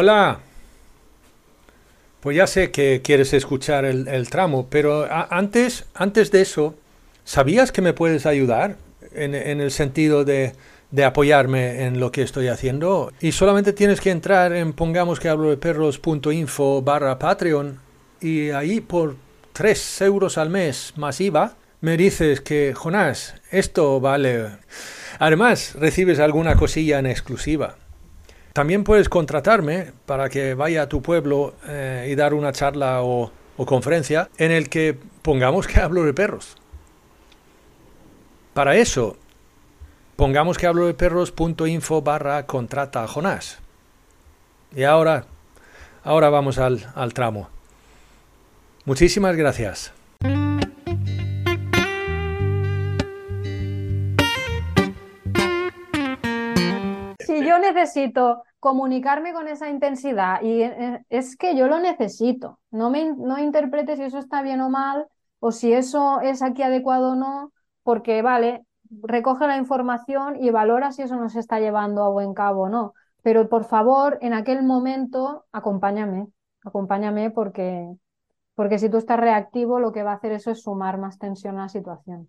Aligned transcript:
Hola. 0.00 0.38
Pues 2.20 2.36
ya 2.36 2.46
sé 2.46 2.70
que 2.70 3.02
quieres 3.02 3.32
escuchar 3.32 3.84
el, 3.84 4.30
tramo, 4.30 4.68
pero 4.70 5.08
antes, 5.10 5.86
antes 5.92 6.30
de 6.30 6.40
eso, 6.40 6.76
¿sabías 7.24 7.72
que 7.72 7.82
me 7.82 7.94
puedes 7.94 8.24
ayudar 8.24 8.76
en, 9.12 9.34
el 9.34 9.72
sentido 9.72 10.24
de, 10.24 10.52
apoyarme 11.04 11.84
en 11.84 11.98
lo 11.98 12.12
que 12.12 12.22
estoy 12.22 12.46
haciendo? 12.46 13.12
Y 13.20 13.32
solamente 13.32 13.72
tienes 13.72 14.00
que 14.00 14.12
entrar 14.12 14.52
en 14.52 14.72
pongamos 14.72 15.18
que 15.18 15.30
hablo 15.30 15.50
de 15.50 15.56
perros.info 15.56 16.80
barra 16.82 17.18
Patreon 17.18 17.80
y 18.20 18.50
ahí 18.50 18.80
por 18.80 19.16
3 19.52 20.02
euros 20.02 20.38
al 20.38 20.48
mes 20.48 20.92
más 20.94 21.20
IVA 21.20 21.56
me 21.80 21.96
dices 21.96 22.40
que, 22.40 22.72
Jonás, 22.72 23.34
esto 23.50 23.98
vale. 23.98 24.58
Además, 25.18 25.74
recibes 25.74 26.20
alguna 26.20 26.54
cosilla 26.54 27.00
en 27.00 27.06
exclusiva. 27.06 27.74
También 28.58 28.82
puedes 28.82 29.08
contratarme 29.08 29.92
para 30.04 30.28
que 30.28 30.54
vaya 30.54 30.82
a 30.82 30.88
tu 30.88 31.00
pueblo 31.00 31.54
eh, 31.68 32.08
y 32.10 32.16
dar 32.16 32.34
una 32.34 32.50
charla 32.50 33.04
o, 33.04 33.30
conferencia 33.64 34.30
en 34.36 34.50
el 34.50 34.68
que 34.68 34.98
pongamos 35.22 35.68
que 35.68 35.78
hablo 35.78 36.02
de 36.02 36.12
perros. 36.12 36.56
Para 38.54 38.74
eso, 38.74 39.16
pongamos 40.16 40.58
que 40.58 40.66
hablo 40.66 40.88
de 40.88 40.94
perros.info 40.94 42.02
barra 42.02 42.46
contrata 42.46 43.04
a 43.04 43.06
Jonás. 43.06 43.60
Y 44.74 44.82
ahora, 44.82 45.26
ahora 46.02 46.28
vamos 46.28 46.58
al, 46.58 46.84
al 46.96 47.14
tramo. 47.14 47.48
Muchísimas 48.86 49.36
gracias. 49.36 49.92
Necesito 57.58 58.42
comunicarme 58.60 59.32
con 59.32 59.48
esa 59.48 59.68
intensidad 59.68 60.42
y 60.42 60.62
eh, 60.62 61.04
es 61.08 61.36
que 61.36 61.56
yo 61.56 61.68
lo 61.68 61.80
necesito. 61.80 62.58
No 62.70 62.90
me 62.90 63.12
no 63.14 63.38
interpretes 63.38 63.98
si 63.98 64.04
eso 64.04 64.18
está 64.18 64.42
bien 64.42 64.60
o 64.60 64.70
mal 64.70 65.06
o 65.40 65.52
si 65.52 65.72
eso 65.72 66.20
es 66.20 66.42
aquí 66.42 66.62
adecuado 66.62 67.12
o 67.12 67.14
no, 67.14 67.52
porque 67.82 68.22
vale, 68.22 68.64
recoge 68.90 69.46
la 69.46 69.56
información 69.56 70.36
y 70.42 70.50
valora 70.50 70.92
si 70.92 71.02
eso 71.02 71.16
nos 71.16 71.36
está 71.36 71.60
llevando 71.60 72.02
a 72.02 72.08
buen 72.08 72.34
cabo 72.34 72.62
o 72.62 72.68
no. 72.68 72.94
Pero 73.22 73.48
por 73.48 73.64
favor, 73.64 74.18
en 74.20 74.32
aquel 74.32 74.62
momento, 74.62 75.44
acompáñame, 75.52 76.28
acompáñame 76.64 77.30
porque, 77.30 77.88
porque 78.54 78.78
si 78.78 78.88
tú 78.88 78.96
estás 78.96 79.20
reactivo, 79.20 79.80
lo 79.80 79.92
que 79.92 80.02
va 80.02 80.12
a 80.12 80.14
hacer 80.14 80.32
eso 80.32 80.50
es 80.50 80.62
sumar 80.62 80.98
más 80.98 81.18
tensión 81.18 81.58
a 81.58 81.62
la 81.62 81.68
situación. 81.68 82.28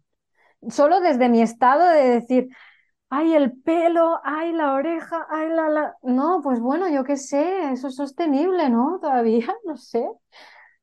Solo 0.70 1.00
desde 1.00 1.30
mi 1.30 1.42
estado 1.42 1.88
de 1.90 2.10
decir, 2.10 2.50
ay, 3.10 3.34
el 3.34 3.54
pelo, 3.62 4.20
ay, 4.24 4.52
la 4.54 4.74
oreja, 4.74 5.26
ay, 5.30 5.50
la, 5.50 5.70
la... 5.70 5.98
No, 6.04 6.42
pues 6.44 6.60
bueno, 6.60 6.90
yo 6.90 7.04
qué 7.04 7.18
sé, 7.18 7.72
eso 7.72 7.88
es 7.88 7.96
sostenible, 7.96 8.70
¿no? 8.70 9.00
Todavía, 9.02 9.48
no 9.66 9.78
sé. 9.78 10.08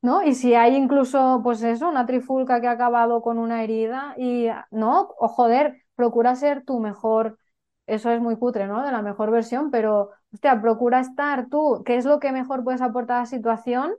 ¿No? 0.03 0.23
Y 0.23 0.35
si 0.35 0.55
hay 0.55 0.77
incluso, 0.77 1.41
pues 1.43 1.63
eso, 1.63 1.89
una 1.89 2.07
trifulca 2.07 2.61
que 2.61 2.69
ha 2.69 2.73
acabado 2.73 3.23
con 3.23 3.39
una 3.39 3.65
herida 3.65 4.15
y, 4.19 4.47
no, 4.71 5.09
o 5.19 5.29
joder, 5.29 5.83
procura 5.97 6.37
ser 6.37 6.65
tu 6.65 6.79
mejor, 6.81 7.39
eso 7.87 8.11
es 8.11 8.21
muy 8.21 8.37
cutre, 8.39 8.67
¿no? 8.67 8.85
De 8.85 8.93
la 8.93 9.03
mejor 9.03 9.31
versión, 9.31 9.71
pero, 9.71 10.11
hostia, 10.33 10.61
procura 10.61 11.01
estar 11.01 11.49
tú, 11.49 11.83
¿qué 11.85 11.97
es 11.97 12.05
lo 12.05 12.21
que 12.21 12.33
mejor 12.33 12.63
puedes 12.65 12.83
aportar 12.83 13.19
a 13.19 13.21
la 13.21 13.27
situación? 13.27 13.95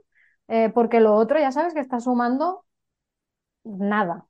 Eh, 0.48 0.70
porque 0.70 1.00
lo 1.00 1.14
otro, 1.14 1.38
ya 1.40 1.52
sabes 1.52 1.74
que 1.74 1.80
está 1.80 2.00
sumando 2.00 2.64
nada. 3.64 4.26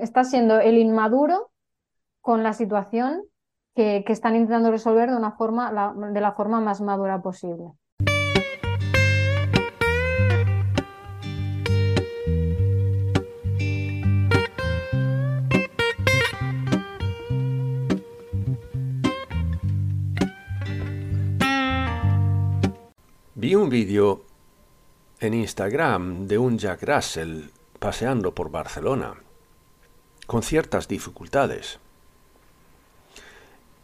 Estás 0.00 0.30
siendo 0.30 0.60
el 0.60 0.78
inmaduro 0.78 1.50
con 2.22 2.42
la 2.44 2.52
situación 2.54 3.24
que, 3.74 4.04
están 4.08 4.36
intentando 4.36 4.70
resolver 4.70 5.10
de, 5.10 5.16
una 5.16 5.32
forma, 5.32 5.94
de 6.12 6.20
la 6.20 6.32
forma 6.32 6.60
más 6.60 6.80
madura 6.80 7.22
posible. 7.22 7.72
Vi 23.34 23.54
un 23.54 23.70
vídeo 23.70 24.24
en 25.18 25.32
Instagram 25.32 26.26
de 26.26 26.36
un 26.36 26.58
Jack 26.58 26.82
Russell 26.82 27.44
paseando 27.78 28.34
por 28.34 28.50
Barcelona, 28.50 29.14
con 30.26 30.42
ciertas 30.42 30.88
dificultades. 30.88 31.80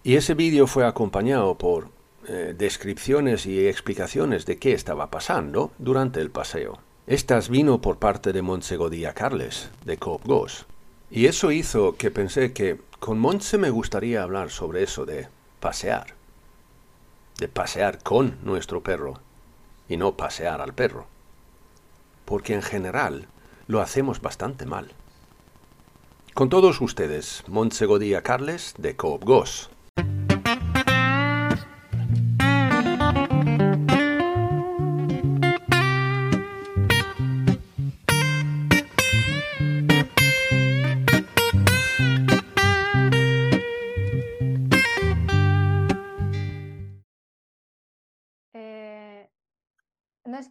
Y 0.07 0.15
ese 0.15 0.35
vídeo 0.35 0.69
fue 0.69 0.87
acompañado 0.87 1.59
por 1.59 1.89
eh, 2.29 2.55
descripciones 2.57 3.45
y 3.45 3.67
explicaciones 3.67 4.47
de 4.47 4.57
qué 4.57 4.71
estaba 4.71 5.11
pasando 5.11 5.73
durante 5.79 6.21
el 6.21 6.31
paseo. 6.31 6.79
Estas 7.09 7.49
vino 7.49 7.81
por 7.81 7.99
parte 7.99 8.33
de 8.33 8.41
Montse 8.41 8.77
Godía 8.77 9.15
Carles, 9.15 9.69
de 9.85 9.97
Coop. 9.97 10.23
Y 11.11 11.27
eso 11.27 11.51
hizo 11.51 11.97
que 11.97 12.13
pensé 12.13 12.53
que 12.53 12.79
con 13.01 13.19
Montse 13.19 13.59
me 13.59 13.71
gustaría 13.71 14.23
hablar 14.23 14.51
sobre 14.51 14.85
eso 14.85 15.07
de 15.07 15.27
pasear. 15.59 16.15
De 17.41 17.49
pasear 17.49 18.01
con 18.01 18.39
nuestro 18.45 18.85
perro 18.85 19.15
y 19.89 19.97
no 19.97 20.17
pasear 20.17 20.61
al 20.61 20.73
perro. 20.73 21.09
Porque 22.25 22.55
en 22.55 22.63
general 22.63 23.27
lo 23.67 23.81
hacemos 23.81 24.21
bastante 24.21 24.67
mal. 24.67 24.93
Con 26.33 26.49
todos 26.49 26.81
ustedes, 26.81 27.43
Montse 27.49 27.87
Godía 27.87 28.23
Carles, 28.23 28.77
de 28.79 28.95
Coop. 28.95 29.25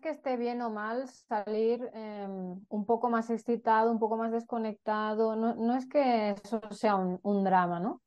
Que 0.06 0.12
esté 0.12 0.38
bien 0.38 0.62
o 0.62 0.70
mal 0.70 1.08
salir 1.08 1.90
em, 1.94 2.62
un 2.70 2.86
poco 2.86 3.10
más 3.10 3.32
excitado, 3.32 3.92
un 3.92 3.98
poco 3.98 4.18
más 4.18 4.32
desconectado, 4.32 5.36
no, 5.36 5.76
es 5.76 5.88
que 5.88 6.36
eso 6.44 6.62
sea 6.70 6.96
un, 6.96 7.44
drama, 7.44 7.80
¿no? 7.80 8.04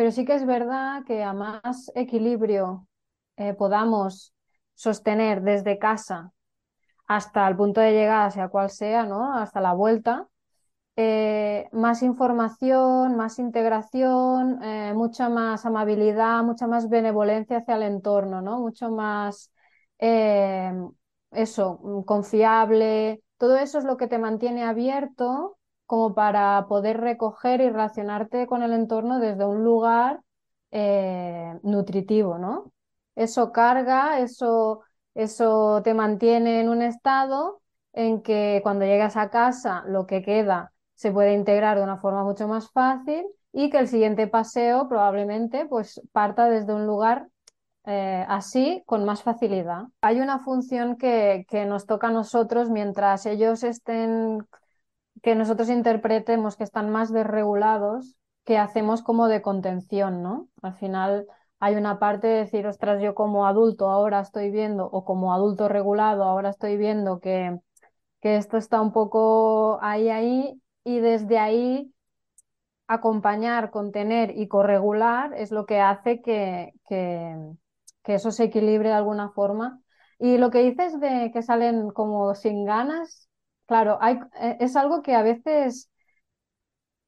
Pero 0.00 0.12
sí 0.12 0.24
que 0.24 0.34
es 0.34 0.46
verdad 0.46 1.04
que 1.04 1.22
a 1.22 1.34
más 1.34 1.92
equilibrio 1.94 2.88
eh, 3.36 3.52
podamos 3.52 4.32
sostener 4.72 5.42
desde 5.42 5.78
casa 5.78 6.32
hasta 7.06 7.46
el 7.46 7.54
punto 7.54 7.82
de 7.82 7.92
llegada, 7.92 8.30
sea 8.30 8.48
cual 8.48 8.70
sea, 8.70 9.04
¿no? 9.04 9.34
Hasta 9.34 9.60
la 9.60 9.74
vuelta, 9.74 10.26
eh, 10.96 11.68
más 11.72 12.02
información, 12.02 13.14
más 13.18 13.38
integración, 13.38 14.62
eh, 14.64 14.94
mucha 14.94 15.28
más 15.28 15.66
amabilidad, 15.66 16.44
mucha 16.44 16.66
más 16.66 16.88
benevolencia 16.88 17.58
hacia 17.58 17.76
el 17.76 17.82
entorno, 17.82 18.40
¿no? 18.40 18.58
Mucho 18.58 18.90
más 18.90 19.52
eso, 21.32 22.04
confiable, 22.06 23.22
todo 23.36 23.58
eso 23.58 23.78
es 23.78 23.84
lo 23.84 23.98
que 23.98 24.08
te 24.08 24.18
mantiene 24.18 24.64
abierto 24.64 25.58
como 25.90 26.14
para 26.14 26.66
poder 26.68 27.00
recoger 27.00 27.60
y 27.60 27.68
relacionarte 27.68 28.46
con 28.46 28.62
el 28.62 28.72
entorno 28.72 29.18
desde 29.18 29.44
un 29.44 29.64
lugar 29.64 30.20
eh, 30.70 31.58
nutritivo, 31.64 32.38
¿no? 32.38 32.70
Eso 33.16 33.50
carga, 33.50 34.20
eso, 34.20 34.82
eso 35.14 35.82
te 35.82 35.92
mantiene 35.92 36.60
en 36.60 36.68
un 36.68 36.80
estado 36.82 37.60
en 37.92 38.22
que 38.22 38.60
cuando 38.62 38.84
llegas 38.84 39.16
a 39.16 39.30
casa 39.30 39.82
lo 39.88 40.06
que 40.06 40.22
queda 40.22 40.72
se 40.94 41.10
puede 41.10 41.34
integrar 41.34 41.76
de 41.76 41.82
una 41.82 41.96
forma 41.96 42.22
mucho 42.22 42.46
más 42.46 42.70
fácil 42.70 43.26
y 43.52 43.68
que 43.68 43.78
el 43.78 43.88
siguiente 43.88 44.28
paseo 44.28 44.88
probablemente 44.88 45.66
pues 45.66 46.00
parta 46.12 46.48
desde 46.48 46.72
un 46.72 46.86
lugar 46.86 47.26
eh, 47.86 48.24
así 48.28 48.84
con 48.86 49.04
más 49.04 49.24
facilidad. 49.24 49.86
Hay 50.02 50.20
una 50.20 50.38
función 50.38 50.96
que, 50.96 51.46
que 51.48 51.66
nos 51.66 51.86
toca 51.86 52.08
a 52.08 52.12
nosotros 52.12 52.70
mientras 52.70 53.26
ellos 53.26 53.64
estén, 53.64 54.46
que 55.22 55.34
nosotros 55.34 55.68
interpretemos 55.70 56.56
que 56.56 56.64
están 56.64 56.90
más 56.90 57.12
desregulados, 57.12 58.16
que 58.44 58.58
hacemos 58.58 59.02
como 59.02 59.28
de 59.28 59.42
contención, 59.42 60.22
¿no? 60.22 60.48
Al 60.62 60.74
final 60.76 61.26
hay 61.60 61.76
una 61.76 61.98
parte 61.98 62.26
de 62.26 62.38
decir, 62.40 62.66
ostras, 62.66 63.02
yo 63.02 63.14
como 63.14 63.46
adulto 63.46 63.90
ahora 63.90 64.20
estoy 64.20 64.50
viendo, 64.50 64.86
o 64.86 65.04
como 65.04 65.32
adulto 65.34 65.68
regulado 65.68 66.24
ahora 66.24 66.50
estoy 66.50 66.76
viendo 66.76 67.20
que, 67.20 67.58
que 68.20 68.36
esto 68.36 68.56
está 68.58 68.80
un 68.80 68.92
poco 68.92 69.78
ahí, 69.82 70.10
ahí, 70.10 70.60
y 70.84 71.00
desde 71.00 71.38
ahí 71.38 71.92
acompañar, 72.88 73.70
contener 73.70 74.36
y 74.36 74.48
corregular 74.48 75.32
es 75.34 75.52
lo 75.52 75.66
que 75.66 75.80
hace 75.80 76.22
que, 76.22 76.72
que, 76.88 77.36
que 78.02 78.14
eso 78.14 78.32
se 78.32 78.44
equilibre 78.44 78.88
de 78.90 78.94
alguna 78.96 79.30
forma. 79.30 79.80
Y 80.18 80.38
lo 80.38 80.50
que 80.50 80.62
dices 80.62 81.00
de 81.00 81.30
que 81.32 81.42
salen 81.42 81.90
como 81.90 82.34
sin 82.34 82.64
ganas, 82.66 83.29
claro, 83.70 83.98
hay, 84.02 84.18
eh, 84.40 84.58
es 84.60 84.76
algo 84.76 85.02
que 85.02 85.14
a 85.14 85.22
veces 85.22 85.90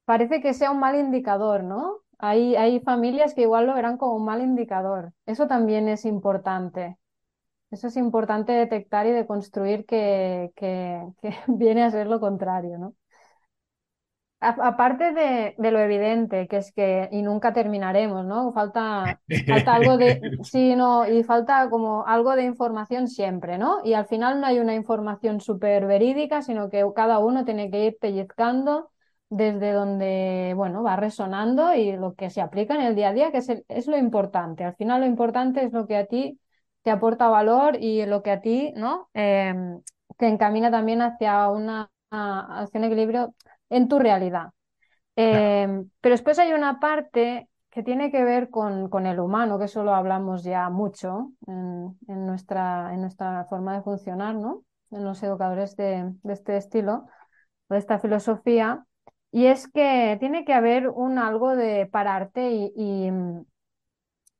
parece 0.05 0.41
que 0.41 0.53
sea 0.53 0.71
un 0.71 0.79
mal 0.79 0.95
indicador, 0.95 1.63
¿no? 1.63 1.99
Hay, 2.19 2.55
hay 2.55 2.79
familias 2.81 3.33
que 3.33 3.41
igual 3.43 3.67
lo 3.67 3.73
verán 3.75 3.97
como 3.97 4.15
un 4.15 4.25
mal 4.25 4.41
indicador. 4.41 5.13
Eso 5.25 5.47
también 5.47 5.87
es 5.89 6.05
importante. 6.05 6.97
Eso 7.71 7.87
es 7.87 7.97
importante 7.97 8.53
detectar 8.53 9.07
y 9.07 9.11
de 9.11 9.27
construir 9.27 9.85
que, 9.85 10.51
que, 10.55 11.03
que 11.21 11.31
viene 11.47 11.83
a 11.83 11.91
ser 11.91 12.07
lo 12.07 12.19
contrario, 12.21 12.77
¿no? 12.79 12.95
Aparte 14.43 15.13
de, 15.13 15.55
de, 15.57 15.71
lo 15.71 15.79
evidente, 15.79 16.47
que 16.47 16.57
es 16.57 16.71
que, 16.73 17.09
y 17.11 17.21
nunca 17.21 17.53
terminaremos, 17.53 18.25
¿no? 18.25 18.51
Falta, 18.53 19.21
falta 19.47 19.75
algo 19.75 19.97
de, 19.97 20.19
sí, 20.43 20.75
no, 20.75 21.07
y 21.07 21.23
falta 21.23 21.69
como 21.69 22.05
algo 22.05 22.35
de 22.35 22.43
información 22.43 23.07
siempre, 23.07 23.57
¿no? 23.57 23.79
Y 23.83 23.93
al 23.93 24.05
final 24.05 24.41
no 24.41 24.47
hay 24.47 24.59
una 24.59 24.75
información 24.75 25.41
súper 25.41 25.85
verídica, 25.85 26.41
sino 26.41 26.69
que 26.69 26.85
cada 26.95 27.19
uno 27.19 27.45
tiene 27.45 27.71
que 27.71 27.85
ir 27.85 27.97
pellizcando 27.99 28.91
desde 29.29 29.71
donde, 29.71 30.53
bueno, 30.55 30.83
va 30.83 30.95
resonando 30.95 31.73
y 31.73 31.93
lo 31.93 32.13
que 32.13 32.29
se 32.29 32.41
aplica 32.41 32.75
en 32.75 32.81
el 32.81 32.95
día 32.95 33.09
a 33.09 33.13
día, 33.13 33.31
que 33.31 33.39
es, 33.39 33.49
es 33.67 33.87
lo 33.87 33.97
importante. 33.97 34.63
Al 34.63 34.75
final 34.75 35.01
lo 35.01 35.07
importante 35.07 35.63
es 35.63 35.73
lo 35.73 35.87
que 35.87 35.97
a 35.97 36.05
ti 36.05 36.39
te 36.83 36.91
aporta 36.91 37.29
valor 37.29 37.77
y 37.79 38.05
lo 38.05 38.21
que 38.21 38.31
a 38.31 38.41
ti, 38.41 38.73
¿no? 38.75 39.09
Eh, 39.13 39.53
te 40.17 40.27
encamina 40.27 40.71
también 40.71 41.01
hacia 41.01 41.49
una, 41.49 41.89
hacia 42.11 42.79
un 42.79 42.83
equilibrio 42.85 43.33
en 43.75 43.87
tu 43.87 43.99
realidad. 43.99 44.51
Eh, 45.15 45.67
pero 46.01 46.13
después 46.13 46.39
hay 46.39 46.53
una 46.53 46.79
parte 46.79 47.49
que 47.69 47.83
tiene 47.83 48.11
que 48.11 48.23
ver 48.23 48.49
con, 48.49 48.89
con, 48.89 49.07
el 49.07 49.19
humano, 49.19 49.57
que 49.57 49.65
eso 49.65 49.83
lo 49.83 49.95
hablamos 49.95 50.43
ya 50.43 50.69
mucho 50.69 51.31
en, 51.47 51.97
en, 52.07 52.25
nuestra, 52.27 52.93
en 52.93 53.01
nuestra 53.01 53.45
forma 53.45 53.75
de 53.75 53.81
funcionar, 53.81 54.35
¿no? 54.35 54.63
En 54.91 55.03
los 55.03 55.23
educadores 55.23 55.75
de, 55.75 56.13
de 56.21 56.33
este 56.33 56.55
estilo, 56.57 57.05
de 57.69 57.77
esta 57.79 57.99
filosofía, 57.99 58.85
y 59.31 59.47
es 59.47 59.67
que 59.67 60.17
tiene 60.19 60.45
que 60.45 60.53
haber 60.53 60.89
un 60.89 61.17
algo 61.17 61.55
de 61.55 61.87
pararte 61.87 62.51
y, 62.51 62.71
y, 62.75 63.09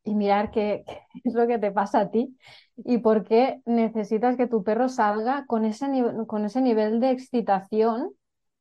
y 0.03 0.15
mirar 0.15 0.51
qué, 0.51 0.83
qué, 1.13 1.21
es 1.23 1.33
lo 1.33 1.47
que 1.47 1.57
te 1.59 1.71
pasa 1.71 2.01
a 2.01 2.11
ti 2.11 2.37
y 2.77 2.99
por 2.99 3.23
qué 3.23 3.61
necesitas 3.65 4.37
que 4.37 4.47
tu 4.47 4.63
perro 4.63 4.89
salga 4.89 5.45
con 5.47 5.65
ese, 5.65 5.87
con 6.27 6.45
ese 6.45 6.61
nivel 6.61 6.99
de 6.99 7.11
excitación 7.11 8.11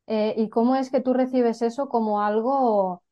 eh, 0.06 0.34
y 0.36 0.48
cómo 0.50 0.76
es 0.76 0.90
que 0.90 1.00
tú 1.00 1.12
recibes 1.14 1.62
eso 1.62 1.88
como 1.88 2.22
algo 2.22 3.02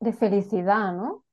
de 0.00 0.12
felicidad, 0.12 0.92
¿no? 0.94 1.12
O 1.14 1.24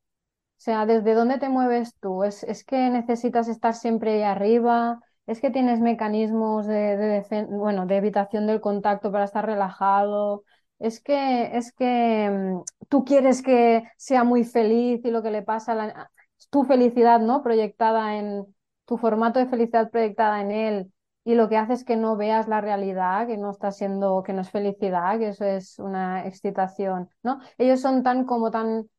sea, 0.57 0.85
¿desde 0.87 1.15
dónde 1.15 1.39
te 1.39 1.49
mueves 1.49 1.95
tú? 2.01 2.23
¿Es, 2.25 2.43
es 2.45 2.65
que 2.65 2.89
necesitas 2.91 3.49
estar 3.49 3.75
siempre 3.75 4.13
ahí 4.15 4.23
arriba? 4.23 5.01
¿Es 5.27 5.41
que 5.41 5.51
tienes 5.51 5.81
mecanismos 5.81 6.67
de, 6.67 7.25
bueno, 7.51 7.87
de 7.87 7.97
evitación 7.97 8.47
del 8.47 8.61
contacto 8.61 9.11
para 9.13 9.25
estar 9.25 9.45
relajado? 9.47 10.45
es 10.79 11.01
que, 11.01 11.57
es 11.57 11.73
que 11.73 12.29
mm, 12.31 12.63
tú 12.89 13.05
quieres 13.05 13.43
que 13.43 13.83
sea 13.97 14.25
muy 14.25 14.45
feliz 14.45 15.01
y 15.05 15.11
lo 15.11 15.23
que 15.23 15.31
le 15.31 15.43
pasa 15.43 15.73
a 15.73 15.75
la, 15.75 16.11
tu 16.51 16.65
felicidad, 16.65 17.21
¿no? 17.21 17.43
Proyectada 17.43 18.17
en 18.17 18.45
tu 18.85 18.97
formato 18.97 19.39
de 19.39 19.47
felicidad 19.47 19.91
proyectada 19.91 20.41
en 20.41 20.51
él 20.51 20.92
y 21.25 21.35
lo 21.35 21.49
que 21.49 21.57
hace 21.57 21.73
es 21.73 21.83
que 21.83 21.95
no 21.95 22.17
veas 22.17 22.47
la 22.47 22.61
realidad, 22.61 23.27
que 23.27 23.37
no 23.37 23.51
está 23.51 23.71
siendo, 23.71 24.23
que 24.23 24.33
no 24.33 24.41
es 24.41 24.49
felicidad, 24.49 25.17
que 25.19 25.29
eso 25.29 25.45
es 25.45 25.79
una 25.79 26.27
excitación, 26.27 27.09
¿no? 27.23 27.39
Ellos 27.57 27.81
son 27.81 28.03
tan 28.03 28.25
como 28.25 28.51
tan 28.51 28.89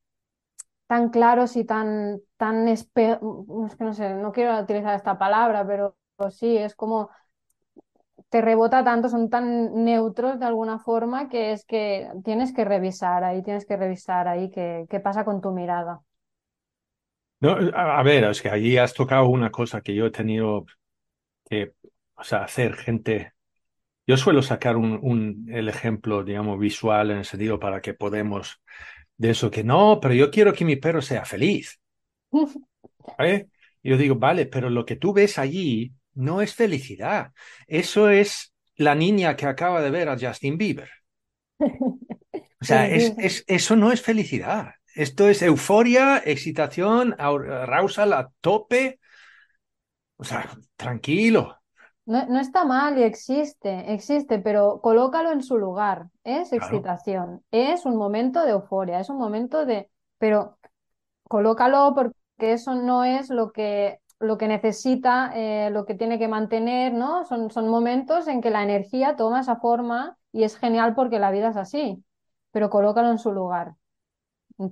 tan 0.87 1.11
claros 1.11 1.57
y 1.57 1.65
tan 1.65 2.21
tan 2.37 2.69
es 2.69 2.89
que 2.95 3.19
no 3.21 3.95
sé, 3.95 4.15
no 4.15 4.33
quiero 4.33 4.59
utilizar 4.59 4.95
esta 4.95 5.19
palabra, 5.19 5.67
pero 5.67 5.97
sí, 6.31 6.57
es 6.57 6.75
como 6.75 7.11
te 8.29 8.41
rebota 8.41 8.83
tanto, 8.83 9.09
son 9.09 9.31
tan 9.31 9.85
neutros 9.85 10.41
de 10.41 10.47
alguna 10.47 10.79
forma 10.79 11.29
que 11.29 11.53
es 11.53 11.65
que 11.65 12.11
tienes 12.25 12.53
que 12.53 12.65
revisar 12.65 13.23
ahí, 13.23 13.43
tienes 13.43 13.67
que 13.67 13.77
revisar 13.77 14.29
ahí 14.29 14.51
qué, 14.51 14.87
qué 14.91 15.01
pasa 15.01 15.25
con 15.25 15.41
tu 15.41 15.53
mirada. 15.53 16.01
No, 17.41 17.57
a, 17.75 18.03
ver, 18.03 18.25
es 18.25 18.41
que 18.41 18.49
allí 18.49 18.79
has 18.79 18.95
tocado 18.95 19.29
una 19.29 19.51
cosa 19.51 19.83
que 19.83 19.95
yo 19.95 20.07
he 20.07 20.11
tenido 20.11 20.65
que, 21.49 21.75
o 22.25 22.27
sea, 22.27 22.45
hacer 22.45 22.75
gente. 22.77 23.35
Yo 24.07 24.17
suelo 24.17 24.43
sacar 24.43 24.77
un, 24.77 24.99
un, 25.03 25.47
el 25.51 25.69
ejemplo, 25.69 26.25
digamos, 26.25 26.59
visual 26.59 27.11
en 27.11 27.19
el 27.19 27.25
sentido 27.27 27.61
para 27.61 27.83
que 27.83 27.93
podemos 27.93 28.63
de 29.19 29.31
eso 29.31 29.51
que 29.51 29.63
no, 29.63 29.99
pero 30.01 30.15
yo 30.15 30.31
quiero 30.31 30.55
que 30.55 30.65
mi 30.65 30.77
perro 30.77 31.03
sea 31.03 31.27
feliz. 31.27 31.79
¿Vale? 33.19 33.49
Yo 33.83 33.99
digo, 33.99 34.15
vale, 34.15 34.47
pero 34.47 34.71
lo 34.71 34.87
que 34.87 34.97
tú 34.97 35.13
ves 35.13 35.37
allí 35.37 35.93
no 36.15 36.41
es 36.41 36.55
felicidad. 36.55 37.33
Eso 37.67 38.09
es 38.09 38.55
la 38.77 38.95
niña 38.95 39.37
que 39.37 39.45
acaba 39.45 39.83
de 39.83 39.91
ver 39.91 40.09
a 40.09 40.19
Justin 40.19 40.57
Bieber. 40.57 40.89
O 42.61 42.67
sea, 42.67 42.89
es, 42.89 43.13
es, 43.19 43.45
eso 43.47 43.77
no 43.77 43.93
es 43.93 44.01
felicidad. 44.01 44.71
Esto 44.95 45.29
es 45.29 45.43
euforia, 45.43 46.23
excitación, 46.25 47.15
arousal 47.19 48.15
a 48.15 48.31
tope. 48.41 49.01
O 50.17 50.25
sea, 50.25 50.49
tranquilo. 50.77 51.59
No, 52.07 52.27
no, 52.27 52.39
está 52.41 52.65
mal 52.65 52.99
y 52.99 53.03
existe, 53.03 53.93
existe, 53.95 54.39
pero 54.39 54.81
colócalo 54.83 55.33
en 55.33 55.43
su 55.43 55.57
lugar. 55.59 56.09
Es 56.23 56.53
excitación, 56.53 57.43
es 57.51 57.87
un 57.87 57.97
momento 57.97 58.43
de 58.45 58.51
euforia, 58.53 59.01
es 59.01 59.09
un 59.09 59.17
momento 59.19 59.65
de... 59.65 59.91
Pero 60.19 60.59
colócalo 61.29 61.93
porque 61.95 62.15
eso 62.39 62.75
no 62.75 63.05
es 63.05 63.31
lo 63.31 63.53
que 63.53 64.01
lo 64.21 64.39
que 64.39 64.49
necesita, 64.49 65.33
eh, 65.35 65.71
lo 65.71 65.85
que 65.87 65.95
tiene 65.95 66.19
que 66.19 66.29
mantener, 66.29 66.95
¿no? 66.95 67.25
Son, 67.25 67.51
son 67.51 67.69
momentos 67.69 68.29
en 68.29 68.41
que 68.41 68.51
la 68.51 68.63
energía 68.63 69.17
toma 69.17 69.41
esa 69.41 69.57
forma 69.57 70.17
y 70.33 70.45
es 70.45 70.57
genial 70.57 70.95
porque 70.95 71.19
la 71.19 71.31
vida 71.31 71.51
es 71.51 71.57
así, 71.57 72.03
pero 72.53 72.71
colócalo 72.71 73.11
en 73.11 73.19
su 73.19 73.33
lugar, 73.33 73.75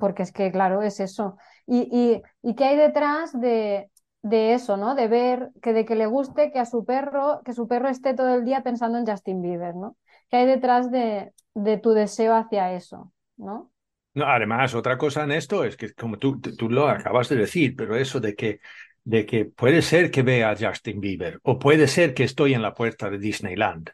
porque 0.01 0.23
es 0.23 0.33
que, 0.33 0.51
claro, 0.53 0.83
es 0.83 1.01
eso. 1.01 1.37
¿Y, 1.67 1.89
y, 1.93 2.23
y 2.43 2.55
qué 2.55 2.65
hay 2.65 2.77
detrás 2.77 3.39
de, 3.41 3.91
de 4.23 4.55
eso, 4.55 4.77
¿no? 4.77 4.95
De 4.95 5.09
ver 5.09 5.51
que 5.63 5.73
de 5.73 5.85
que 5.85 5.95
le 5.97 6.07
guste 6.07 6.53
que 6.53 6.59
a 6.61 6.67
su 6.67 6.85
perro, 6.85 7.43
que 7.45 7.53
su 7.53 7.67
perro 7.69 7.89
esté 7.89 8.15
todo 8.15 8.35
el 8.35 8.45
día 8.45 8.63
pensando 8.63 8.99
en 8.99 9.07
Justin 9.07 9.43
Bieber, 9.43 9.75
¿no? 9.75 9.97
¿Qué 10.31 10.39
hay 10.39 10.47
detrás 10.47 10.91
de, 10.91 11.33
de 11.55 11.79
tu 11.79 11.91
deseo 11.93 12.35
hacia 12.35 12.73
eso, 12.75 13.13
¿no? 13.37 13.73
No, 14.15 14.27
además, 14.27 14.75
otra 14.75 14.99
cosa 14.99 15.25
en 15.25 15.33
esto 15.33 15.65
es 15.65 15.77
que, 15.77 15.93
como 15.95 16.19
tú, 16.19 16.39
tú 16.41 16.69
lo 16.69 16.87
acabas 16.89 17.29
de 17.31 17.37
decir, 17.37 17.75
pero 17.77 17.97
eso 17.97 18.21
de 18.21 18.35
que 18.35 18.61
de 19.05 19.27
que 19.27 19.47
puede 19.47 19.83
ser 19.83 20.11
que 20.13 20.23
vea 20.23 20.51
a 20.51 20.57
Justin 20.57 21.01
Bieber 21.01 21.41
o 21.43 21.59
puede 21.59 21.89
ser 21.89 22.15
que 22.15 22.23
estoy 22.25 22.55
en 22.55 22.63
la 22.63 22.73
puerta 22.75 23.11
de 23.11 23.19
Disneyland 23.19 23.91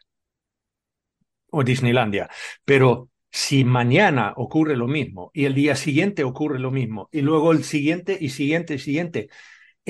o 1.51 1.63
Disneylandia, 1.63 2.29
pero 2.65 3.09
si 3.31 3.63
mañana 3.63 4.33
ocurre 4.37 4.75
lo 4.75 4.87
mismo 4.87 5.31
y 5.33 5.45
el 5.45 5.53
día 5.53 5.75
siguiente 5.75 6.23
ocurre 6.23 6.59
lo 6.59 6.71
mismo 6.71 7.09
y 7.11 7.21
luego 7.21 7.51
el 7.51 7.63
siguiente 7.63 8.17
y 8.19 8.29
siguiente 8.29 8.75
y 8.75 8.79
siguiente, 8.79 9.29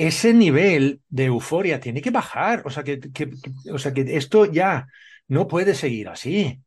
ese 0.06 0.32
nivel 0.32 1.00
de 1.08 1.26
euforia 1.26 1.80
tiene 1.80 2.00
que 2.00 2.10
bajar, 2.10 2.62
o 2.64 2.70
sea 2.70 2.82
que, 2.82 3.00
que, 3.00 3.30
o 3.72 3.78
sea 3.78 3.92
que 3.92 4.02
esto 4.16 4.46
ya 4.46 4.86
no 5.28 5.46
puede 5.46 5.74
seguir 5.74 6.08
así. 6.08 6.60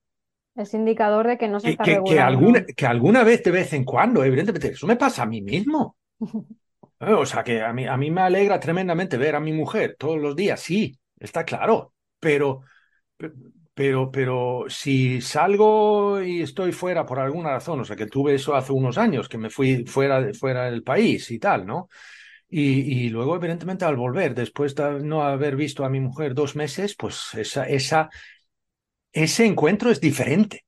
Es 0.55 0.73
indicador 0.73 1.27
de 1.27 1.37
que 1.37 1.47
no 1.47 1.59
se 1.59 1.71
está 1.71 1.83
que, 1.83 1.99
que, 2.05 2.19
alguna, 2.19 2.63
que 2.63 2.85
alguna 2.85 3.23
vez 3.23 3.43
de 3.43 3.51
vez 3.51 3.73
en 3.73 3.83
cuando, 3.85 4.23
evidentemente, 4.23 4.69
eso 4.69 4.85
me 4.85 4.97
pasa 4.97 5.23
a 5.23 5.25
mí 5.25 5.41
mismo. 5.41 5.97
O 7.05 7.25
sea 7.25 7.43
que 7.43 7.61
a 7.61 7.73
mí, 7.73 7.85
a 7.85 7.97
mí 7.97 8.11
me 8.11 8.21
alegra 8.21 8.61
tremendamente 8.61 9.17
ver 9.17 9.35
a 9.35 9.41
mi 9.41 9.51
mujer 9.51 9.97
todos 9.99 10.21
los 10.21 10.37
días, 10.37 10.61
sí, 10.61 10.97
está 11.19 11.43
claro, 11.43 11.93
pero, 12.17 12.61
pero, 13.73 14.09
pero 14.09 14.65
si 14.69 15.19
salgo 15.19 16.21
y 16.21 16.41
estoy 16.41 16.71
fuera 16.71 17.05
por 17.05 17.19
alguna 17.19 17.49
razón, 17.49 17.81
o 17.81 17.83
sea 17.83 17.97
que 17.97 18.05
tuve 18.05 18.35
eso 18.35 18.55
hace 18.55 18.71
unos 18.71 18.97
años, 18.97 19.27
que 19.27 19.37
me 19.37 19.49
fui 19.49 19.85
fuera, 19.85 20.33
fuera 20.33 20.71
del 20.71 20.81
país 20.81 21.29
y 21.31 21.39
tal, 21.39 21.65
¿no? 21.65 21.89
Y, 22.55 23.05
y 23.05 23.09
luego, 23.09 23.35
evidentemente, 23.35 23.83
al 23.83 23.95
volver, 23.95 24.35
después 24.35 24.75
de 24.75 24.99
no 24.99 25.23
haber 25.23 25.55
visto 25.55 25.83
a 25.83 25.89
mi 25.89 25.99
mujer 25.99 26.35
dos 26.35 26.55
meses, 26.55 26.95
pues 26.95 27.33
esa, 27.33 27.67
esa, 27.67 28.11
ese 29.11 29.47
encuentro 29.47 29.89
es 29.89 29.99
diferente 29.99 30.63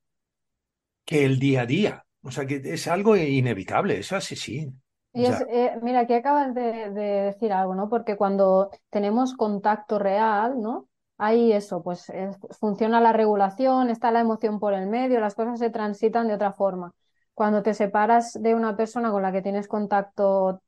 que 1.06 1.26
el 1.26 1.38
día 1.38 1.62
a 1.62 1.66
día. 1.68 2.06
O 2.24 2.32
sea 2.32 2.48
que 2.48 2.60
es 2.64 2.88
algo 2.88 3.16
inevitable, 3.16 4.00
eso 4.00 4.16
así 4.16 4.36
sí. 4.36 4.74
Y 5.14 5.26
es, 5.26 5.46
eh, 5.48 5.78
mira, 5.84 6.00
aquí 6.00 6.16
acabas 6.16 6.56
de, 6.56 6.90
de, 6.90 7.22
decir 7.22 7.54
algo, 7.54 7.76
¿no? 7.76 7.88
Porque 7.88 8.18
cuando 8.18 8.72
tenemos 8.90 9.36
contacto 9.36 10.00
real, 10.00 10.60
¿no? 10.60 10.88
Ahí 11.20 11.54
eso, 11.54 11.84
pues 11.84 12.10
es, 12.10 12.36
funciona 12.60 13.00
la 13.00 13.14
regulación, 13.14 13.92
está 13.92 14.10
la 14.12 14.22
emoción 14.22 14.60
por 14.60 14.74
el 14.74 14.88
medio, 14.88 15.20
las 15.20 15.36
cosas 15.36 15.60
se 15.60 15.70
transitan 15.70 16.28
de 16.28 16.34
otra 16.34 16.52
forma. 16.52 16.94
Cuando 17.36 17.62
te 17.62 17.76
separas 17.76 18.34
de 18.42 18.56
una 18.56 18.76
persona 18.76 19.12
con 19.12 19.22
la 19.22 19.32
que 19.32 19.44
tienes 19.44 19.68
contacto 19.68 20.64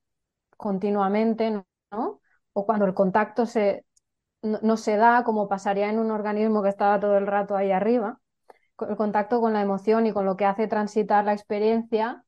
continuamente, 0.58 1.52
¿no? 1.92 2.22
O 2.54 2.66
cuando 2.66 2.86
el 2.86 2.94
contacto 2.94 3.46
se, 3.46 3.86
no, 4.42 4.78
se 4.78 4.98
da 4.98 5.24
como 5.24 5.48
pasaría 5.48 5.90
en 5.90 6.00
un 6.00 6.12
organismo 6.12 6.64
que 6.64 6.70
estaba 6.70 7.00
todo 7.00 7.18
el 7.18 7.28
rato 7.28 7.56
ahí 7.56 7.72
arriba, 7.72 8.20
el 8.82 8.96
contacto 8.98 9.42
con 9.42 9.54
la 9.54 9.62
emoción 9.62 10.06
y 10.08 10.14
con 10.14 10.26
lo 10.26 10.38
que 10.38 10.46
hace 10.46 10.68
transitar 10.68 11.26
la 11.26 11.34
experiencia, 11.34 12.24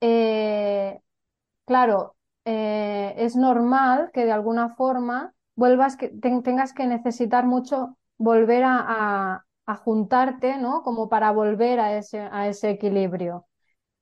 eh, 0.00 1.00
claro, 1.66 2.16
eh, 2.44 3.14
es 3.18 3.36
normal 3.36 4.10
que 4.12 4.24
de 4.24 4.32
alguna 4.32 4.70
forma 4.70 5.34
vuelvas 5.56 5.96
que 5.96 6.08
tengas 6.08 6.72
que 6.74 6.86
necesitar 6.86 7.46
mucho 7.46 7.96
volver 8.18 8.64
a, 8.66 9.44
juntarte, 9.84 10.58
¿no? 10.58 10.82
Como 10.82 11.08
para 11.08 11.30
volver 11.32 11.80
a 11.80 11.96
ese, 11.96 12.20
a 12.20 12.48
ese 12.48 12.70
equilibrio. 12.70 13.46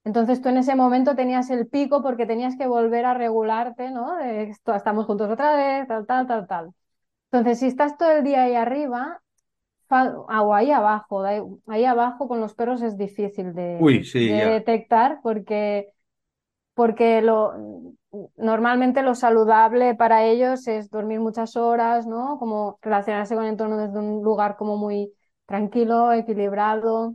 Entonces 0.05 0.43
tú 0.43 0.49
en 0.49 0.57
ese 0.57 0.75
momento 0.75 1.15
tenías 1.15 1.51
el 1.51 1.69
pico 1.69 2.03
porque 2.03 2.27
tenías 2.27 2.57
que 2.57 2.67
volver 2.67 3.05
a 3.05 3.15
regularte, 3.15 3.91
¿no? 3.91 4.19
estamos 4.19 5.07
juntos 5.07 5.31
otra 5.31 5.57
vez, 5.57 5.87
tal, 5.87 6.07
tal, 6.07 6.27
tal, 6.27 6.47
tal. 6.47 6.71
Entonces, 7.31 7.61
si 7.61 7.67
estás 7.67 7.97
todo 7.97 8.11
el 8.11 8.25
día 8.25 8.43
ahí 8.43 8.55
arriba, 8.55 9.23
o 9.89 10.55
ahí 10.55 10.71
abajo, 10.71 11.23
ahí 11.67 11.85
abajo 11.85 12.29
con 12.29 12.41
los 12.41 12.55
perros 12.55 12.83
es 12.83 12.97
difícil 12.97 13.55
de, 13.55 13.79
detectar 14.15 15.21
porque, 15.23 15.93
porque 16.75 17.21
lo, 17.23 17.53
normalmente 18.37 19.03
lo 19.03 19.15
saludable 19.15 19.95
para 19.95 20.25
ellos 20.25 20.67
es 20.67 20.91
dormir 20.91 21.21
muchas 21.21 21.57
horas, 21.57 22.07
¿no? 22.07 22.39
Como 22.39 22.79
relacionarse 22.83 23.35
con 23.35 23.45
el 23.45 23.51
entorno 23.51 23.77
desde 23.77 23.99
un 23.99 24.23
lugar 24.23 24.57
como 24.57 24.77
muy 24.77 25.13
tranquilo, 25.47 26.13
equilibrado. 26.13 27.15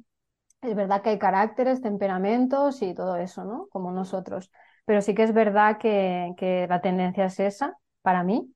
Es 0.62 0.76
verdad 0.76 1.02
que 1.02 1.12
hay 1.12 1.20
caracteres, 1.20 1.82
temperamentos 1.82 2.82
y 2.82 2.94
todo 2.94 3.18
eso, 3.18 3.46
¿no? 3.46 3.68
Como 3.70 3.92
nosotros. 3.92 4.52
Pero 4.86 5.02
sí 5.02 5.14
que 5.14 5.24
es 5.24 5.34
verdad 5.34 5.78
que, 5.78 6.34
que 6.38 6.66
la 6.68 6.82
tendencia 6.82 7.26
es 7.26 7.40
esa, 7.40 7.78
para 8.02 8.24
mí. 8.24 8.52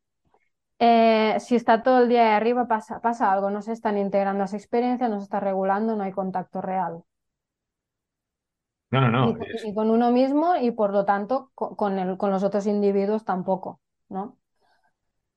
Eh, 0.84 1.36
si 1.40 1.56
está 1.56 1.84
todo 1.84 2.02
el 2.02 2.10
día 2.10 2.24
de 2.24 2.30
arriba, 2.30 2.68
pasa, 2.68 3.02
pasa 3.02 3.32
algo, 3.32 3.52
no 3.52 3.62
se 3.62 3.72
están 3.72 4.00
integrando 4.00 4.44
esa 4.46 4.58
experiencia, 4.58 5.08
no 5.10 5.20
se 5.20 5.26
está 5.26 5.40
regulando, 5.40 5.96
no 5.96 6.04
hay 6.04 6.12
contacto 6.12 6.60
real. 6.60 7.04
No, 8.90 9.00
no, 9.02 9.10
no. 9.10 9.38
Y, 9.64 9.74
con 9.76 9.92
uno 9.92 10.12
mismo 10.12 10.56
y 10.56 10.72
por 10.72 10.92
lo 10.92 11.06
tanto 11.06 11.52
con, 11.54 12.00
el, 12.00 12.18
con 12.18 12.32
los 12.32 12.44
otros 12.44 12.66
individuos 12.66 13.24
tampoco, 13.24 13.80
¿no? 14.10 14.40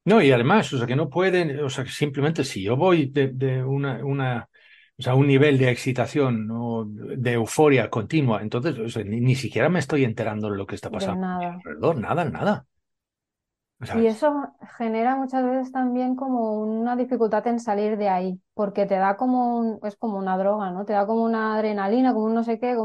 No, 0.06 0.23
y 0.23 0.33
además, 0.33 0.73
o 0.73 0.78
sea, 0.78 0.87
que 0.87 0.97
no 0.97 1.11
pueden, 1.11 1.61
o 1.61 1.68
sea, 1.68 1.85
que 1.85 1.90
simplemente 1.90 2.42
si 2.42 2.62
yo 2.62 2.76
voy 2.76 3.06
de, 3.06 3.62
una, 3.62 4.04
una, 4.04 4.49
o 4.97 5.03
sea, 5.03 5.15
un 5.15 5.27
nivel 5.27 5.59
de 5.59 5.71
excitación 5.71 6.49
o 6.53 6.85
de 6.85 7.33
euforia 7.33 7.91
continua, 7.91 8.43
entonces 8.43 9.05
ni, 9.05 9.35
siquiera 9.35 9.69
me 9.69 9.81
estoy 9.81 10.05
enterando 10.05 10.51
de 10.51 10.57
lo 10.57 10.67
que 10.67 10.77
está 10.77 10.91
pasando 10.91 11.21
nada. 11.21 11.55
alrededor, 11.55 11.99
nada, 11.99 12.25
nada. 12.25 12.67
Y 13.97 14.07
eso 14.07 14.55
genera 14.79 15.17
muchas 15.17 15.45
veces 15.45 15.73
también 15.73 16.15
como 16.15 16.61
una 16.61 16.97
dificultad 16.97 17.47
en 17.49 17.59
salir 17.59 17.99
de 17.99 18.09
ahí, 18.09 18.41
porque 18.55 18.87
te 18.87 18.95
da 18.95 19.17
como 19.17 19.81
es 19.83 19.97
como 19.97 20.17
una 20.17 20.39
droga, 20.39 20.71
¿no? 20.71 20.85
Te 20.85 20.93
da 20.93 21.07
como 21.07 21.25
una 21.25 21.57
adrenalina, 21.57 22.15
como 22.15 22.27
un 22.27 22.35
no 22.35 22.45
sé 22.45 22.59
qué, 22.59 22.77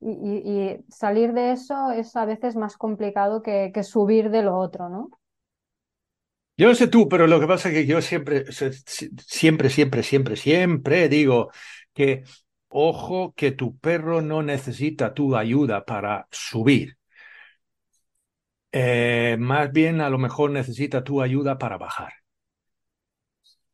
y, 0.00 0.84
salir 0.90 1.32
de 1.32 1.52
eso 1.52 1.90
es 1.90 2.14
a 2.14 2.24
veces 2.24 2.54
más 2.54 2.76
complicado 2.76 3.42
que, 3.42 3.72
que, 3.74 3.82
subir 3.82 4.30
de 4.30 4.42
lo 4.42 4.56
otro, 4.56 4.88
¿no? 4.88 5.10
Yo 6.58 6.68
no 6.68 6.74
sé 6.74 6.88
tú, 6.88 7.08
pero 7.08 7.26
lo 7.26 7.40
que 7.40 7.46
pasa 7.46 7.68
es 7.68 7.74
que 7.74 7.86
yo 7.86 8.02
siempre, 8.02 8.44
siempre, 9.26 9.70
siempre, 9.70 10.02
siempre, 10.02 10.36
siempre 10.36 11.08
digo 11.08 11.50
que 11.94 12.24
ojo 12.68 13.32
que 13.36 13.52
tu 13.52 13.78
perro 13.78 14.20
no 14.22 14.42
necesita 14.42 15.14
tu 15.14 15.36
ayuda 15.36 15.84
para 15.84 16.26
subir 16.32 16.98
eh, 18.72 19.36
más 19.38 19.72
bien 19.72 20.00
a 20.00 20.10
lo 20.10 20.18
mejor 20.18 20.50
necesita 20.50 21.04
tu 21.04 21.22
ayuda 21.22 21.58
para 21.58 21.78
bajar. 21.78 22.12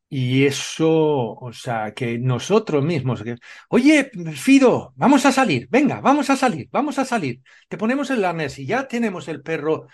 Y 0.09 0.45
eso, 0.47 1.35
o 1.35 1.53
sea, 1.53 1.93
que 1.93 2.19
nosotros 2.19 2.85
mismos, 2.85 3.25
oye, 3.69 4.11
Fido, 4.35 4.93
vamos 4.97 5.26
a 5.26 5.33
salir, 5.33 5.67
venga, 5.71 6.00
vamos 6.00 6.31
a 6.31 6.37
salir, 6.37 6.69
vamos 6.71 6.99
a 7.00 7.05
salir. 7.05 7.43
Te 7.69 7.76
ponemos 7.76 8.11
el 8.11 8.25
arnés 8.25 8.59
y 8.61 8.67
ya 8.67 8.87
tenemos 8.87 9.26
el 9.29 9.43
perro 9.43 9.88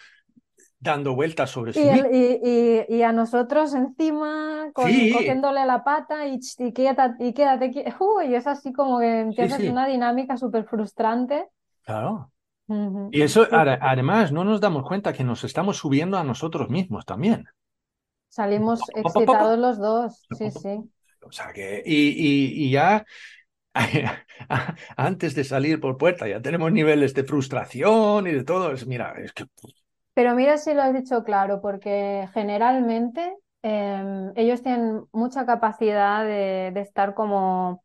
dando 0.81 1.15
vueltas 1.15 1.51
sobre 1.51 1.75
sí. 1.75 1.89
Y, 2.11 2.85
y, 2.89 3.03
a 3.03 3.13
nosotros 3.13 3.75
encima, 3.75 4.71
cogiéndole 4.73 5.65
la 5.67 5.85
pata 5.85 6.27
y, 6.27 6.41
y 6.59 6.73
quédate, 6.73 7.25
y 7.25 7.33
quédate. 7.35 7.95
Uy, 8.01 8.35
es 8.35 8.47
así 8.47 8.73
como 8.73 8.99
que 8.99 9.21
empiezas 9.21 9.61
una 9.61 9.87
dinámica 9.87 10.37
súper 10.37 10.65
frustrante. 10.65 11.47
Claro. 11.85 12.33
Y 13.11 13.23
eso, 13.23 13.47
además, 13.51 14.33
no 14.33 14.45
nos 14.45 14.61
damos 14.61 14.87
cuenta 14.87 15.13
que 15.13 15.25
nos 15.25 15.43
estamos 15.45 15.77
subiendo 15.77 16.17
a 16.17 16.25
nosotros 16.25 16.71
mismos 16.71 17.05
también. 17.05 17.47
Salimos 18.29 18.81
excitados 18.95 19.59
los 19.59 19.79
dos, 19.79 20.25
sí, 20.39 20.51
sí. 20.53 20.81
O 21.23 21.33
sea 21.33 21.53
que, 21.53 21.83
y, 21.85 22.65
y, 22.65 22.71
ya 22.71 23.05
antes 24.97 25.35
de 25.35 25.45
salir 25.45 25.81
por 25.81 25.99
puerta 25.99 26.27
ya 26.27 26.41
tenemos 26.41 26.73
niveles 26.73 27.13
de 27.13 27.25
frustración 27.25 28.27
y 28.29 28.33
de 28.33 28.45
todo. 28.45 28.73
Es, 28.73 28.87
mira, 28.87 29.15
es 29.19 29.33
que... 29.33 29.47
Pero 30.21 30.35
mira 30.35 30.59
si 30.59 30.75
lo 30.75 30.83
has 30.83 30.93
dicho 30.93 31.25
claro, 31.25 31.63
porque 31.63 32.29
generalmente 32.35 33.39
em, 33.63 34.33
ellos 34.37 34.61
tienen 34.61 35.07
mucha 35.13 35.47
capacidad 35.47 36.27
de, 36.27 36.79
estar 36.79 37.15
como 37.15 37.83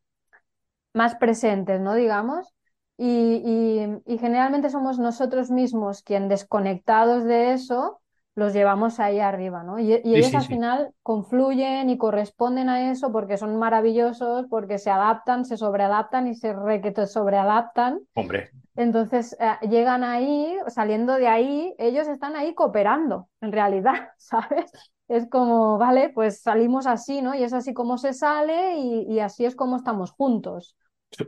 más 0.92 1.14
presentes, 1.14 1.80
¿no? 1.80 1.94
Digamos, 1.94 2.52
y, 2.98 3.86
generalmente 4.20 4.68
somos 4.68 4.98
nosotros 4.98 5.50
mismos 5.50 6.02
quien 6.02 6.28
desconectados 6.28 7.24
de 7.24 7.54
eso 7.54 8.02
los 8.36 8.52
llevamos 8.52 9.00
ahí 9.00 9.18
arriba, 9.18 9.64
¿no? 9.64 9.78
Y, 9.78 9.94
ellos 9.94 10.34
al 10.34 10.44
final 10.44 10.92
confluyen 11.02 11.88
y 11.88 11.96
corresponden 11.96 12.68
a 12.68 12.90
eso 12.90 13.10
porque 13.10 13.38
son 13.38 13.56
maravillosos, 13.56 14.46
porque 14.48 14.78
se 14.78 14.90
adaptan, 14.90 15.46
se 15.46 15.56
sobreadaptan 15.56 16.28
y 16.28 16.34
se 16.34 16.52
re 16.52 16.82
sobreadaptan. 17.06 18.00
Hombre. 18.14 18.50
Entonces 18.76 19.34
eh, 19.40 19.66
llegan 19.68 20.04
ahí, 20.04 20.54
saliendo 20.68 21.14
de 21.14 21.28
ahí, 21.28 21.74
ellos 21.78 22.08
están 22.08 22.36
ahí 22.36 22.54
cooperando, 22.54 23.28
en 23.40 23.52
realidad, 23.52 24.10
¿sabes? 24.18 24.70
Es 25.08 25.26
como, 25.30 25.78
vale, 25.78 26.10
pues 26.10 26.42
salimos 26.42 26.86
así, 26.86 27.22
¿no? 27.22 27.34
Y 27.34 27.42
es 27.42 27.54
así 27.54 27.72
como 27.72 27.96
se 27.96 28.12
sale 28.12 28.76
y, 28.78 29.18
así 29.18 29.46
es 29.46 29.56
como 29.56 29.76
estamos 29.76 30.12
juntos. 30.12 30.76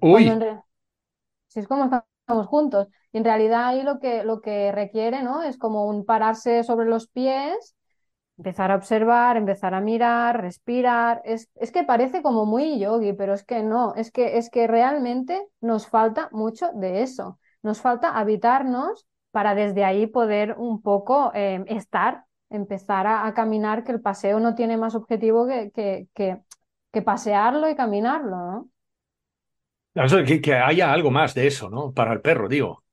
Uy 0.03 0.31
si 1.47 1.61
es 1.61 1.67
como 1.67 1.85
estamos 1.85 2.05
juntos. 2.47 2.89
Y 3.13 3.19
en 3.19 3.25
realidad 3.25 3.67
ahí 3.69 3.83
lo 3.83 3.99
que, 3.99 4.25
lo 4.25 4.41
que 4.41 4.73
requiere, 4.73 5.23
¿no? 5.23 5.43
Es 5.43 5.59
como 5.59 5.87
un 5.87 6.05
pararse 6.05 6.63
sobre 6.65 6.87
los 6.87 7.09
pies, 7.09 7.75
empezar 8.37 8.71
a 8.71 8.77
observar, 8.77 9.37
empezar 9.37 9.75
a 9.75 9.81
mirar, 9.81 10.41
respirar. 10.41 11.23
Es, 11.25 11.49
es 11.55 11.73
que 11.73 11.85
parece 11.85 12.23
como 12.23 12.47
muy 12.47 12.79
yogi, 12.79 13.13
pero 13.15 13.35
es 13.35 13.45
que 13.45 13.63
no, 13.63 13.95
es 13.95 14.11
que, 14.13 14.39
es 14.39 14.51
que 14.51 14.67
realmente 14.67 15.49
nos 15.61 15.89
falta 15.89 16.29
mucho 16.33 16.71
de 16.75 17.03
eso. 17.03 17.39
Nos 17.63 17.81
falta 17.81 18.17
habitarnos 18.19 19.07
para 19.31 19.55
desde 19.55 19.85
ahí 19.85 20.07
poder 20.07 20.57
un 20.59 20.83
poco 20.83 21.33
em, 21.35 21.65
estar, 21.69 22.25
empezar 22.51 23.07
a, 23.07 23.33
caminar, 23.35 23.85
que 23.85 23.93
el 23.93 24.01
paseo 24.01 24.41
no 24.41 24.55
tiene 24.55 24.77
más 24.77 24.95
objetivo 24.95 25.47
que, 25.47 25.71
que, 25.73 26.09
que, 26.15 26.41
que 26.93 27.03
pasearlo 27.03 27.69
y 27.69 27.75
caminarlo, 27.75 28.37
¿no? 28.37 28.69
Que, 30.27 30.41
que, 30.41 30.55
haya 30.55 30.93
algo 30.93 31.11
más 31.11 31.35
de 31.35 31.47
eso, 31.47 31.69
¿no? 31.69 31.93
Para 31.93 32.13
el 32.13 32.21
perro, 32.21 32.49
digo. 32.49 32.85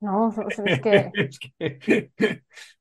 No, 0.00 0.32
es 0.64 0.80
que... 0.80 2.12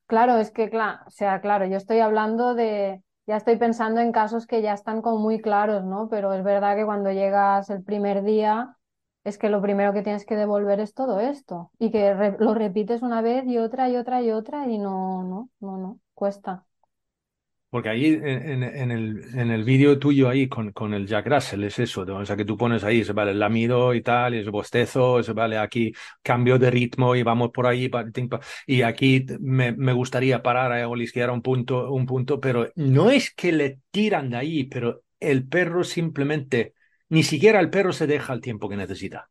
Claro, 0.05 0.37
es 0.37 0.51
que, 0.51 0.69
claro, 0.69 0.99
o 1.05 1.09
sea, 1.09 1.41
claro, 1.41 1.65
yo 1.65 1.75
estoy 1.75 1.99
hablando 1.99 2.55
de, 2.55 3.01
ya 3.25 3.35
estoy 3.35 3.57
pensando 3.57 3.99
en 3.99 4.13
casos 4.13 4.47
que 4.47 4.61
ya 4.61 4.73
están 4.73 5.01
como 5.01 5.19
muy 5.19 5.41
claros, 5.41 5.83
¿no? 5.83 6.07
Pero 6.09 6.33
es 6.33 6.43
verdad 6.43 6.77
que 6.77 6.85
cuando 6.85 7.11
llegas 7.11 7.69
el 7.69 7.83
primer 7.83 8.23
día, 8.23 8.77
es 9.25 9.37
que 9.37 9.49
lo 9.49 9.61
primero 9.61 9.91
que 9.91 10.03
tienes 10.03 10.25
que 10.25 10.37
devolver 10.37 10.79
es 10.79 10.93
todo 10.93 11.19
esto 11.19 11.71
y 11.77 11.91
que 11.91 12.13
lo 12.39 12.53
repites 12.53 13.01
una 13.01 13.21
vez 13.21 13.45
y 13.45 13.57
otra 13.57 13.89
y 13.89 13.97
otra 13.97 14.21
y 14.21 14.31
otra 14.31 14.67
y 14.67 14.77
no, 14.77 15.23
no, 15.23 15.49
no, 15.59 15.77
no, 15.77 15.99
cuesta. 16.13 16.66
Porque 17.69 17.89
ahí 17.89 18.05
en, 18.05 18.63
en, 18.63 18.91
el, 18.91 19.21
en 19.37 19.51
el 19.51 19.63
vídeo 19.65 19.99
tuyo 19.99 20.29
ahí 20.29 20.47
con, 20.47 20.71
con 20.71 20.93
el 20.93 21.05
Jack 21.05 21.27
Russell 21.27 21.63
es 21.65 21.77
eso, 21.79 22.01
o 22.03 22.25
sea 22.25 22.37
que 22.37 22.45
tú 22.45 22.55
pones 22.55 22.83
ahí, 22.85 23.03
se 23.03 23.11
vale 23.11 23.31
el 23.31 23.39
lamido 23.39 23.93
y 23.93 24.01
tal, 24.01 24.35
y 24.35 24.37
el 24.37 24.49
bostezo, 24.51 25.21
se 25.21 25.33
vale 25.33 25.57
aquí 25.57 25.91
cambio 26.21 26.57
de 26.57 26.71
ritmo 26.71 27.13
y 27.15 27.23
vamos 27.23 27.51
por 27.51 27.67
ahí, 27.67 27.91
y 28.65 28.81
aquí 28.83 29.25
me, 29.41 29.73
me 29.73 29.91
gustaría 29.91 30.41
parar 30.41 30.71
a 30.71 30.87
olisquear 30.87 31.29
un 31.29 31.41
punto, 31.41 31.91
un 31.91 32.05
punto, 32.05 32.39
pero 32.39 32.71
no 32.75 33.11
es 33.11 33.33
que 33.33 33.51
le 33.51 33.79
tiran 33.91 34.29
de 34.29 34.37
ahí, 34.37 34.63
pero 34.65 35.03
el 35.19 35.45
perro 35.47 35.83
simplemente, 35.83 36.73
ni 37.09 37.23
siquiera 37.23 37.59
el 37.59 37.69
perro 37.69 37.91
se 37.91 38.07
deja 38.07 38.33
el 38.33 38.41
tiempo 38.41 38.69
que 38.69 38.77
necesita. 38.77 39.29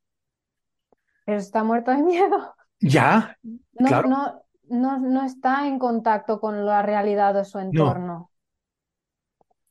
Pero 1.25 1.39
está 1.39 1.63
muerto 1.65 1.91
de 1.91 2.03
miedo. 2.03 2.55
Ya, 2.81 3.37
no, 3.79 3.89
claro. 3.89 4.09
No, 4.09 4.46
no, 4.69 4.99
no 4.99 5.25
está 5.25 5.67
en 5.69 5.79
contacto 5.79 6.41
con 6.41 6.65
la 6.67 6.83
realidad 6.83 7.35
de 7.35 7.45
su 7.45 7.59
entorno. 7.59 8.31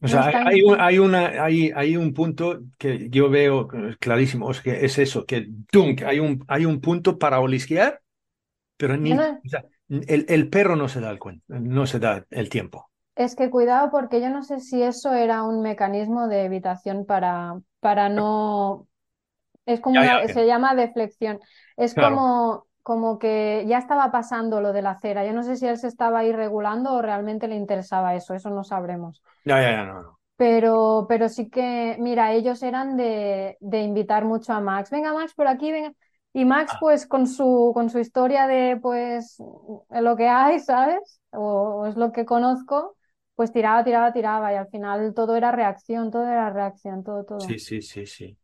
O 0.02 0.08
sea, 0.08 0.38
hay, 0.44 0.62
un, 0.62 0.80
hay, 0.80 1.00
una, 1.00 1.44
hay, 1.44 1.72
hay, 1.76 1.98
un 1.98 2.14
punto 2.14 2.60
que 2.78 3.10
yo 3.10 3.30
veo 3.30 3.68
clarísimo, 4.00 4.52
que 4.64 4.86
es 4.86 5.00
eso, 5.00 5.26
que 5.26 5.48
hay, 6.06 6.20
un, 6.20 6.44
hay 6.48 6.66
un 6.66 6.80
punto 6.82 7.18
para 7.18 7.40
olisquear, 7.40 8.02
pero 8.78 8.98
ni, 8.98 9.28
el, 9.90 10.26
el 10.30 10.50
perro 10.50 10.76
no 10.76 10.90
se 10.90 11.02
da 11.02 11.12
el 11.12 11.20
cuenta, 11.20 11.60
no 11.60 11.88
se 11.88 12.00
da 12.00 12.26
el 12.32 12.50
tiempo. 12.50 12.92
Es 13.16 13.36
que 13.36 13.50
cuidado 13.50 13.92
porque 13.92 14.20
yo 14.22 14.30
no 14.30 14.44
sé 14.44 14.60
si 14.60 14.82
eso 14.84 15.14
era 15.14 15.44
un 15.44 15.62
mecanismo 15.62 16.28
de 16.28 16.46
evitación 16.46 17.06
para, 17.06 17.60
para 17.80 18.10
no... 18.10 18.88
Es 19.66 19.82
como 19.82 20.00
Ya, 20.00 20.04
una- 20.04 20.22
ya, 20.22 20.26
que- 20.26 20.34
se 20.34 20.46
llama 20.48 20.76
deflexión. 20.76 21.40
Es 21.78 21.96
Claro. 21.96 22.18
como, 22.18 22.68
como 22.86 23.20
que 23.20 23.66
ya 23.68 23.80
estaba 23.80 24.12
pasando 24.14 24.62
lo 24.62 24.74
de 24.74 24.84
la 24.84 24.96
cera. 24.96 25.26
Yo 25.26 25.34
no 25.34 25.44
sé 25.44 25.58
si 25.58 25.68
él 25.68 25.78
se 25.80 25.90
estaba 25.90 26.20
ahí 26.22 26.32
regulando 26.34 26.94
o 26.96 27.04
realmente 27.04 27.50
le 27.50 27.58
interesaba 27.58 28.16
eso, 28.16 28.36
eso 28.36 28.52
no 28.52 28.64
sabremos. 28.64 29.24
Ya, 29.46 29.62
ya, 29.62 29.72
ya, 29.72 29.86
no, 29.86 30.02
no. 30.02 30.20
Pero, 30.38 31.06
pero 31.08 31.30
sí 31.30 31.50
que, 31.50 31.96
mira, 32.00 32.34
ellos 32.34 32.62
eran 32.62 32.98
de, 32.98 33.58
de 33.62 33.82
invitar 33.84 34.26
mucho 34.26 34.52
a 34.54 34.60
Max. 34.60 34.90
Venga, 34.92 35.14
Max, 35.14 35.34
por 35.34 35.48
aquí, 35.48 35.72
venga. 35.72 35.94
Y 36.34 36.44
Max, 36.46 36.76
Ah. 36.76 36.78
pues, 36.78 37.08
con 37.08 37.26
su, 37.28 37.72
con 37.74 37.90
su 37.90 38.00
historia 38.00 38.46
de, 38.48 38.78
pues, 38.82 39.38
lo 39.92 40.16
que 40.18 40.28
hay, 40.28 40.60
¿sabes? 40.60 41.22
O, 41.32 41.42
o 41.84 41.86
es 41.88 41.96
lo 41.96 42.12
que 42.12 42.26
conozco, 42.26 42.98
pues 43.36 43.52
tiraba, 43.54 43.84
tiraba, 43.86 44.12
tiraba. 44.12 44.52
Y 44.54 44.56
al 44.58 44.68
final 44.68 45.14
todo 45.14 45.36
era 45.38 45.52
reacción, 45.54 46.12
todo 46.12 46.24
era 46.28 46.50
reacción, 46.50 47.04
todo, 47.04 47.24
todo. 47.24 47.58
Sí, 47.58 47.60
sí, 47.60 47.82
sí, 47.82 48.06
sí. 48.06 48.38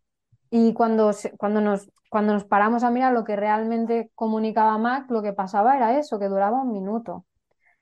Y 0.52 0.74
cuando, 0.74 1.12
cuando 1.38 1.62
nos, 1.62 1.92
cuando 2.12 2.34
nos 2.34 2.46
paramos 2.46 2.84
a 2.84 2.92
mirar 2.92 3.14
lo 3.14 3.24
que 3.26 3.38
realmente 3.38 4.12
comunicaba 4.16 4.78
Max, 4.80 5.10
lo 5.12 5.24
que 5.24 5.34
pasaba 5.34 5.78
era 5.78 6.00
eso, 6.00 6.20
que 6.20 6.28
duraba 6.30 6.62
un 6.64 6.74
minuto. 6.74 7.26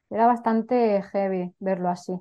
Era 0.10 0.28
bastante 0.28 1.02
heavy 1.04 1.54
verlo 1.60 1.90
así 1.90 2.14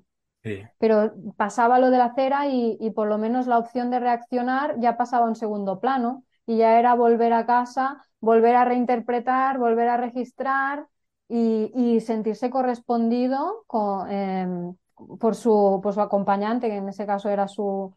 sí. 0.42 0.68
pero 0.78 1.12
pasaba 1.36 1.78
lo 1.78 1.90
de 1.90 1.98
la 1.98 2.14
cera 2.14 2.46
y, 2.48 2.76
y 2.80 2.90
por 2.90 3.08
lo 3.08 3.18
menos 3.18 3.46
la 3.46 3.58
opción 3.58 3.90
de 3.90 4.00
reaccionar 4.00 4.76
ya 4.80 4.96
pasaba 4.96 5.26
a 5.26 5.28
un 5.28 5.36
segundo 5.36 5.80
plano 5.80 6.24
y 6.46 6.58
ya 6.58 6.78
era 6.78 6.94
volver 6.94 7.32
a 7.32 7.46
casa, 7.46 8.04
volver 8.20 8.54
a 8.56 8.64
reinterpretar, 8.64 9.58
volver 9.58 9.88
a 9.88 9.96
registrar 9.96 10.86
y, 11.28 11.72
y 11.74 12.00
sentirse 12.00 12.48
correspondido 12.50 13.64
con, 13.66 14.10
em, 14.10 14.76
por 15.20 15.34
su, 15.34 15.80
por 15.82 15.94
su 15.94 16.00
acompañante, 16.00 16.68
que 16.68 16.76
en 16.76 16.88
ese 16.88 17.06
caso 17.06 17.28
era 17.28 17.48
su, 17.48 17.94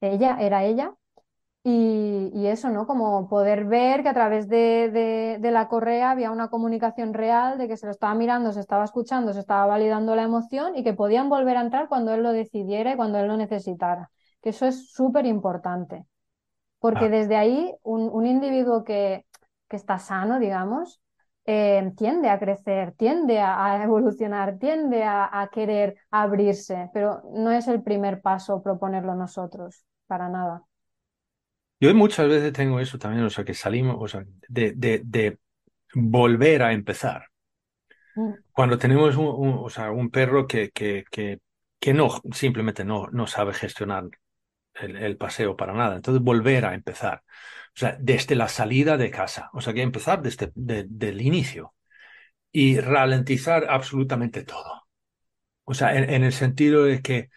ella, 0.00 0.38
era 0.40 0.64
ella. 0.64 0.94
Y, 1.66 2.30
y 2.34 2.46
eso, 2.48 2.68
¿no? 2.68 2.86
Como 2.86 3.26
poder 3.28 3.64
ver 3.64 4.02
que 4.02 4.10
a 4.10 4.14
través 4.14 4.48
de, 4.48 4.90
de- 4.92 5.38
de 5.40 5.50
la 5.50 5.66
correa 5.68 6.10
había 6.10 6.30
una 6.30 6.48
comunicación 6.48 7.14
real 7.14 7.56
de 7.56 7.68
que 7.68 7.76
se 7.78 7.86
lo 7.86 7.92
estaba 7.92 8.14
mirando, 8.14 8.52
se 8.52 8.60
estaba 8.60 8.84
escuchando, 8.84 9.32
se 9.32 9.40
estaba 9.40 9.64
validando 9.66 10.14
la 10.14 10.24
emoción 10.24 10.76
y 10.76 10.84
que 10.84 10.92
podían 10.92 11.30
volver 11.30 11.56
a 11.56 11.62
entrar 11.62 11.88
cuando 11.88 12.12
él 12.12 12.22
lo 12.22 12.32
decidiera 12.32 12.92
y 12.92 12.96
cuando 12.96 13.18
él 13.18 13.28
lo 13.28 13.36
necesitara. 13.38 14.10
Que 14.42 14.50
eso 14.50 14.66
es 14.66 14.90
súper 14.92 15.24
importante. 15.26 16.04
Porque 16.80 17.06
Ah. 17.06 17.10
desde 17.10 17.36
ahí 17.36 17.74
un, 17.82 18.10
un 18.12 18.26
individuo 18.26 18.84
que, 18.84 19.26
que 19.68 19.76
está 19.76 19.98
sano, 19.98 20.40
digamos, 20.40 21.00
eh, 21.46 21.92
tiende 21.96 22.30
a 22.30 22.38
crecer, 22.40 22.92
tiende 22.96 23.40
a, 23.40 23.64
a 23.66 23.84
evolucionar, 23.84 24.58
tiende 24.58 25.04
a, 25.04 25.28
a 25.42 25.48
querer 25.48 25.96
abrirse, 26.10 26.90
pero 26.94 27.22
no 27.34 27.52
es 27.52 27.68
el 27.68 27.82
primer 27.82 28.22
paso 28.22 28.62
proponerlo 28.62 29.14
nosotros, 29.14 29.84
para 30.08 30.28
nada. 30.28 30.64
Yo 31.80 31.94
muchas 31.94 32.28
veces 32.28 32.52
tengo 32.52 32.80
eso 32.80 32.98
también, 32.98 33.24
o 33.24 33.30
sea, 33.30 33.44
que 33.44 33.54
salimos, 33.54 33.96
o 34.00 34.08
sea, 34.08 34.24
de, 34.48 34.72
de, 34.72 35.02
de 35.04 35.38
volver 35.94 36.62
a 36.62 36.72
empezar. 36.72 37.26
Mm. 38.16 38.34
Cuando 38.52 38.78
tenemos 38.78 39.16
un, 39.16 39.26
un- 39.26 39.58
o 39.64 39.68
sea, 39.70 39.90
un 39.90 40.10
perro 40.10 40.46
que, 40.46 40.70
que, 40.70 41.04
que, 41.10 41.40
que 41.80 41.92
no, 41.94 42.22
simplemente 42.32 42.84
no, 42.84 43.08
no 43.12 43.26
sabe 43.26 43.52
gestionar 43.54 44.04
el, 44.74 44.96
el 44.96 45.16
paseo 45.18 45.56
para 45.56 45.74
nada. 45.74 45.96
Entonces, 45.96 46.22
volver 46.22 46.66
a 46.66 46.74
empezar. 46.74 47.22
O 47.76 47.78
sea, 47.80 47.96
desde 48.00 48.36
la 48.36 48.48
salida 48.48 48.96
de 48.98 49.10
casa. 49.10 49.50
O 49.54 49.60
sea, 49.60 49.74
que 49.74 49.82
empezar 49.82 50.22
desde 50.22 50.52
de- 50.56 50.86
del 50.88 51.22
inicio 51.22 51.74
y 52.52 52.80
ralentizar 52.80 53.66
absolutamente 53.70 54.44
todo. 54.44 54.84
O 55.64 55.74
sea, 55.74 55.96
en, 55.96 56.10
en 56.10 56.24
el 56.24 56.32
sentido 56.32 56.84
de 56.84 57.02
que 57.02 57.30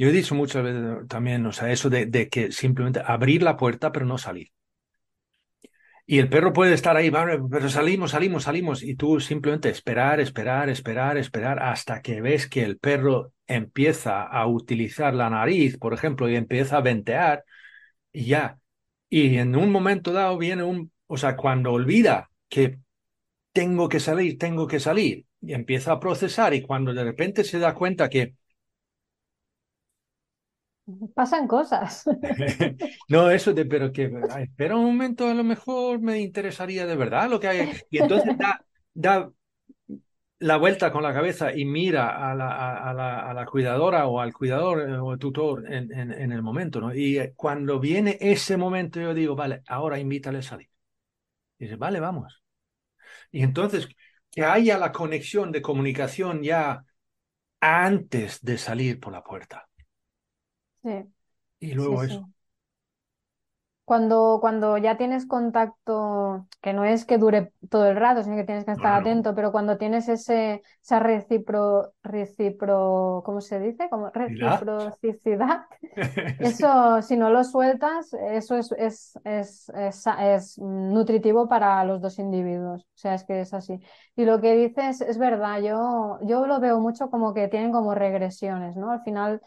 yo 0.00 0.08
he 0.08 0.12
dicho 0.12 0.34
muchas 0.34 0.62
veces 0.62 1.06
también, 1.08 1.44
o 1.44 1.52
sea, 1.52 1.70
eso 1.70 1.90
de, 1.90 2.30
que 2.30 2.52
simplemente 2.52 3.02
abrir 3.04 3.42
la 3.42 3.58
puerta 3.58 3.92
pero 3.92 4.06
no 4.06 4.16
salir. 4.16 4.50
Y 6.06 6.18
el 6.20 6.30
perro 6.30 6.54
puede 6.54 6.72
estar 6.72 6.96
ahí, 6.96 7.10
"Vale, 7.10 7.38
pero 7.50 7.68
salimos, 7.68 8.12
salimos, 8.12 8.44
salimos. 8.44 8.82
Y 8.82 8.94
tú 8.96 9.20
simplemente 9.20 9.68
esperar, 9.68 10.18
esperar, 10.18 10.70
esperar, 10.70 11.18
esperar 11.18 11.62
hasta 11.62 12.00
que 12.00 12.22
ves 12.22 12.48
que 12.48 12.62
el 12.64 12.78
perro 12.78 13.34
empieza 13.46 14.22
a 14.22 14.46
utilizar 14.46 15.12
la 15.14 15.28
nariz, 15.28 15.76
por 15.76 15.92
ejemplo, 15.92 16.30
y 16.30 16.36
empieza 16.36 16.78
a 16.78 16.80
ventear 16.80 17.44
y 18.10 18.24
ya. 18.24 18.58
Y 19.10 19.36
en 19.36 19.54
un 19.54 19.70
momento 19.70 20.12
dado 20.12 20.38
viene 20.38 20.62
un, 20.62 20.92
o 21.08 21.18
sea, 21.18 21.36
cuando 21.36 21.72
olvida 21.72 22.30
que 22.48 22.78
tengo 23.52 23.88
que 23.90 24.00
salir, 24.00 24.38
tengo 24.38 24.66
que 24.66 24.80
salir, 24.80 25.26
y 25.42 25.52
empieza 25.52 25.92
a 25.92 26.00
procesar 26.00 26.54
y 26.54 26.62
cuando 26.62 26.94
de 26.94 27.04
repente 27.04 27.44
se 27.44 27.58
da 27.58 27.74
cuenta 27.74 28.08
que 28.08 28.34
Pasan 31.14 31.46
cosas. 31.46 32.04
No, 33.08 33.30
eso 33.30 33.52
de, 33.52 33.66
pero 33.66 33.92
que, 33.92 34.10
espera 34.40 34.76
un 34.76 34.84
momento, 34.84 35.28
a 35.28 35.34
lo 35.34 35.44
mejor 35.44 36.00
me 36.00 36.20
interesaría 36.20 36.86
de 36.86 36.96
verdad 36.96 37.28
lo 37.28 37.40
que 37.40 37.48
hay. 37.48 37.70
Y 37.90 37.98
entonces 37.98 38.36
da, 38.94 39.30
la 40.40 40.56
vuelta 40.56 40.90
con 40.90 41.02
la 41.02 41.12
cabeza 41.12 41.54
y 41.54 41.64
mira 41.64 42.30
a 42.30 42.34
la, 42.34 42.78
a, 42.90 42.94
la, 42.94 43.30
a 43.30 43.34
la 43.34 43.44
cuidadora 43.44 44.06
o 44.06 44.20
al 44.20 44.32
cuidador 44.32 44.88
eh, 44.88 44.98
o 44.98 45.12
al 45.12 45.18
tutor 45.18 45.70
en, 45.70 45.92
en, 45.92 46.12
en 46.12 46.32
el 46.32 46.42
momento, 46.42 46.80
¿no? 46.80 46.94
Y 46.94 47.18
eh, 47.18 47.34
cuando 47.36 47.78
viene 47.78 48.16
ese 48.20 48.56
momento, 48.56 49.00
yo 49.00 49.12
digo, 49.12 49.36
vale, 49.36 49.62
ahora 49.68 49.98
invítale 49.98 50.38
a 50.38 50.42
salir. 50.42 50.68
Y 51.58 51.64
dice, 51.64 51.76
vale, 51.76 52.00
vamos. 52.00 52.42
Y 53.30 53.42
entonces, 53.42 53.88
que 54.30 54.44
haya 54.44 54.78
la 54.78 54.92
conexión 54.92 55.52
de 55.52 55.62
comunicación 55.62 56.42
ya 56.42 56.84
antes 57.60 58.42
de 58.42 58.58
salir 58.58 59.00
por 59.00 59.12
la 59.12 59.22
puerta. 59.22 59.69
Sí, 60.82 60.90
Y 61.58 61.72
luego 61.74 62.02
sí, 62.02 62.04
eso. 62.04 62.28
Cuando, 63.84 64.38
cuando 64.40 64.78
ya 64.78 64.96
tienes 64.96 65.26
contacto, 65.26 66.46
que 66.60 66.72
no 66.72 66.84
es 66.84 67.04
que 67.04 67.18
dure 67.18 67.52
todo 67.70 67.86
el 67.88 67.96
rato, 67.96 68.22
sino 68.22 68.36
que 68.36 68.44
tienes 68.44 68.64
que 68.64 68.70
No, 68.74 68.86
estar 68.86 68.92
no. 68.92 69.00
atento, 69.00 69.34
pero 69.34 69.50
cuando 69.50 69.78
tienes 69.78 70.08
ese, 70.08 70.62
esa 70.80 71.00
recipro, 71.00 71.92
recipro, 72.04 73.22
¿cómo 73.24 73.40
se 73.40 73.58
dice? 73.58 73.88
Como 73.90 74.10
reciprocidad. 74.10 75.64
Sí. 76.56 76.64
Eso, 76.78 77.02
si 77.02 77.16
no 77.16 77.30
lo 77.30 77.44
sueltas, 77.44 78.12
eso 78.14 78.56
es, 78.56 78.72
es, 78.72 79.18
es, 79.24 79.68
es, 79.76 80.06
es 80.20 80.58
nutritivo 80.58 81.48
para 81.48 81.84
los 81.84 82.00
dos 82.00 82.18
individuos. 82.18 82.82
O 82.82 82.86
sea, 82.98 83.14
es 83.14 83.24
que 83.24 83.40
es 83.42 83.54
así. 83.54 83.80
Y 84.16 84.24
lo 84.24 84.40
que 84.40 84.54
dices 84.56 85.00
es 85.02 85.18
verdad, 85.18 85.60
yo, 85.62 86.18
yo 86.22 86.46
lo 86.46 86.60
veo 86.60 86.80
mucho 86.80 87.10
como 87.10 87.34
que 87.34 87.48
tienen 87.48 87.72
como 87.72 87.94
regresiones, 87.94 88.76
¿no? 88.76 88.90
Al 88.92 89.02
final 89.02 89.42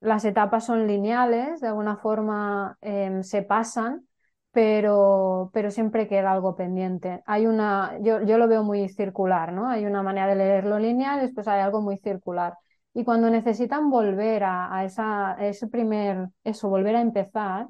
las 0.00 0.24
etapas 0.24 0.64
son 0.66 0.86
lineales, 0.86 1.60
de 1.60 1.68
alguna 1.68 1.96
forma 1.96 2.76
em, 2.80 3.22
se 3.22 3.42
pasan, 3.42 4.06
pero, 4.52 5.50
pero 5.52 5.70
siempre 5.70 6.08
queda 6.08 6.32
algo 6.32 6.56
pendiente. 6.56 7.22
Hay 7.26 7.46
una, 7.46 7.98
yo, 8.00 8.22
yo 8.22 8.38
lo 8.38 8.48
veo 8.48 8.62
muy 8.62 8.88
circular, 8.88 9.52
¿no? 9.52 9.68
Hay 9.68 9.84
una 9.86 10.02
manera 10.02 10.28
de 10.28 10.36
leerlo 10.36 10.78
lineal, 10.78 11.20
después 11.20 11.48
hay 11.48 11.60
algo 11.60 11.82
muy 11.82 11.98
circular. 11.98 12.54
Y 12.94 13.04
cuando 13.04 13.28
necesitan 13.30 13.90
volver 13.90 14.44
a, 14.44 14.84
esa, 14.84 15.36
ese 15.40 15.66
primer, 15.68 16.28
eso, 16.44 16.68
volver 16.70 16.96
a 16.96 17.02
empezar, 17.02 17.68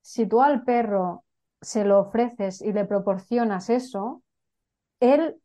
si 0.00 0.26
tú 0.26 0.42
al 0.42 0.64
perro 0.64 1.24
se 1.60 1.84
lo 1.84 2.00
ofreces 2.00 2.62
y 2.62 2.72
le 2.72 2.84
proporcionas 2.86 3.68
eso, 3.70 4.22
él 5.00 5.36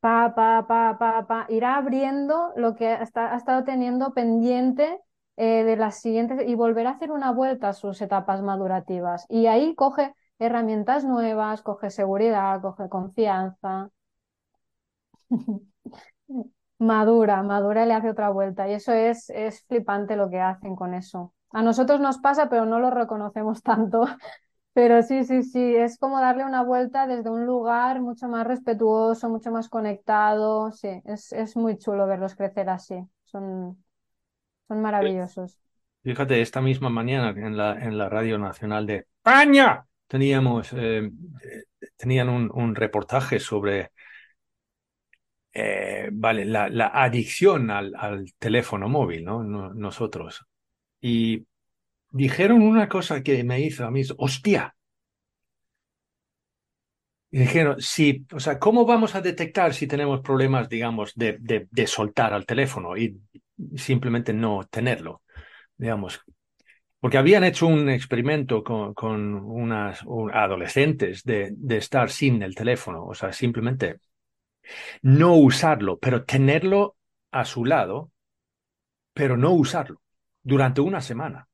pa, 0.00 0.34
pa, 0.34 0.66
pa, 0.66 0.98
pa, 0.98 1.26
pa, 1.26 1.46
irá 1.48 1.76
abriendo 1.76 2.52
lo 2.56 2.74
que 2.74 2.88
ha 2.88 3.02
estado 3.36 3.64
teniendo 3.64 4.14
pendiente 4.14 5.00
eh, 5.36 5.64
de 5.64 5.76
las 5.76 6.00
siguientes 6.00 6.46
y 6.46 6.54
volverá 6.54 6.90
a 6.90 6.92
hacer 6.94 7.10
una 7.12 7.32
vuelta 7.32 7.68
a 7.70 7.72
sus 7.74 8.00
etapas 8.02 8.42
madurativas. 8.42 9.26
Y 9.28 9.46
ahí 9.46 9.74
coge 9.74 10.14
herramientas 10.38 11.04
nuevas, 11.04 11.62
coge 11.62 11.90
seguridad, 11.90 12.60
coge 12.62 12.88
confianza. 12.88 13.90
Madura, 16.78 17.42
madura 17.42 17.84
y 17.84 17.88
le 17.88 17.94
hace 17.94 18.10
otra 18.10 18.30
vuelta. 18.30 18.68
Y 18.68 18.74
eso 18.74 18.92
es, 18.92 19.30
es 19.30 19.62
flipante 19.66 20.16
lo 20.16 20.28
que 20.30 20.40
hacen 20.40 20.76
con 20.76 20.92
eso. 20.94 21.32
A 21.50 21.62
nosotros 21.62 22.00
nos 22.00 22.18
pasa, 22.18 22.48
pero 22.50 22.66
no 22.66 22.78
lo 22.80 22.90
reconocemos 22.90 23.62
tanto. 23.64 24.04
Pero 24.74 25.02
sí, 25.02 25.24
sí, 25.24 25.42
sí, 25.42 25.76
es 25.76 25.98
como 25.98 26.20
darle 26.20 26.44
una 26.44 26.62
vuelta 26.62 27.06
desde 27.06 27.30
un 27.30 27.46
lugar 27.46 28.00
mucho 28.02 28.28
más 28.28 28.46
respetuoso, 28.46 29.28
mucho 29.30 29.50
más 29.52 29.68
conectado. 29.70 30.72
Sí, 30.72 30.88
es, 31.06 31.32
es 31.32 31.56
muy 31.56 31.78
chulo 31.78 32.06
verlos 32.06 32.34
crecer 32.36 32.68
así. 32.70 32.96
Son, 33.24 33.78
son 34.68 34.80
maravillosos. 34.82 35.58
Fíjate, 36.02 36.40
esta 36.40 36.60
misma 36.60 36.88
mañana 36.88 37.30
en 37.46 37.56
la, 37.56 37.72
en 37.84 37.98
la 37.98 38.08
Radio 38.08 38.38
Nacional 38.38 38.86
de 38.86 38.96
España 38.98 39.86
teníamos, 40.06 40.68
eh, 40.72 41.10
tenían 41.96 42.28
un, 42.28 42.50
un 42.54 42.74
reportaje 42.76 43.40
sobre 43.40 43.90
eh, 45.52 46.08
vale, 46.12 46.44
la, 46.44 46.68
la 46.68 46.88
adicción 46.88 47.70
al, 47.70 47.94
al 47.96 48.32
teléfono 48.38 48.88
móvil, 48.88 49.24
¿no? 49.24 49.42
No- 49.44 49.72
Nosotros. 49.74 50.44
Y 51.00 51.46
dijeron 52.12 52.62
una 52.62 52.88
cosa 52.90 53.22
que 53.22 53.44
me 53.44 53.60
hizo 53.60 53.86
a 53.86 53.90
mí, 53.90 54.02
hostia, 54.18 54.76
Y 57.30 57.38
dijeron, 57.40 57.80
sí, 57.80 58.24
o 58.32 58.40
sea, 58.40 58.58
¿cómo 58.58 58.86
vamos 58.86 59.14
a 59.14 59.20
detectar 59.20 59.74
si 59.74 59.86
tenemos 59.86 60.20
problemas, 60.20 60.68
digamos, 60.68 61.12
de, 61.14 61.36
de, 61.40 61.68
de 61.70 61.86
soltar 61.86 62.32
al 62.32 62.46
teléfono 62.46 62.96
y 62.96 63.20
simplemente 63.76 64.32
no 64.32 64.66
tenerlo? 64.70 65.22
Digamos, 65.76 66.20
porque 67.00 67.18
habían 67.18 67.44
hecho 67.44 67.66
un 67.66 67.88
experimento 67.88 68.64
con, 68.64 68.94
con 68.94 69.34
unas 69.34 70.02
un, 70.06 70.32
adolescentes 70.32 71.22
de, 71.24 71.50
de 71.52 71.76
estar 71.76 72.10
sin 72.10 72.42
el 72.42 72.54
teléfono, 72.54 73.04
o 73.04 73.14
sea, 73.14 73.32
simplemente 73.32 73.98
no 75.02 75.34
usarlo, 75.34 75.98
pero 75.98 76.24
tenerlo 76.24 76.96
a 77.30 77.44
su 77.44 77.64
lado, 77.64 78.10
pero 79.12 79.36
no 79.36 79.52
usarlo 79.52 80.00
durante 80.42 80.80
una 80.80 81.00
semana. 81.00 81.48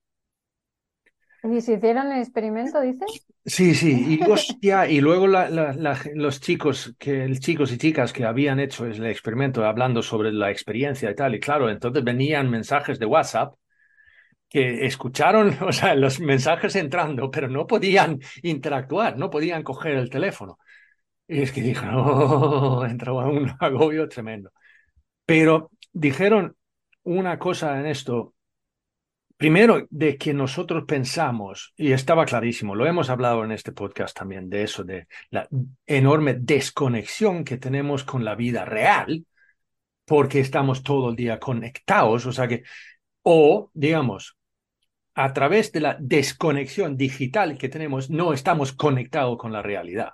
¿Y 1.45 1.61
si 1.61 1.73
hicieron 1.73 2.13
el 2.13 2.21
experimento, 2.21 2.81
dices? 2.81 3.27
Sí, 3.45 3.75
sí, 3.75 4.19
y 4.21 4.31
hostia, 4.31 4.89
y 4.89 5.01
luego 5.01 5.27
la, 5.27 5.49
la, 5.51 5.73
la, 5.73 5.99
los 6.15 6.41
chicos, 6.41 6.95
que, 6.99 7.29
chicos 7.41 7.73
y 7.73 7.79
chicas 7.79 8.13
que 8.13 8.25
habían 8.25 8.61
hecho 8.61 8.87
el 8.87 9.05
experimento 9.07 9.65
hablando 9.65 10.03
sobre 10.03 10.33
la 10.33 10.51
experiencia 10.51 11.11
y 11.11 11.15
tal, 11.17 11.35
y 11.35 11.41
claro, 11.41 11.69
entonces 11.69 12.05
venían 12.05 12.49
mensajes 12.49 12.99
de 12.99 13.07
WhatsApp 13.07 13.55
que 14.49 14.87
escucharon, 14.87 15.57
o 15.63 15.73
sea, 15.73 15.95
los 15.95 16.21
mensajes 16.21 16.77
entrando, 16.77 17.31
pero 17.31 17.49
no 17.49 17.67
podían 17.67 18.21
interactuar, 18.43 19.19
no 19.19 19.31
podían 19.31 19.63
coger 19.63 19.97
el 19.97 20.11
teléfono. 20.11 20.59
Y 21.29 21.43
es 21.43 21.53
que 21.53 21.63
dijeron, 21.63 21.95
oh, 21.99 22.85
entraba 22.87 23.27
un 23.29 23.53
agobio 23.61 24.09
tremendo. 24.09 24.53
Pero 25.27 25.71
dijeron 25.93 26.57
una 27.05 27.39
cosa 27.39 27.81
en 27.81 27.87
esto 27.87 28.35
Primero, 29.43 29.89
de 29.91 30.17
que 30.17 30.33
nosotros 30.33 30.85
pensamos, 30.87 31.75
y 31.77 31.91
estaba 31.91 32.25
clarísimo, 32.25 32.77
lo 32.77 32.87
hemos 32.87 33.11
hablado 33.11 33.43
en 33.43 33.51
este 33.51 33.73
podcast 33.73 34.17
también, 34.17 34.49
de 34.49 34.63
eso, 34.63 34.85
de 34.85 35.09
la 35.31 35.49
enorme 35.85 36.35
desconexión 36.35 37.43
que 37.43 37.57
tenemos 37.57 38.05
con 38.05 38.25
la 38.25 38.37
vida 38.37 38.65
real, 38.65 39.27
porque 40.05 40.39
estamos 40.39 40.85
todo 40.85 41.11
el 41.11 41.17
día 41.17 41.41
conectados, 41.41 42.25
o 42.25 42.31
sea 42.31 42.47
que, 42.47 42.63
o 43.23 43.69
digamos, 43.75 44.39
a 45.15 45.33
través 45.33 45.73
de 45.73 45.81
la 45.81 45.97
desconexión 45.99 46.97
digital 46.97 47.59
que 47.59 47.69
tenemos, 47.69 48.11
no 48.11 48.33
estamos 48.33 48.73
conectados 48.73 49.39
con 49.39 49.53
la 49.53 49.61
realidad, 49.61 50.11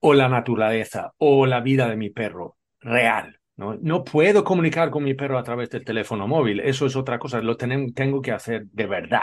o 0.00 0.12
la 0.12 0.28
naturaleza, 0.28 1.14
o 1.16 1.46
la 1.46 1.60
vida 1.60 1.88
de 1.88 1.96
mi 1.96 2.10
perro 2.10 2.58
real. 2.80 3.40
¿No? 3.58 3.76
no 3.82 4.04
puedo 4.04 4.44
comunicar 4.44 4.90
con 4.90 5.04
mi 5.04 5.14
perro 5.14 5.38
a 5.38 5.42
través 5.42 5.68
del 5.68 5.84
teléfono 5.84 6.26
móvil, 6.26 6.60
eso 6.60 6.86
es 6.86 6.96
otra 6.96 7.18
cosa, 7.18 7.42
lo 7.42 7.56
tenemos, 7.56 7.92
tengo 7.92 8.22
que 8.22 8.32
hacer 8.32 8.66
de 8.66 8.86
verdad. 8.86 9.22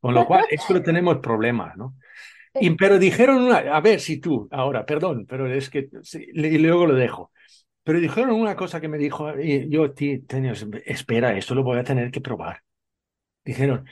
Con 0.00 0.14
lo 0.14 0.26
cual, 0.26 0.44
eso 0.50 0.80
tenemos 0.82 1.18
problemas, 1.18 1.76
¿no? 1.76 1.94
Y, 2.54 2.70
pero 2.70 2.98
dijeron 2.98 3.42
una, 3.42 3.58
a 3.58 3.80
ver 3.80 4.00
si 4.00 4.18
tú, 4.18 4.48
ahora, 4.50 4.84
perdón, 4.84 5.26
pero 5.28 5.46
es 5.46 5.68
que, 5.70 5.88
sí, 6.02 6.26
y 6.32 6.58
luego 6.58 6.86
lo 6.86 6.94
dejo. 6.94 7.32
Pero 7.84 8.00
dijeron 8.00 8.32
una 8.32 8.56
cosa 8.56 8.80
que 8.80 8.88
me 8.88 8.98
dijo, 8.98 9.38
y 9.38 9.68
yo, 9.68 9.92
tenía, 9.92 10.52
espera, 10.84 11.36
esto 11.36 11.54
lo 11.54 11.62
voy 11.62 11.78
a 11.78 11.84
tener 11.84 12.10
que 12.10 12.20
probar. 12.20 12.62
Dijeron, 13.44 13.86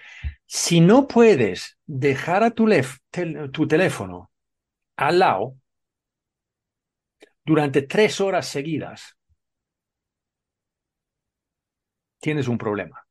si 0.47 0.81
no 0.81 1.07
puedes 1.07 1.79
dejar 1.87 2.43
a 2.43 2.51
tu, 2.51 2.67
lef, 2.67 2.99
tel, 3.11 3.51
tu 3.51 3.69
teléfono 3.69 4.31
al 4.97 5.19
lado 5.19 5.57
durante 7.45 7.83
tres 7.83 8.21
horas 8.21 8.47
seguidas, 8.49 9.18
tienes 12.21 12.49
un 12.49 12.59
problema. 12.59 13.05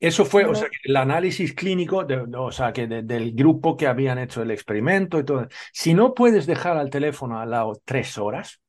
Eso 0.00 0.26
fue, 0.26 0.44
o 0.44 0.54
sea, 0.54 0.68
el 0.82 0.96
análisis 0.96 1.54
clínico, 1.54 2.04
de, 2.04 2.26
o 2.36 2.52
sea, 2.52 2.72
que 2.74 2.86
de, 2.86 3.02
del 3.02 3.32
grupo 3.32 3.76
que 3.76 3.86
habían 3.86 4.18
hecho 4.18 4.42
el 4.42 4.50
experimento 4.50 5.18
y 5.18 5.24
todo. 5.24 5.48
Si 5.72 5.94
no 5.94 6.12
puedes 6.12 6.46
dejar 6.46 6.76
al 6.76 6.90
teléfono 6.90 7.38
al 7.38 7.50
lado 7.50 7.80
tres 7.84 8.18
horas, 8.18 8.60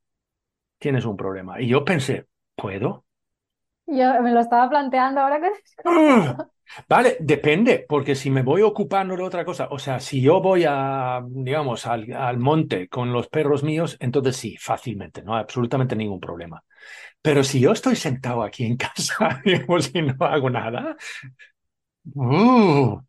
tienes 0.77 1.03
un 1.03 1.17
problema. 1.17 1.59
Y 1.59 1.67
yo 1.67 1.83
pensé, 1.83 2.27
¿puedo? 2.55 3.05
Yo 3.85 4.21
me 4.21 4.31
lo 4.31 4.39
estaba 4.39 4.69
planteando 4.69 5.21
ahora 5.21 5.41
que... 5.41 5.51
Vale, 6.89 7.17
depende, 7.19 7.85
porque 7.87 8.15
si 8.15 8.29
me 8.29 8.41
voy 8.41 8.61
ocupando 8.61 9.15
de 9.15 9.23
otra 9.23 9.45
cosa, 9.45 9.67
o 9.71 9.79
sea, 9.79 9.99
si 9.99 10.21
yo 10.21 10.41
voy 10.41 10.65
a, 10.67 11.21
digamos, 11.27 11.85
al, 11.85 12.11
al 12.13 12.37
monte 12.37 12.87
con 12.89 13.13
los 13.13 13.27
perros 13.27 13.63
míos, 13.63 13.97
entonces 13.99 14.35
sí, 14.35 14.57
fácilmente, 14.57 15.21
no 15.23 15.35
hay 15.35 15.41
absolutamente 15.41 15.95
ningún 15.95 16.19
problema. 16.19 16.63
Pero 17.21 17.43
si 17.43 17.59
yo 17.59 17.71
estoy 17.71 17.95
sentado 17.95 18.43
aquí 18.43 18.65
en 18.65 18.77
casa 18.77 19.41
digamos, 19.45 19.91
y 19.93 20.01
no 20.01 20.15
hago 20.19 20.49
nada, 20.49 20.97
uh, 22.15 22.99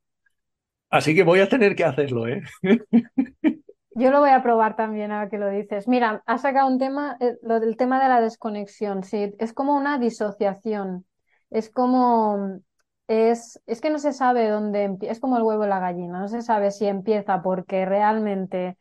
así 0.90 1.14
que 1.14 1.22
voy 1.22 1.40
a 1.40 1.48
tener 1.48 1.74
que 1.74 1.84
hacerlo, 1.84 2.26
¿eh? 2.28 2.42
Yo 3.98 4.10
lo 4.10 4.20
voy 4.20 4.28
a 4.28 4.42
probar 4.42 4.76
también 4.76 5.10
ahora 5.10 5.30
que 5.30 5.38
lo 5.38 5.48
dices. 5.48 5.88
Mira, 5.88 6.22
has 6.26 6.42
sacado 6.42 6.68
un 6.68 6.78
tema, 6.78 7.16
eh, 7.18 7.36
lo 7.40 7.60
del 7.60 7.78
tema 7.78 8.02
de 8.02 8.08
la 8.10 8.20
desconexión, 8.20 9.02
sí, 9.04 9.34
es 9.38 9.54
como 9.54 9.74
una 9.74 9.98
disociación, 9.98 11.06
es 11.48 11.70
como, 11.70 12.60
es, 13.08 13.60
es 13.66 13.80
que 13.80 13.90
no 13.90 13.98
se 13.98 14.12
sabe 14.12 14.48
dónde, 14.48 14.96
es 15.02 15.20
como 15.20 15.36
el 15.36 15.42
huevo 15.42 15.64
y 15.64 15.68
la 15.68 15.80
gallina, 15.80 16.20
no 16.20 16.28
se 16.28 16.42
sabe 16.42 16.70
si 16.70 16.86
empieza 16.86 17.42
porque 17.42 17.84
realmente 17.86 18.76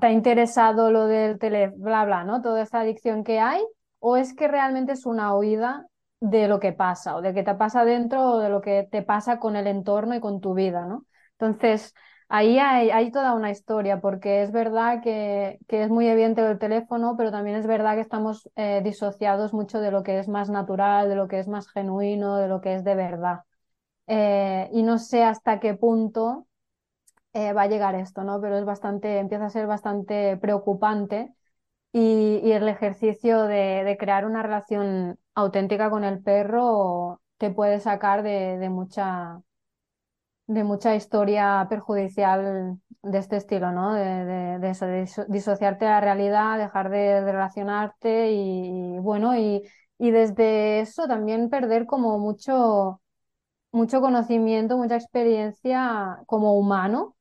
te 0.00 0.06
ha 0.06 0.12
interesado 0.12 0.90
lo 0.90 1.06
del 1.06 1.38
tele, 1.38 1.72
bla, 1.76 2.04
bla, 2.04 2.24
¿no? 2.24 2.40
Toda 2.42 2.62
esta 2.62 2.80
adicción 2.80 3.24
que 3.24 3.40
hay, 3.40 3.62
o 3.98 4.16
es 4.16 4.34
que 4.34 4.48
realmente 4.48 4.92
es 4.92 5.06
una 5.06 5.34
huida 5.36 5.86
de 6.20 6.46
lo 6.48 6.60
que 6.60 6.72
pasa, 6.72 7.16
o 7.16 7.22
de 7.22 7.34
que 7.34 7.42
te 7.42 7.54
pasa 7.54 7.84
dentro, 7.84 8.22
o 8.32 8.38
de 8.38 8.48
lo 8.48 8.60
que 8.60 8.88
te 8.90 9.02
pasa 9.02 9.38
con 9.40 9.56
el 9.56 9.66
entorno 9.66 10.14
y 10.14 10.20
con 10.20 10.40
tu 10.40 10.54
vida, 10.54 10.86
¿no? 10.86 11.06
Entonces, 11.38 11.94
ahí 12.32 12.58
hay, 12.58 13.10
toda 13.12 13.34
una 13.34 13.50
historia, 13.50 14.00
porque 14.00 14.42
es 14.42 14.52
verdad 14.52 15.02
que, 15.02 15.58
que, 15.68 15.82
es 15.84 15.90
muy 15.90 16.08
evidente 16.08 16.40
el 16.40 16.58
teléfono, 16.58 17.14
pero 17.16 17.30
también 17.30 17.56
es 17.56 17.66
verdad 17.66 17.94
que 17.94 18.00
estamos 18.00 18.50
eh, 18.56 18.80
disociados 18.82 19.52
mucho 19.52 19.80
de 19.80 19.90
lo 19.90 20.02
que 20.02 20.18
es 20.18 20.28
más 20.28 20.48
natural, 20.50 21.08
de 21.10 21.14
lo 21.16 21.28
que 21.28 21.38
es 21.38 21.48
más 21.48 21.68
genuino, 21.70 22.36
de 22.36 22.48
lo 22.48 22.60
que 22.62 22.74
es 22.74 22.84
de 22.84 22.94
verdad. 22.94 23.40
Eh, 24.06 24.68
y 24.72 24.82
no 24.82 24.98
sé 24.98 25.24
hasta 25.24 25.60
qué 25.60 25.74
punto 25.74 26.46
eh, 27.34 27.52
va 27.52 27.62
a 27.62 27.68
llegar 27.68 27.94
esto, 27.94 28.24
¿no? 28.24 28.40
Pero 28.40 28.58
es 28.58 28.64
bastante, 28.64 29.18
empieza 29.18 29.46
a 29.46 29.50
ser 29.50 29.66
bastante 29.66 30.36
preocupante 30.38 31.34
y, 31.92 32.40
y 32.44 32.52
el 32.52 32.68
ejercicio 32.68 33.44
de, 33.44 33.84
de, 33.84 33.96
crear 33.98 34.26
una 34.26 34.42
relación 34.42 35.18
auténtica 35.34 35.90
con 35.90 36.04
el 36.04 36.22
perro 36.22 37.20
te 37.38 37.50
puede 37.50 37.80
sacar 37.80 38.22
de, 38.22 38.58
de, 38.58 38.70
mucha, 38.70 39.40
de 40.52 40.64
mucha 40.64 40.94
historia 40.94 41.66
perjudicial 41.68 42.78
de 43.02 43.18
este 43.18 43.36
estilo, 43.36 43.72
¿no? 43.72 43.94
De, 43.94 44.24
de 44.24 44.58
de 44.58 45.24
disociarte 45.28 45.84
de 45.84 45.90
la 45.90 46.00
realidad, 46.00 46.58
dejar 46.58 46.90
de, 46.90 47.20
relacionarte 47.22 48.32
y, 48.32 48.98
bueno, 48.98 49.36
y, 49.36 49.62
desde 49.98 50.80
eso 50.80 51.06
también 51.06 51.48
perder 51.48 51.86
como 51.86 52.18
mucho, 52.18 53.00
mucho 53.72 54.00
conocimiento, 54.00 54.76
mucha 54.78 54.96
experiencia 54.96 56.20
como 56.26 56.54
humano 56.58 57.16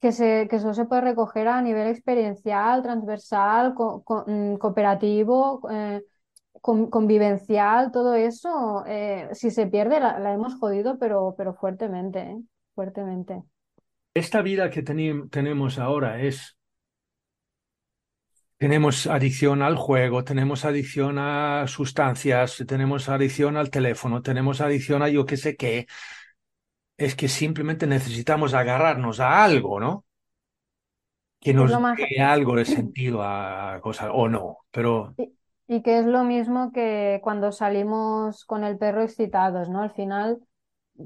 que, 0.00 0.12
se, 0.12 0.48
que 0.48 0.56
eso 0.56 0.74
se 0.74 0.86
puede 0.86 1.02
recoger 1.02 1.48
a 1.48 1.62
nivel 1.62 1.88
experiencial, 1.88 2.82
transversal, 2.82 3.74
mm, 4.26 4.56
cooperativo, 4.56 5.60
eh, 5.70 6.02
con 6.62 6.90
convivencial, 6.90 7.92
todo 7.92 8.14
eso, 8.14 8.84
eh, 8.86 9.28
si 9.32 9.50
se 9.50 9.66
pierde, 9.68 10.00
la, 10.00 10.18
la, 10.18 10.32
hemos 10.34 10.56
jodido, 10.56 10.98
pero, 10.98 11.34
pero 11.36 11.54
fuertemente, 11.54 12.20
¿eh? 12.20 12.42
Fuertemente. 12.76 13.42
Esta 14.14 14.42
vida 14.42 14.70
que 14.70 14.82
tenemos 14.82 15.78
ahora 15.78 16.22
es 16.22 16.56
tenemos 18.58 19.06
adicción 19.06 19.62
al 19.62 19.76
juego, 19.76 20.24
tenemos 20.24 20.64
adicción 20.64 21.18
a 21.18 21.66
sustancias, 21.66 22.62
tenemos 22.66 23.08
adicción 23.08 23.56
al 23.56 23.70
teléfono, 23.70 24.22
tenemos 24.22 24.60
adicción 24.60 25.02
a 25.02 25.08
yo 25.08 25.26
qué 25.26 25.36
sé 25.36 25.56
qué, 25.56 25.86
es 26.96 27.14
que 27.14 27.28
simplemente 27.28 27.86
necesitamos 27.86 28.54
agarrarnos 28.54 29.20
a 29.20 29.44
algo, 29.44 29.80
¿no? 29.80 30.04
Que 31.40 31.52
nos 31.52 31.78
más... 31.80 31.98
dé 31.98 32.22
algo 32.22 32.56
de 32.56 32.64
sentido 32.64 33.22
a 33.22 33.78
cosas, 33.82 34.08
o 34.12 34.28
no, 34.28 34.58
pero... 34.70 35.14
Y, 35.18 35.34
y, 35.68 35.82
que 35.82 35.98
es 35.98 36.06
lo 36.06 36.24
mismo 36.24 36.72
que 36.72 37.20
cuando 37.22 37.52
salimos 37.52 38.46
con 38.46 38.64
el 38.64 38.78
perro 38.78 39.02
excitados, 39.02 39.68
¿no? 39.68 39.82
Al 39.82 39.92
final 39.92 40.38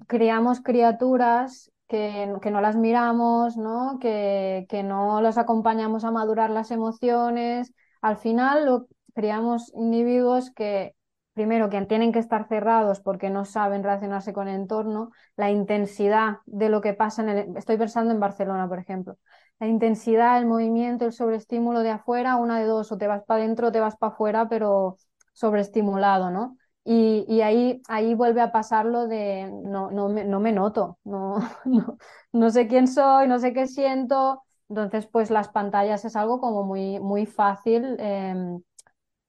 criamos 0.07 0.61
criaturas 0.61 1.71
que, 1.89 2.33
que 2.43 2.51
no 2.51 2.61
las 2.61 2.77
miramos, 2.77 3.57
¿no? 3.57 3.99
Que, 4.01 4.67
que 4.69 4.83
no 4.83 5.21
los 5.21 5.39
acompañamos 5.39 6.05
a 6.05 6.11
madurar 6.11 6.51
las 6.51 6.71
emociones. 6.71 7.73
Al 8.01 8.17
final 8.17 8.67
lo, 8.67 8.87
criamos 9.15 9.73
individuos 9.75 10.51
que 10.51 10.95
primero, 11.33 11.71
que 11.71 11.81
tienen 11.87 12.13
que 12.13 12.19
estar 12.19 12.49
cerrados 12.49 13.01
porque 13.01 13.31
no 13.31 13.45
saben 13.45 13.83
relacionarse 13.83 14.33
con 14.33 14.49
el 14.49 14.57
entorno, 14.57 15.11
la 15.37 15.51
intensidad 15.51 16.39
de 16.47 16.69
lo 16.69 16.81
que 16.81 16.93
pasa 16.95 17.23
en 17.23 17.29
el... 17.31 17.57
Estoy 17.57 17.79
pensando 17.79 18.13
en 18.13 18.21
Barcelona, 18.21 18.69
por 18.69 18.79
ejemplo. 18.79 19.17
La 19.59 19.67
intensidad, 19.69 20.39
el 20.39 20.47
movimiento, 20.47 21.05
el 21.07 21.13
sobreestímulo 21.13 21.81
de 21.81 21.91
afuera, 21.91 22.37
una 22.37 22.59
de 22.59 22.67
dos, 22.67 22.93
o 22.93 22.99
te 22.99 23.07
vas 23.07 23.23
para 23.25 23.43
adentro 23.43 23.69
o 23.69 23.73
te 23.73 23.81
vas 23.81 23.97
para 23.97 24.13
afuera, 24.13 24.49
pero 24.49 24.97
sobreestimulado, 25.33 26.31
¿no? 26.31 26.57
Y, 26.85 27.27
y, 27.29 27.43
ahí, 27.43 27.83
ahí 27.89 28.15
vuelve 28.15 28.41
a 28.41 28.53
pasar 28.53 28.87
lo 28.87 29.07
de 29.07 29.51
no, 29.65 29.91
no, 29.91 30.09
me, 30.09 30.25
no 30.25 30.41
me 30.41 30.53
noto, 30.53 30.99
no, 31.05 31.37
no, 31.67 31.99
no 32.33 32.51
sé 32.51 32.67
quién 32.69 32.89
soy, 32.89 33.29
no 33.29 33.39
sé 33.39 33.53
qué 33.53 33.67
siento, 33.67 34.43
Entonces, 34.69 35.07
pues 35.07 35.31
las 35.31 35.49
pantallas 35.49 36.05
es 36.05 36.17
algo 36.17 36.41
como 36.41 36.65
muy, 36.65 36.99
muy 37.01 37.27
fácil, 37.27 37.97
em, 37.99 38.63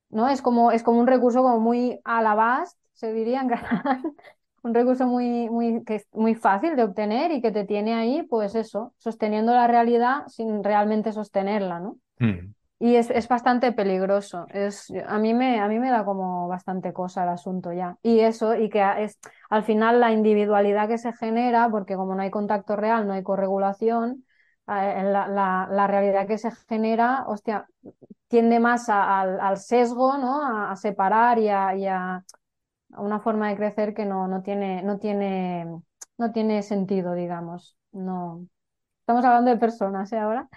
¿no? 0.10 0.30
Es 0.30 0.42
como, 0.42 0.72
es 0.72 0.84
como 0.84 1.00
un 1.00 1.08
recurso 1.08 1.42
como 1.44 1.60
muy 1.60 2.00
a 2.04 2.22
la 2.22 2.36
base, 2.36 2.78
se 2.94 3.14
diría 3.14 3.42
en 3.42 3.50
catalán, 3.50 4.16
un 4.64 4.74
recurso 4.74 5.08
muy, 5.08 5.50
muy, 5.50 5.84
que 5.84 5.96
es 5.96 6.08
muy 6.14 6.36
fácil 6.36 6.76
de 6.76 6.84
obtener 6.84 7.32
y 7.32 7.42
que 7.42 7.52
te 7.52 7.66
tiene 7.66 7.94
ahí, 7.96 8.24
pues 8.24 8.56
eso, 8.56 8.94
sosteniendo 8.98 9.54
la 9.54 9.68
realidad 9.68 10.28
sin 10.28 10.64
realmente 10.64 11.12
sostenerla, 11.14 11.80
¿no? 11.80 11.98
Mm. 12.20 12.54
Y 12.84 12.96
es, 12.96 13.12
es, 13.12 13.28
bastante 13.28 13.72
peligroso. 13.74 14.48
Es, 14.50 14.92
a, 15.08 15.20
mí 15.20 15.36
me, 15.36 15.60
a 15.60 15.68
mí 15.68 15.78
me 15.78 15.92
da 15.92 16.04
como 16.04 16.48
bastante 16.48 16.94
cosa 16.94 17.22
el 17.22 17.30
asunto 17.30 17.72
ya. 17.72 17.98
Y 18.02 18.22
eso, 18.22 18.56
y 18.56 18.70
que 18.70 18.84
es 19.04 19.20
al 19.52 19.64
final 19.64 20.00
la 20.00 20.12
individualidad 20.12 20.88
que 20.88 20.98
se 20.98 21.14
genera, 21.14 21.70
porque 21.70 21.96
como 21.96 22.16
no 22.16 22.24
hay 22.24 22.32
contacto 22.32 22.76
real, 22.76 23.06
no 23.06 23.14
hay 23.14 23.22
corregulación, 23.22 24.26
la, 24.66 25.28
la, 25.28 25.68
la, 25.70 25.88
realidad 25.88 26.26
que 26.26 26.40
se 26.40 26.50
genera, 26.68 27.26
hostia, 27.28 27.68
tiende 28.28 28.60
más 28.60 28.90
a, 28.90 29.20
al, 29.22 29.40
al, 29.40 29.58
sesgo, 29.58 30.18
¿no? 30.18 30.42
A, 30.42 30.72
a 30.72 30.76
separar 30.76 31.38
y, 31.38 31.50
a, 31.50 31.76
y 31.76 31.86
a, 31.86 32.24
una 32.98 33.20
forma 33.20 33.50
de 33.50 33.58
crecer 33.58 33.94
que 33.94 34.06
no, 34.06 34.28
no, 34.28 34.42
tiene, 34.42 34.82
no, 34.82 34.98
tiene, 34.98 35.68
no 36.18 36.32
tiene 36.32 36.64
sentido, 36.64 37.14
digamos. 37.14 37.78
No. 37.92 38.48
Estamos 39.02 39.26
hablando 39.26 39.52
de 39.52 39.58
personas 39.58 40.12
¿eh? 40.14 40.18
ahora. 40.18 40.50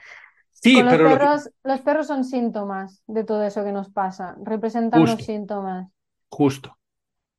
Sí, 0.64 0.72
Con 0.72 0.86
los 0.86 0.98
pero 0.98 1.08
lo 1.08 1.18
que- 1.20 1.28
perros, 1.28 1.50
los 1.64 1.80
perros 1.82 2.06
son 2.08 2.24
síntomas 2.24 3.02
de 3.06 3.24
todo 3.24 3.44
eso 3.44 3.64
que 3.64 3.72
nos 3.72 3.90
pasa, 3.90 4.36
representan 4.42 5.06
Justo. 5.06 5.06
los 5.06 5.24
síntomas. 5.24 5.88
Justo. 6.30 6.76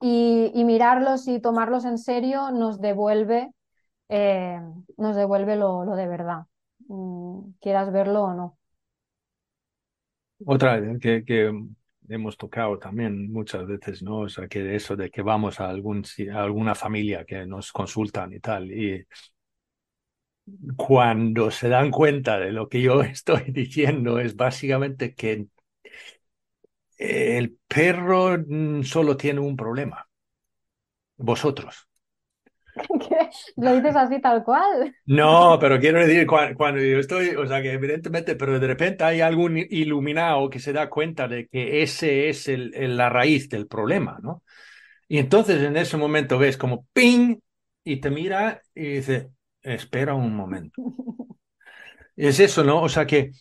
Y, 0.02 0.52
y 0.54 0.64
mirarlos 0.66 1.28
y 1.28 1.40
tomarlos 1.40 1.86
en 1.86 1.98
serio 1.98 2.52
nos 2.52 2.80
devuelve, 2.82 3.52
eh, 4.10 4.62
nos 4.98 5.16
devuelve 5.16 5.56
lo, 5.58 5.86
lo 5.86 5.96
de 5.96 6.08
verdad, 6.08 6.46
Mm, 6.90 7.54
quieras 7.62 7.92
verlo 7.94 8.24
o 8.24 8.34
no. 8.36 8.58
Otra 10.46 10.82
que, 11.00 11.24
que 11.26 11.52
hemos 12.10 12.38
tocado 12.38 12.78
también 12.78 13.32
muchas 13.32 13.66
veces, 13.66 14.04
¿no? 14.04 14.20
O 14.22 14.30
sea, 14.30 14.48
que 14.48 14.76
eso 14.76 14.96
de 14.96 15.10
que 15.10 15.22
vamos 15.22 15.60
a, 15.60 15.70
algún, 15.70 16.04
a 16.34 16.44
alguna 16.44 16.76
familia 16.76 17.26
que 17.26 17.46
nos 17.46 17.72
consultan 17.72 18.34
y 18.34 18.40
tal, 18.40 18.72
y 18.72 19.06
cuando 20.78 21.52
se 21.52 21.70
dan 21.70 21.92
cuenta 21.92 22.40
de 22.40 22.52
lo 22.52 22.70
que 22.70 22.82
yo 22.82 23.02
estoy 23.04 23.44
diciendo 23.52 24.20
es 24.20 24.36
básicamente 24.36 25.14
que 25.16 25.48
el 26.98 27.58
perro 27.70 28.38
mm, 28.38 28.84
solo 28.84 29.16
tiene 29.18 29.40
un 29.40 29.56
problema, 29.56 30.10
vosotros. 31.18 31.88
Lo 33.58 33.76
dices 33.76 33.96
así 33.96 34.20
tal 34.22 34.44
cual. 34.44 34.96
No, 35.08 35.60
pero 35.62 35.80
quiero 35.80 36.00
decir, 36.00 36.26
cua- 36.26 36.56
cuando, 36.58 36.82
yo 36.82 36.98
estoy, 36.98 37.30
o 37.36 37.46
sea, 37.46 37.62
que 37.62 37.72
evidentemente, 37.74 38.36
pero 38.36 38.60
de 38.60 38.66
repente 38.68 39.04
hay 39.04 39.22
algún 39.22 39.56
iluminado 39.58 40.50
que 40.50 40.60
se 40.60 40.74
da 40.74 40.90
cuenta 40.90 41.28
de 41.28 41.48
que 41.48 41.84
ese 41.84 42.28
es 42.30 42.48
el, 42.48 42.74
el- 42.74 42.98
la 42.98 43.10
raíz 43.10 43.48
del 43.50 43.68
problema, 43.68 44.18
¿no? 44.24 44.44
Y 45.08 45.20
entonces 45.20 45.64
en 45.64 45.78
ese 45.78 45.98
momento 45.98 46.40
ves 46.40 46.58
como 46.58 46.88
ping 46.94 47.38
y 47.84 47.98
te 48.02 48.10
mira 48.12 48.62
y 48.76 48.84
dice, 48.98 49.32
espera 49.66 50.14
un 50.16 50.36
momento. 50.36 50.82
Es 52.16 52.40
eso, 52.40 52.64
¿no? 52.64 52.82
O 52.82 52.90
sea 52.90 53.06
que, 53.06 53.32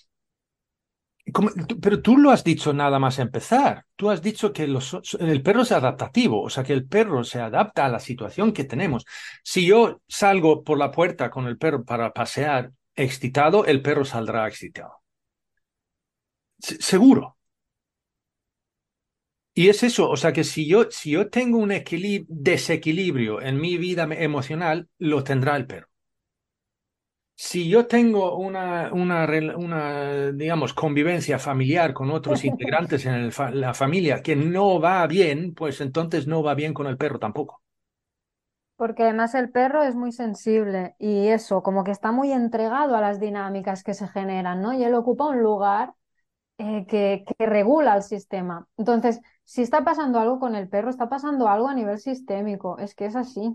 pero 1.80 2.02
tú 2.02 2.18
lo 2.18 2.30
has 2.30 2.44
dicho 2.44 2.72
nada 2.72 2.98
más 2.98 3.18
empezar. 3.18 3.84
Tú 3.96 4.10
has 4.10 4.20
dicho 4.22 4.52
que 4.52 4.64
el 4.64 5.42
perro 5.42 5.62
es 5.62 5.72
adaptativo, 5.72 6.42
o 6.42 6.50
sea 6.50 6.62
que 6.64 6.72
el 6.74 6.86
perro 6.86 7.24
se 7.24 7.40
adapta 7.40 7.86
a 7.86 7.88
la 7.88 7.98
situación 8.00 8.52
que 8.52 8.64
tenemos. 8.64 9.04
Si 9.42 9.66
yo 9.66 10.00
salgo 10.08 10.62
por 10.64 10.78
la 10.78 10.90
puerta 10.90 11.30
con 11.30 11.46
el 11.46 11.56
perro 11.58 11.84
para 11.84 12.12
pasear 12.12 12.72
excitado, 12.94 13.64
el 13.66 13.80
perro 13.82 14.04
saldrá 14.04 14.46
excitado. 14.48 14.92
Se- 16.58 16.80
Seguro. 16.82 17.36
Y 19.52 19.68
es 19.68 19.82
eso, 19.82 20.08
o 20.10 20.16
sea 20.16 20.32
que 20.32 20.44
si 20.44 20.66
yo, 20.68 20.90
si 20.90 21.10
yo 21.12 21.28
tengo 21.30 21.58
un 21.58 21.70
equilib- 21.70 22.26
desequilibrio 22.28 23.40
en 23.42 23.60
mi 23.60 23.78
vida 23.78 24.04
emocional, 24.12 24.88
lo 24.98 25.22
tendrá 25.24 25.56
el 25.56 25.66
perro. 25.66 25.88
Si 27.36 27.68
yo 27.68 27.86
tengo 27.86 28.36
una, 28.36 28.92
una, 28.92 29.26
una, 29.56 30.32
digamos, 30.32 30.72
convivencia 30.72 31.38
familiar 31.38 31.92
con 31.92 32.10
otros 32.10 32.44
integrantes 32.44 33.06
en 33.06 33.30
la 33.60 33.74
familia 33.74 34.22
que 34.22 34.36
no 34.36 34.80
va 34.80 35.06
bien, 35.06 35.52
pues 35.54 35.80
entonces 35.80 36.26
no 36.28 36.42
va 36.42 36.54
bien 36.54 36.74
con 36.74 36.86
el 36.86 36.96
perro 36.96 37.18
tampoco. 37.18 37.62
Porque 38.76 39.04
además 39.04 39.34
el 39.34 39.50
perro 39.50 39.82
es 39.84 39.94
muy 39.94 40.10
sensible 40.12 40.96
y 40.98 41.28
eso, 41.28 41.62
como 41.62 41.84
que 41.84 41.92
está 41.92 42.10
muy 42.12 42.32
entregado 42.32 42.96
a 42.96 43.00
las 43.00 43.20
dinámicas 43.20 43.84
que 43.84 43.94
se 43.94 44.08
generan, 44.08 44.60
¿no? 44.62 44.72
Y 44.72 44.82
él 44.84 44.94
ocupa 44.94 45.26
un 45.28 45.42
lugar 45.42 45.94
eh, 46.58 46.86
que, 46.86 47.24
que 47.38 47.46
regula 47.46 47.96
el 47.96 48.02
sistema. 48.04 48.68
Entonces, 48.78 49.20
si 49.44 49.62
está 49.62 49.84
pasando 49.84 50.20
algo 50.20 50.40
con 50.40 50.56
el 50.56 50.68
perro, 50.68 50.90
está 50.90 51.08
pasando 51.08 51.48
algo 51.48 51.68
a 51.68 51.74
nivel 51.74 51.98
sistémico, 51.98 52.78
es 52.78 52.94
que 52.94 53.06
es 53.06 53.16
así. 53.16 53.54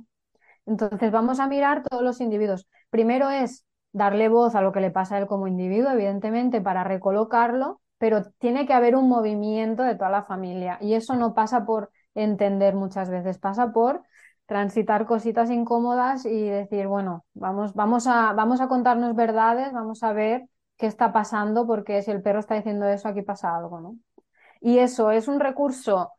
Entonces, 0.66 1.12
vamos 1.12 1.40
a 1.40 1.48
mirar 1.48 1.84
todos 1.84 2.04
los 2.04 2.22
individuos. 2.22 2.68
Primero 2.90 3.30
es 3.30 3.66
darle 3.92 4.30
voz 4.30 4.56
a 4.56 4.62
lo 4.62 4.72
que 4.72 4.82
le 4.82 4.92
pasa 4.92 5.16
a 5.16 5.20
él 5.20 5.28
como 5.28 5.48
individuo, 5.48 5.92
evidentemente, 5.92 6.62
para 6.62 6.84
recolocarlo, 6.84 7.82
pero 7.98 8.24
tiene 8.40 8.66
que 8.66 8.74
haber 8.74 8.96
un 8.96 9.10
movimiento 9.10 9.84
de 9.84 9.96
toda 9.96 10.10
la 10.10 10.24
familia. 10.24 10.78
Y 10.82 10.94
eso 10.94 11.16
no 11.16 11.34
pasa 11.34 11.66
por 11.66 11.92
entender 12.16 12.76
muchas 12.76 13.10
veces, 13.10 13.38
pasa 13.40 13.72
por 13.74 14.04
transitar 14.46 15.06
cositas 15.06 15.52
incómodas 15.52 16.26
y 16.26 16.44
decir, 16.50 16.88
bueno, 16.88 17.26
vamos, 17.34 17.74
vamos 17.76 18.08
a, 18.08 18.34
vamos 18.34 18.62
a 18.62 18.68
contarnos 18.68 19.16
verdades, 19.16 19.72
vamos 19.74 20.02
a 20.04 20.12
ver 20.14 20.48
qué 20.78 20.88
está 20.88 21.12
pasando, 21.14 21.68
porque 21.68 22.02
si 22.02 22.12
el 22.12 22.22
perro 22.22 22.40
está 22.40 22.56
diciendo 22.56 22.88
eso, 22.88 23.08
aquí 23.08 23.22
pasa 23.22 23.56
algo, 23.56 23.80
¿no? 23.80 23.96
Y 24.62 24.80
eso 24.80 25.12
es 25.12 25.28
un 25.28 25.40
recurso 25.40 26.14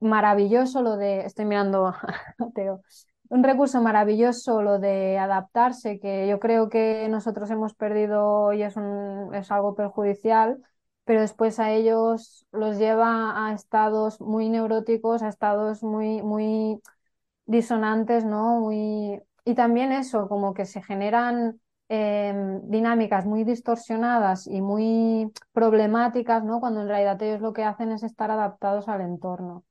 maravilloso, 0.00 0.82
lo 0.82 0.96
de, 0.96 1.20
estoy 1.26 1.44
mirando 1.46 1.86
a 2.38 2.50
Teo, 2.54 2.82
un 3.30 3.44
recurso 3.44 3.80
maravilloso 3.82 4.62
lo 4.62 4.78
de 4.80 5.18
adaptarse, 5.18 6.00
que 6.00 6.28
yo 6.28 6.40
creo 6.40 6.68
que 6.68 7.08
nosotros 7.08 7.50
hemos 7.50 7.74
perdido 7.74 8.52
y 8.52 8.62
es, 8.62 8.76
un, 8.76 9.34
es 9.34 9.50
algo 9.52 9.74
perjudicial, 9.76 10.60
pero 11.04 11.20
después 11.22 11.58
a 11.60 11.70
ellos 11.72 12.46
los 12.52 12.78
lleva 12.78 13.46
a 13.48 13.54
estados 13.54 14.20
muy 14.20 14.48
neuróticos, 14.50 15.22
a 15.22 15.28
estados 15.28 15.82
muy, 15.82 16.22
muy 16.22 16.80
disonantes, 17.46 18.24
¿no? 18.24 18.60
Muy... 18.60 19.22
Y 19.44 19.54
también 19.54 19.92
eso, 19.92 20.28
como 20.28 20.54
que 20.54 20.66
se 20.66 20.82
generan 20.82 21.60
eh, 21.88 22.34
dinámicas 22.64 23.26
muy 23.26 23.44
distorsionadas 23.44 24.46
y 24.46 24.60
muy 24.60 25.32
problemáticas, 25.52 26.44
¿no? 26.44 26.60
Cuando 26.60 26.82
en 26.82 26.88
realidad 26.88 27.22
ellos 27.22 27.40
lo 27.40 27.52
que 27.52 27.64
hacen 27.64 27.92
es 27.92 28.02
estar 28.02 28.30
adaptados 28.30 28.88
al 28.88 29.00
entorno. 29.02 29.64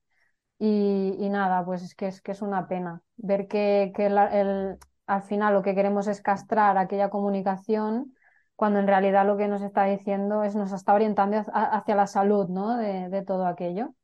Y, 0.61 1.29
nada, 1.29 1.63
pues 1.65 1.83
es 1.83 1.95
que 1.95 2.07
es, 2.07 2.21
que 2.21 2.33
es 2.33 2.41
una 2.41 2.67
pena 2.67 3.01
ver 3.17 3.47
que, 3.47 3.93
que 3.95 4.07
el- 4.07 4.77
al 5.07 5.23
final 5.23 5.53
lo 5.53 5.63
que 5.63 5.73
queremos 5.75 6.07
es 6.07 6.21
castrar 6.21 6.77
aquella 6.77 7.09
comunicación, 7.09 8.13
cuando 8.55 8.79
en 8.79 8.87
realidad 8.87 9.25
lo 9.25 9.37
que 9.37 9.47
nos 9.47 9.61
está 9.61 9.85
diciendo 9.85 10.43
es 10.43 10.55
nos 10.55 10.71
está 10.73 10.93
orientando 10.93 11.37
hacia, 11.39 11.53
hacia 11.53 11.95
la 11.95 12.07
salud, 12.07 12.47
¿no? 12.49 12.77
De, 12.77 13.09
de 13.09 13.23
todo 13.23 13.47
aquello. 13.47 13.95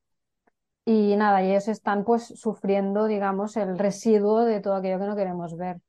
Y 0.85 1.15
nada, 1.17 1.43
y 1.43 1.51
ellos 1.51 1.67
están 1.69 2.03
pues 2.05 2.25
sufriendo, 2.27 3.05
digamos, 3.07 3.57
el 3.57 3.77
residuo 3.79 4.45
de 4.45 4.61
todo 4.61 4.75
aquello 4.75 4.99
que 4.99 5.05
no 5.07 5.15
queremos 5.15 5.57
ver. 5.57 5.79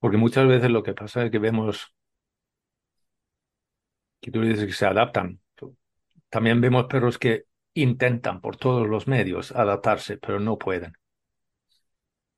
Porque 0.00 0.16
muchas 0.16 0.48
veces 0.48 0.70
lo 0.70 0.82
que 0.82 0.92
pasa 0.94 1.24
es 1.24 1.30
que 1.30 1.38
vemos 1.38 1.94
que 4.20 4.30
tú 4.30 4.40
dices 4.42 4.66
que 4.66 4.72
se 4.72 4.86
adaptan. 4.86 5.40
También 6.30 6.62
vemos 6.62 6.86
perros 6.86 7.18
que 7.18 7.46
intentan 7.82 8.40
por 8.40 8.56
todos 8.56 8.86
los 8.88 9.06
medios 9.08 9.52
adaptarse, 9.52 10.18
pero 10.18 10.40
no 10.40 10.58
pueden. 10.58 10.92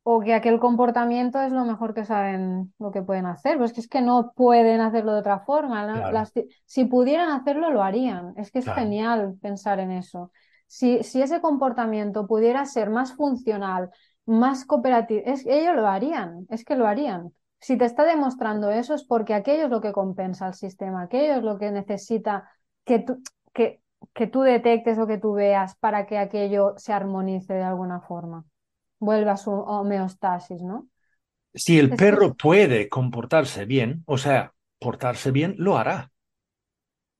O 0.02 0.20
que 0.24 0.32
aquel 0.34 0.58
comportamiento 0.66 1.40
es 1.42 1.52
lo 1.52 1.64
mejor 1.66 1.92
que 1.94 2.04
saben 2.06 2.72
lo 2.78 2.90
que 2.90 3.02
pueden 3.02 3.26
hacer. 3.26 3.58
Pues 3.58 3.72
que 3.72 3.80
es 3.80 3.88
que 3.88 4.00
no 4.00 4.32
pueden 4.34 4.80
hacerlo 4.80 5.12
de 5.12 5.20
otra 5.20 5.40
forma. 5.40 5.86
¿no? 5.86 5.94
Claro. 5.94 6.10
Las- 6.10 6.32
si 6.64 6.84
pudieran 6.86 7.30
hacerlo, 7.30 7.70
lo 7.70 7.82
harían. 7.82 8.32
Es 8.36 8.50
que 8.50 8.60
es 8.60 8.64
Claro. 8.64 8.80
genial 8.80 9.36
pensar 9.42 9.78
en 9.78 9.90
eso. 9.92 10.32
Si, 10.66 11.02
si 11.02 11.20
ese 11.22 11.40
comportamiento 11.40 12.26
pudiera 12.26 12.64
ser 12.64 12.90
más 12.90 13.14
funcional, 13.14 13.90
más 14.24 14.64
cooperativo, 14.64 15.22
es, 15.26 15.44
ellos 15.46 15.76
lo 15.76 15.86
harían. 15.86 16.46
Es 16.48 16.64
que 16.64 16.76
lo 16.76 16.86
harían. 16.86 17.32
Si 17.60 17.76
te 17.76 17.84
está 17.84 18.04
demostrando 18.04 18.70
eso 18.70 18.94
es 18.94 19.04
porque 19.04 19.34
aquello 19.34 19.64
es 19.64 19.70
lo 19.70 19.80
que 19.82 19.92
compensa 19.92 20.46
al 20.46 20.54
sistema, 20.54 21.02
aquello 21.02 21.34
es 21.34 21.42
lo 21.42 21.58
que 21.58 21.70
necesita 21.70 22.50
que 22.84 23.00
tú, 23.00 23.22
que, 23.52 23.79
que 24.14 24.26
tú 24.26 24.42
detectes 24.42 24.98
o 24.98 25.06
que 25.06 25.18
tú 25.18 25.32
veas 25.34 25.76
para 25.76 26.06
que 26.06 26.18
aquello 26.18 26.74
se 26.78 26.92
armonice 26.92 27.54
de 27.54 27.62
alguna 27.64 28.00
forma 28.00 28.44
vuelva 29.00 29.32
a 29.32 29.36
su 29.38 29.52
homeostasis, 29.52 30.62
¿no? 30.62 30.88
Si 31.54 31.78
el 31.78 31.94
Es 31.94 32.00
perro 32.00 32.34
puede 32.34 32.88
comportarse 32.88 33.64
bien, 33.64 34.02
o 34.06 34.18
sea, 34.18 34.52
portarse 34.80 35.30
bien, 35.30 35.54
lo 35.58 35.78
hará. 35.78 36.10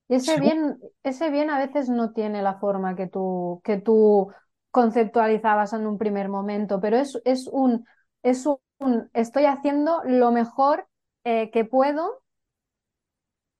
y 0.08 0.14
ese 0.16 0.36
bien, 0.38 0.78
ese 1.02 1.30
bien 1.30 1.50
a 1.50 1.58
veces 1.58 1.88
no 1.88 2.12
tiene 2.12 2.42
la 2.42 2.58
forma 2.58 2.96
que 2.96 3.06
tú, 3.06 3.60
que 3.64 3.76
tú 3.78 4.28
conceptualizabas 4.70 5.72
en 5.72 5.86
un 5.86 5.98
primer 5.98 6.28
momento, 6.28 6.80
pero 6.80 6.96
es, 6.98 7.20
es 7.24 7.46
un, 7.48 7.84
es 8.22 8.46
un, 8.46 9.10
estoy 9.14 9.44
haciendo 9.46 10.02
lo 10.04 10.32
mejor 10.32 10.88
eh, 11.24 11.50
que 11.50 11.64
puedo 11.64 12.19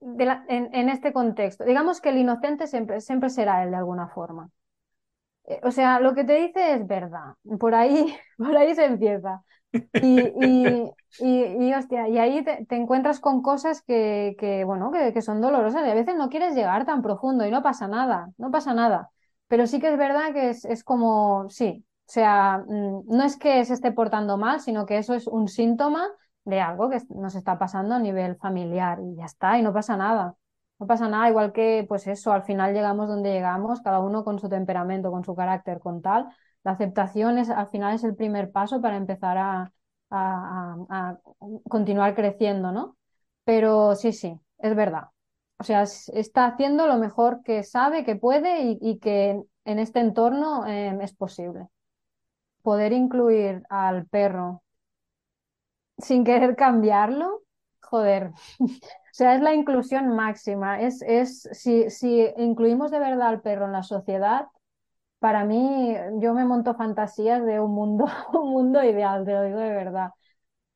en, 0.00 0.88
este 0.88 1.12
contexto. 1.12 1.64
Digamos 1.64 2.00
que 2.00 2.10
el 2.10 2.18
inocente 2.18 2.66
siempre, 2.66 3.00
siempre 3.00 3.30
será 3.30 3.62
él 3.64 3.70
de 3.70 3.76
alguna 3.76 4.08
forma. 4.08 4.50
Eh, 5.44 5.60
o 5.62 5.70
sea, 5.70 6.00
lo 6.00 6.14
que 6.14 6.24
te 6.24 6.34
dice 6.34 6.74
es 6.74 6.86
verdad. 6.86 7.34
Por 7.58 7.74
ahí, 7.74 8.14
por 8.38 8.56
ahí 8.56 8.74
se 8.74 8.84
empieza. 8.84 9.42
Y, 9.72 10.20
y, 10.44 10.92
y, 11.20 11.74
hostia, 11.74 12.08
y 12.08 12.18
ahí 12.18 12.42
te, 12.44 12.66
encuentras 12.74 13.20
con 13.20 13.40
cosas 13.40 13.82
que, 13.82 14.34
que 14.38 14.64
bueno, 14.64 14.90
que, 14.90 15.12
que, 15.12 15.22
son 15.22 15.40
dolorosas 15.40 15.86
y 15.86 15.90
a 15.90 15.94
veces 15.94 16.16
no 16.16 16.28
quieres 16.28 16.56
llegar 16.56 16.84
tan 16.86 17.02
profundo 17.02 17.46
y 17.46 17.52
no 17.52 17.62
pasa 17.62 17.86
nada, 17.86 18.30
no 18.36 18.50
pasa 18.50 18.74
nada. 18.74 19.10
Pero 19.46 19.66
sí 19.68 19.80
que 19.80 19.92
es 19.92 19.98
verdad 19.98 20.32
que 20.32 20.50
es, 20.50 20.64
es 20.64 20.82
como, 20.82 21.48
sí, 21.50 21.84
o 22.10 22.12
sea, 22.12 22.64
mm, 22.66 23.02
no 23.06 23.22
es 23.24 23.36
que 23.36 23.64
se 23.64 23.74
esté 23.74 23.92
portando 23.92 24.36
mal, 24.36 24.60
sino 24.60 24.86
que 24.86 24.98
eso 24.98 25.14
es 25.14 25.28
un 25.28 25.46
síntoma 25.46 26.08
de 26.50 26.60
algo 26.60 26.90
que 26.90 27.00
nos 27.10 27.34
está 27.34 27.58
pasando 27.58 27.94
a 27.94 27.98
nivel 27.98 28.36
familiar 28.36 28.98
y 29.00 29.16
ya 29.16 29.24
está, 29.26 29.58
y 29.58 29.62
no 29.62 29.72
pasa 29.72 29.96
nada. 29.96 30.36
No 30.78 30.86
pasa 30.86 31.08
nada, 31.08 31.28
igual 31.28 31.52
que 31.52 31.84
pues 31.88 32.06
eso, 32.06 32.32
al 32.32 32.42
final 32.42 32.72
llegamos 32.74 33.08
donde 33.08 33.32
llegamos, 33.32 33.82
cada 33.82 34.00
uno 34.00 34.24
con 34.24 34.38
su 34.38 34.48
temperamento, 34.48 35.10
con 35.10 35.24
su 35.24 35.34
carácter, 35.34 35.78
con 35.80 36.02
tal. 36.02 36.28
La 36.64 36.72
aceptación 36.72 37.38
es, 37.38 37.50
al 37.50 37.68
final 37.68 37.94
es 37.94 38.04
el 38.04 38.16
primer 38.16 38.50
paso 38.50 38.80
para 38.80 38.96
empezar 38.96 39.38
a, 39.38 39.72
a, 40.10 41.18
continuar 41.68 42.14
creciendo, 42.14 42.72
¿no? 42.72 42.96
Pero 43.44 43.94
sí, 43.94 44.12
sí, 44.12 44.38
es 44.58 44.74
verdad. 44.74 45.04
O 45.58 45.64
sea, 45.64 45.82
está 45.82 46.46
haciendo 46.46 46.86
lo 46.86 46.96
mejor 46.96 47.42
que 47.42 47.62
sabe, 47.62 48.04
que 48.04 48.16
puede 48.16 48.78
y, 48.80 48.98
que 48.98 49.42
en 49.64 49.78
este 49.78 50.00
entorno 50.00 50.66
em, 50.66 51.00
es 51.02 51.14
posible. 51.14 51.68
Poder 52.62 52.92
incluir 52.92 53.62
al 53.68 54.06
perro 54.06 54.62
sin 56.00 56.24
querer 56.24 56.56
cambiarlo, 56.56 57.42
joder. 57.82 58.32
o 58.60 58.68
sea, 59.12 59.34
es 59.34 59.42
la 59.42 59.54
inclusión 59.54 60.08
máxima. 60.16 60.80
Es, 60.80 61.02
es, 61.02 61.48
si, 61.52 61.90
si 61.90 62.28
incluimos 62.36 62.90
de 62.90 62.98
verdad 63.00 63.28
al 63.28 63.40
perro 63.42 63.66
en 63.66 63.72
la 63.72 63.82
sociedad, 63.82 64.46
para 65.18 65.44
mí, 65.44 65.94
yo 66.20 66.34
me 66.34 66.44
monto 66.44 66.74
fantasías 66.74 67.44
de 67.44 67.60
un 67.60 67.72
mundo, 67.74 68.06
un 68.32 68.50
mundo 68.52 68.82
ideal, 68.84 69.24
te 69.24 69.32
lo 69.32 69.42
digo 69.44 69.58
de 69.58 69.70
verdad. 69.70 70.10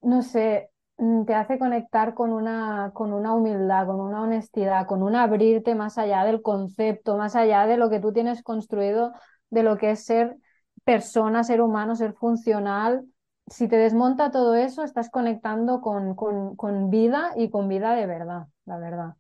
No 0.03 0.23
sé, 0.23 0.71
mm, 0.99 1.25
te 1.25 1.35
hace 1.35 1.59
conectar 1.59 2.15
con 2.15 2.33
una, 2.33 2.93
con 2.95 3.13
una 3.13 3.35
humildad, 3.35 3.87
con 3.87 4.01
una 4.01 4.23
honestidad, 4.23 4.87
con 4.87 5.03
un 5.03 5.17
abrirte 5.17 5.75
más 5.75 5.99
allá 5.99 6.25
del 6.25 6.43
concepto, 6.43 7.17
más 7.17 7.37
allá 7.37 7.67
de 7.67 7.77
lo 7.79 7.91
que 7.91 8.01
tú 8.01 8.13
tienes 8.13 8.43
construido, 8.43 9.13
de 9.51 9.63
lo 9.63 9.79
que 9.79 9.93
es 9.93 10.05
ser 10.05 10.37
persona, 10.85 11.45
ser 11.45 11.61
humano, 11.63 11.97
ser 11.97 12.15
funcional. 12.15 13.07
Si 13.47 13.69
te 13.69 13.77
desmonta 13.77 14.31
todo 14.31 14.55
eso, 14.55 14.85
estás 14.85 15.11
conectando 15.11 15.81
con, 15.81 16.15
con, 16.15 16.57
con 16.57 16.91
vida 16.91 17.33
y 17.37 17.51
con 17.51 17.69
vida 17.69 17.95
de 17.95 18.07
verdad, 18.07 18.47
la 18.65 18.79
verdad. 18.79 19.15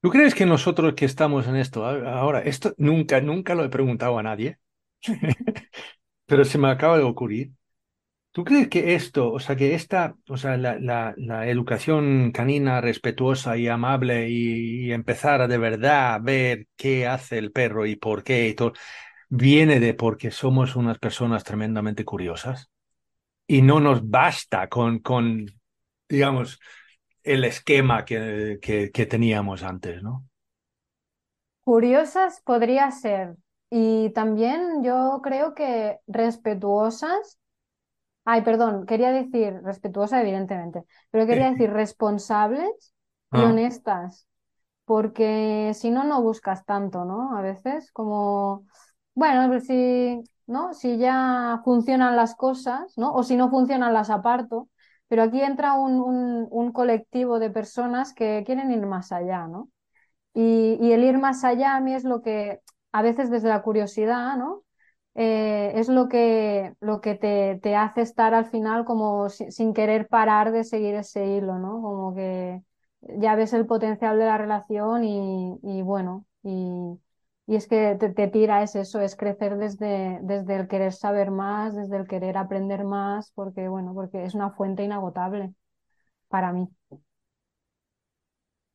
¿Tú 0.00 0.10
crees 0.10 0.34
que 0.34 0.46
nosotros 0.46 0.94
que 0.94 1.04
estamos 1.04 1.46
en 1.48 1.56
esto 1.56 1.84
ahora, 1.84 2.40
esto 2.40 2.72
nunca, 2.78 3.20
nunca 3.20 3.54
lo 3.54 3.64
he 3.64 3.68
preguntado 3.68 4.18
a 4.18 4.22
nadie, 4.22 4.58
pero 6.26 6.44
se 6.44 6.58
me 6.58 6.70
acaba 6.70 6.96
de 6.96 7.04
ocurrir. 7.04 7.52
¿Tú 8.30 8.44
crees 8.44 8.68
que 8.68 8.94
esto, 8.94 9.32
o 9.32 9.40
sea, 9.40 9.56
que 9.56 9.74
esta, 9.74 10.16
o 10.28 10.36
sea, 10.36 10.56
la, 10.56 10.78
la, 11.16 11.48
educación 11.48 12.30
canina 12.30 12.80
respetuosa 12.80 13.56
y 13.56 13.66
amable 13.68 14.28
y, 14.30 14.92
empezar 14.92 15.40
a 15.42 15.48
de 15.48 15.58
verdad 15.58 16.20
ver 16.22 16.68
qué 16.76 17.06
hace 17.08 17.38
el 17.38 17.50
perro 17.50 17.84
y 17.86 17.96
por 17.96 18.22
qué 18.22 18.48
y 18.48 18.54
todo, 18.54 18.74
viene 19.28 19.80
de 19.80 19.94
porque 19.94 20.30
somos 20.30 20.76
unas 20.76 20.98
personas 20.98 21.42
tremendamente 21.44 22.04
curiosas 22.04 22.70
y 23.50 23.62
no 23.62 23.80
nos 23.80 24.08
basta 24.08 24.68
con, 24.68 25.00
con 25.00 25.46
digamos, 26.08 26.60
el 27.22 27.44
esquema 27.44 28.04
que, 28.04 28.58
que, 28.60 29.06
teníamos 29.06 29.62
antes, 29.62 30.02
¿no? 30.02 30.24
Curiosas 31.64 32.40
podría 32.44 32.90
ser. 32.90 33.36
Y 33.70 34.10
también 34.10 34.82
yo 34.84 35.20
creo 35.22 35.54
que 35.54 35.98
respetuosas. 36.06 37.38
Ay, 38.24 38.42
perdón, 38.42 38.86
quería 38.86 39.10
decir 39.10 39.54
respetuosa, 39.62 40.20
evidentemente, 40.20 40.84
pero 41.10 41.26
quería 41.26 41.50
decir 41.50 41.70
responsables 41.70 42.94
y 43.32 43.38
ah. 43.38 43.44
honestas, 43.44 44.26
porque 44.84 45.72
si 45.74 45.90
no, 45.90 46.04
no 46.04 46.22
buscas 46.22 46.66
tanto, 46.66 47.06
¿no? 47.06 47.36
A 47.36 47.40
veces, 47.40 47.90
como, 47.92 48.66
bueno, 49.14 49.58
si, 49.60 50.22
¿no? 50.48 50.74
Si 50.74 50.98
ya 50.98 51.60
funcionan 51.64 52.16
las 52.16 52.34
cosas, 52.34 52.96
¿no? 52.96 53.12
O 53.14 53.22
si 53.22 53.36
no 53.36 53.50
funcionan, 53.50 53.92
las 53.94 54.10
aparto. 54.10 54.68
Pero 55.08 55.22
aquí 55.22 55.40
entra 55.42 55.74
un, 55.74 56.72
colectivo 56.72 57.38
de 57.38 57.50
personas 57.50 58.14
que 58.14 58.42
quieren 58.46 58.70
ir 58.72 58.86
más 58.86 59.12
allá, 59.12 59.46
¿no? 59.46 59.70
Y, 60.34 60.92
el 60.92 61.04
ir 61.04 61.18
más 61.18 61.44
allá 61.44 61.76
a 61.76 61.80
mí 61.80 61.94
es 61.94 62.04
lo 62.04 62.22
que, 62.22 62.60
a 62.92 63.02
veces 63.02 63.30
desde 63.30 63.48
la 63.48 63.62
curiosidad, 63.62 64.36
¿no? 64.36 64.64
Eh, 65.14 65.72
es 65.76 65.88
lo 65.88 66.08
que, 66.08 66.74
lo 66.80 67.00
que 67.00 67.14
te, 67.16 67.76
hace 67.76 68.02
estar 68.02 68.34
al 68.34 68.46
final 68.46 68.84
como 68.84 69.28
sin, 69.30 69.74
querer 69.74 70.08
parar 70.08 70.52
de 70.52 70.64
seguir 70.64 70.94
ese 70.94 71.26
hilo, 71.26 71.58
¿no? 71.58 71.82
Como 71.82 72.14
que 72.14 72.62
ya 73.02 73.34
ves 73.36 73.52
el 73.52 73.66
potencial 73.66 74.18
de 74.18 74.26
la 74.26 74.38
relación 74.38 75.04
y, 75.04 75.58
y 75.62 75.82
bueno, 75.82 76.26
y, 76.42 76.98
y 77.48 77.56
es 77.56 77.66
que 77.66 77.96
te, 77.98 78.28
tira, 78.28 78.62
es 78.62 78.76
eso, 78.76 79.00
es 79.00 79.16
crecer 79.16 79.56
desde, 79.56 80.18
desde 80.20 80.54
el 80.54 80.68
querer 80.68 80.92
saber 80.92 81.30
más, 81.30 81.74
desde 81.74 81.96
el 81.96 82.06
querer 82.06 82.36
aprender 82.36 82.84
más, 82.84 83.32
porque, 83.34 83.68
bueno, 83.68 83.94
porque 83.94 84.22
es 84.22 84.34
una 84.34 84.50
fuente 84.50 84.84
inagotable 84.84 85.54
para 86.28 86.52
mí. 86.52 86.68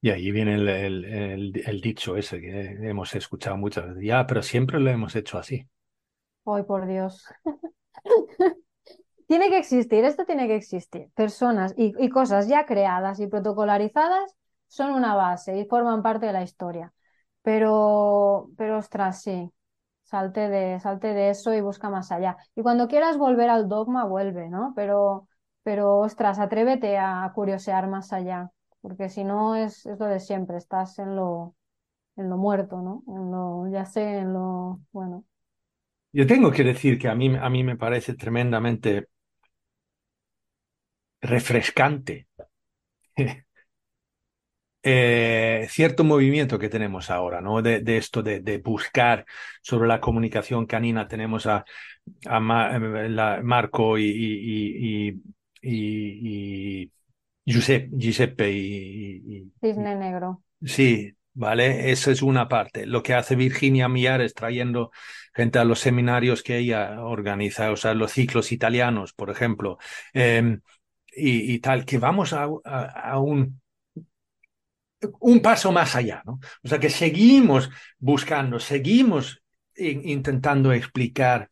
Y 0.01 0.09
ahí 0.09 0.31
viene 0.31 0.55
el, 0.55 0.67
el, 0.67 1.81
dicho 1.81 2.17
ese 2.17 2.41
que 2.41 2.89
hemos 2.89 3.13
escuchado 3.13 3.57
muchas 3.57 3.89
veces. 3.89 4.03
Ya, 4.03 4.25
pero 4.25 4.41
siempre 4.41 4.79
lo 4.79 4.89
hemos 4.89 5.15
hecho 5.15 5.38
así. 5.38 5.67
Ay, 6.43 6.63
por 6.63 6.88
Dios. 6.88 7.27
tiene 9.27 9.49
que 9.49 9.59
existir, 9.59 10.03
esto 10.03 10.25
tiene 10.25 10.47
que 10.47 10.55
existir. 10.55 11.12
Personas 11.13 11.75
y, 11.77 11.93
y 12.03 12.09
cosas 12.09 12.47
ya 12.47 12.65
creadas 12.65 13.19
y 13.19 13.27
protocolarizadas 13.27 14.36
son 14.67 14.93
una 14.93 15.13
base 15.13 15.59
y 15.59 15.65
forman 15.65 16.01
parte 16.01 16.25
de 16.25 16.33
la 16.33 16.41
historia. 16.41 16.91
Pero, 17.43 18.49
pero 18.58 18.77
ostras, 18.79 19.21
sí, 19.21 19.51
salte 20.03 20.49
de, 20.49 20.79
salte 20.79 21.13
de 21.13 21.29
eso 21.29 21.53
y 21.53 21.62
busca 21.62 21.89
más 21.89 22.12
allá. 22.12 22.38
Y 22.56 22.62
cuando 22.63 22.88
quieras 22.88 23.17
volver 23.17 23.49
al 23.49 23.67
dogma, 23.69 24.06
vuelve, 24.06 24.49
¿no? 24.49 24.73
Pero, 24.75 25.27
pero 25.63 25.97
ostras, 25.99 26.39
atrévete 26.39 26.97
a 26.97 27.32
curiosear 27.36 27.88
más 27.88 28.13
allá, 28.13 28.51
porque 28.82 29.10
si 29.10 29.23
no 29.23 29.56
es, 29.56 29.86
es 29.86 29.99
lo 29.99 30.06
de 30.08 30.19
siempre, 30.19 30.58
estás 30.58 30.99
en 30.99 31.15
lo, 31.15 31.56
en 32.17 32.29
lo 32.29 32.38
muerto, 32.38 32.82
¿no? 32.82 33.03
En 33.08 33.32
lo, 33.32 33.67
ya 33.71 33.86
sé, 33.86 34.19
en 34.19 34.34
lo, 34.34 34.79
bueno. 34.91 35.25
Yo 36.13 36.27
tengo 36.27 36.51
que 36.51 36.63
decir 36.63 36.97
que 36.99 37.10
a 37.10 37.15
mí, 37.15 37.36
a 37.36 37.49
mí 37.49 37.63
me 37.63 37.75
parece 37.75 38.13
tremendamente 38.13 39.08
refrescante 41.21 42.27
Eh, 44.86 45.65
cierto 45.69 46.04
movimiento 46.04 46.60
que 46.60 46.67
tenemos 46.67 47.10
ahora, 47.10 47.39
¿no? 47.39 47.62
De, 47.62 47.82
esto 47.96 48.22
de, 48.22 48.58
buscar 48.58 49.26
sobre 49.62 49.88
la 49.88 50.02
comunicación 50.02 50.65
canina. 50.65 51.08
Tenemos 51.08 51.48
a, 51.48 51.63
a 52.26 52.39
Marco 53.41 53.98
y, 53.98 54.04
y, 54.04 55.22
y, 55.62 56.91
Giuseppe, 57.46 58.52
y, 58.52 59.50
Cisne 59.62 59.96
Negro. 59.96 60.43
Sí, 60.62 61.13
¿vale? 61.34 61.91
Esa 61.91 62.12
es 62.12 62.22
una 62.22 62.50
parte. 62.50 62.86
Lo 62.86 63.02
que 63.04 63.13
hace 63.13 63.38
Virginia 63.38 63.88
es 64.22 64.34
trayendo 64.34 64.91
gente 65.34 65.60
a 65.60 65.65
los 65.65 65.80
seminarios 65.80 66.43
que 66.43 66.58
ella 66.58 67.02
organiza, 67.02 67.72
o 67.72 67.78
sea, 67.78 67.93
los 67.93 68.12
ciclos 68.12 68.52
italianos, 68.52 69.13
por 69.13 69.30
ejemplo, 69.30 69.78
em, 70.13 70.60
y, 71.15 71.60
tal, 71.60 71.86
que 71.86 72.00
vamos 72.00 72.34
a, 72.34 72.50
a 72.65 73.19
un 73.19 73.62
un 75.20 75.41
paso 75.41 75.72
más 75.72 75.95
allá, 75.95 76.22
¿no? 76.26 76.39
O 76.64 76.68
sea 76.68 76.80
que 76.80 76.89
seguimos 76.89 77.70
buscando, 77.99 78.60
seguimos 78.60 79.41
intentando 79.76 80.72
explicar, 80.72 81.49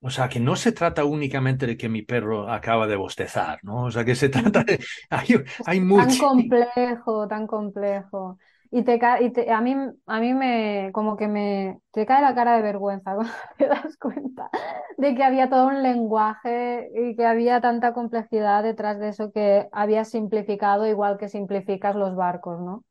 o 0.00 0.10
sea 0.10 0.28
que 0.28 0.40
no 0.40 0.56
se 0.56 0.72
trata 0.72 1.04
únicamente 1.04 1.66
de 1.66 1.76
que 1.76 1.88
mi 1.88 2.02
perro 2.02 2.50
acaba 2.50 2.86
de 2.86 2.96
bostezar, 2.96 3.58
¿no? 3.62 3.84
O 3.84 3.90
sea 3.90 4.04
que 4.04 4.14
se 4.14 4.28
trata 4.28 4.62
de... 4.64 4.78
Hay, 5.10 5.26
hay 5.64 5.80
mucho... 5.80 6.06
Tan 6.06 6.18
complejo, 6.18 7.28
tan 7.28 7.46
complejo. 7.46 8.38
Y, 8.70 8.82
te, 8.82 8.96
y 8.96 9.50
a, 9.50 9.60
mí, 9.60 9.76
a 10.06 10.20
mí 10.20 10.34
me, 10.34 10.90
como 10.92 11.16
que 11.16 11.28
me, 11.28 11.80
te 11.92 12.06
cae 12.06 12.22
la 12.22 12.34
cara 12.34 12.56
de 12.56 12.62
vergüenza 12.62 13.14
cuando 13.16 13.32
te 13.58 13.66
das 13.68 13.96
cuenta 13.98 14.50
de 14.98 15.14
que 15.14 15.22
había 15.24 15.48
todo 15.48 15.68
un 15.68 15.82
lenguaje 15.82 16.90
y 16.94 17.16
que 17.16 17.26
había 17.26 17.60
tanta 17.60 17.92
complejidad 17.92 18.62
detrás 18.62 18.98
de 18.98 19.08
eso 19.08 19.32
que 19.32 19.68
había 19.72 20.04
simplificado 20.04 20.86
igual 20.86 21.18
que 21.18 21.28
simplificas 21.28 21.94
los 21.96 22.16
barcos, 22.16 22.60
¿no? 22.60 22.84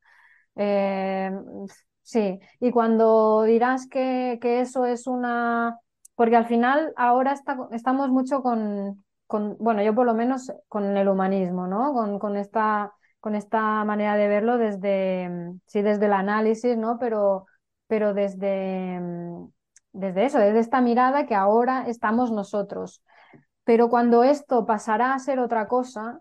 Eh, 0.56 1.32
sí, 2.04 2.40
y 2.60 2.72
cuando 2.72 3.44
dirás 3.44 3.88
que, 3.88 4.40
que, 4.42 4.62
eso 4.62 4.86
es 4.86 5.08
una... 5.08 5.78
Porque 6.16 6.36
al 6.38 6.46
final 6.46 6.94
ahora 6.96 7.34
está, 7.34 7.58
estamos 7.72 8.10
mucho 8.10 8.42
con, 8.42 9.04
con, 9.28 9.58
bueno, 9.60 9.84
yo 9.84 9.94
por 9.94 10.06
lo 10.06 10.14
menos 10.14 10.52
con 10.70 10.96
el 10.98 11.10
humanismo, 11.10 11.68
¿no? 11.68 11.94
Con, 11.94 12.20
con 12.20 12.38
esta 12.38 12.94
con 13.26 13.34
esta 13.34 13.84
manera 13.86 14.18
de 14.18 14.28
verlo 14.28 14.60
desde, 14.60 15.56
sí, 15.66 15.82
desde 15.82 16.06
el 16.06 16.14
análisis, 16.14 16.78
¿no? 16.78 17.00
Pero, 17.00 17.48
pero 17.88 18.14
desde, 18.14 19.02
desde 19.94 20.26
eso, 20.26 20.38
desde 20.38 20.60
esta 20.60 20.80
mirada 20.80 21.26
que 21.26 21.34
ahora 21.34 21.86
estamos 21.88 22.32
nosotros. 22.32 23.02
Pero 23.64 23.90
cuando 23.90 24.24
esto 24.24 24.68
pasará 24.68 25.16
a 25.16 25.20
ser 25.20 25.40
otra 25.40 25.68
cosa, 25.68 26.20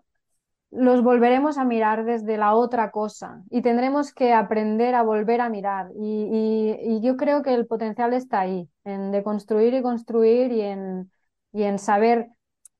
los 0.71 1.03
volveremos 1.03 1.59
a 1.59 1.63
mirar 1.63 2.05
desde 2.05 2.37
la 2.37 2.55
otra 2.55 2.89
cosa 2.89 3.43
y 3.51 3.61
tendremos 3.61 4.11
que 4.11 4.33
aprender 4.33 4.95
a 4.95 5.03
volver 5.03 5.41
a 5.41 5.49
mirar. 5.49 5.91
Y, 5.95 7.01
yo 7.03 7.17
creo 7.17 7.43
que 7.43 7.53
el 7.53 7.67
potencial 7.67 8.13
está 8.13 8.39
ahí, 8.39 8.67
en 8.83 9.11
de 9.11 9.21
construir 9.21 9.75
y 9.75 9.83
construir 9.83 10.51
y 10.51 10.61
en, 10.61 11.11
y 11.53 11.65
en 11.65 11.77
saber 11.77 12.29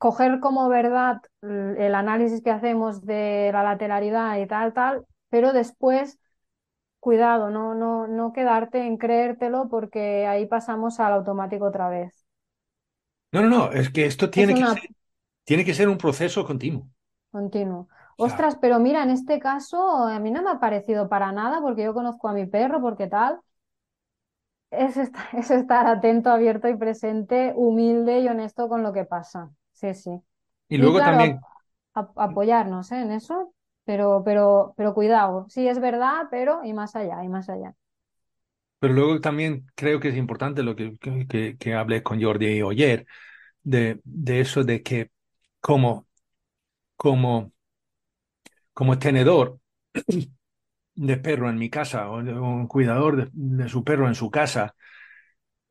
coger 0.06 0.40
como 0.40 0.70
verdad 0.70 1.20
el 1.42 1.96
análisis 1.96 2.44
que 2.44 2.52
hacemos 2.52 3.04
de 3.08 3.50
la 3.52 3.64
lateralidad 3.64 4.38
y 4.38 4.46
tal, 4.46 4.72
tal, 4.72 5.04
pero 5.30 5.52
después, 5.52 6.20
cuidado, 7.00 7.50
no, 7.50 7.74
no, 7.74 8.06
no 8.06 8.32
quedarte 8.32 8.86
en 8.86 8.98
creértelo 8.98 9.68
porque 9.68 10.28
ahí 10.28 10.46
pasamos 10.46 11.00
al 11.00 11.14
automático 11.14 11.66
otra 11.66 11.90
vez. 11.90 12.24
No, 13.32 13.42
no, 13.42 13.50
no, 13.50 13.72
es 13.72 13.90
que 13.90 14.06
esto 14.06 14.30
tiene, 14.30 14.54
que, 14.54 14.64
ser, 14.64 14.90
tiene 15.44 15.66
que 15.66 15.74
ser 15.74 15.90
un 15.90 15.98
proceso 15.98 16.46
continuo 16.46 16.88
continuo. 17.32 17.88
Ostras, 18.18 18.58
pero 18.62 18.80
mira, 18.80 19.04
en 19.04 19.10
este 19.10 19.40
caso 19.40 20.06
a 20.08 20.20
mí 20.20 20.32
no 20.32 20.42
me 20.42 20.52
ha 20.52 20.60
parecido 20.60 21.10
para 21.10 21.32
nada 21.32 21.62
porque 21.62 21.84
yo 21.84 21.94
conozco 21.94 22.28
a 22.30 22.34
mi 22.34 22.46
perro, 22.46 22.82
porque 22.82 23.08
tal. 23.08 23.42
Es 24.70 24.96
es 25.34 25.50
estar 25.50 25.88
atento, 25.88 26.30
abierto 26.30 26.68
y 26.70 26.78
presente, 26.78 27.52
humilde 27.56 28.20
y 28.20 28.28
honesto 28.28 28.70
con 28.70 28.84
lo 28.84 28.94
que 28.94 29.04
pasa. 29.06 29.50
Sí, 29.76 29.94
sí. 29.94 30.22
Y 30.68 30.78
luego 30.78 31.00
también... 31.00 31.40
apoyarnos 31.94 32.92
¿eh? 32.92 33.02
en 33.02 33.12
eso, 33.12 33.54
pero, 33.84 34.24
pero, 34.26 34.74
pero 34.76 34.94
cuidado. 34.94 35.46
Sí, 35.50 35.68
es 35.68 35.80
verdad, 35.80 36.24
pero 36.32 36.64
y 36.64 36.74
más 36.74 36.96
allá, 36.96 37.24
y 37.24 37.30
más 37.30 37.50
allá. 37.50 37.76
Pero 38.80 38.94
luego 38.94 39.22
también 39.22 39.68
creo 39.76 40.00
que 40.00 40.10
es 40.10 40.18
importante 40.18 40.64
lo 40.64 40.76
que, 40.76 40.98
que, 41.30 41.58
que 41.58 41.74
hablé 41.74 42.04
con 42.04 42.22
Jordi 42.22 42.62
ayer, 42.62 43.06
de, 43.64 44.02
de 44.04 44.42
eso 44.42 44.64
de 44.64 44.82
que 44.82 45.12
como 45.62 46.08
como, 46.96 47.52
como 48.74 48.98
tenedor 49.00 49.60
de 50.96 51.18
perro 51.18 51.50
en 51.50 51.58
mi 51.58 51.70
casa 51.70 52.10
o, 52.10 52.18
un 52.20 52.68
cuidador 52.68 53.30
de, 53.32 53.70
su 53.70 53.84
perro 53.84 54.08
en 54.08 54.16
su 54.16 54.30
casa 54.32 54.76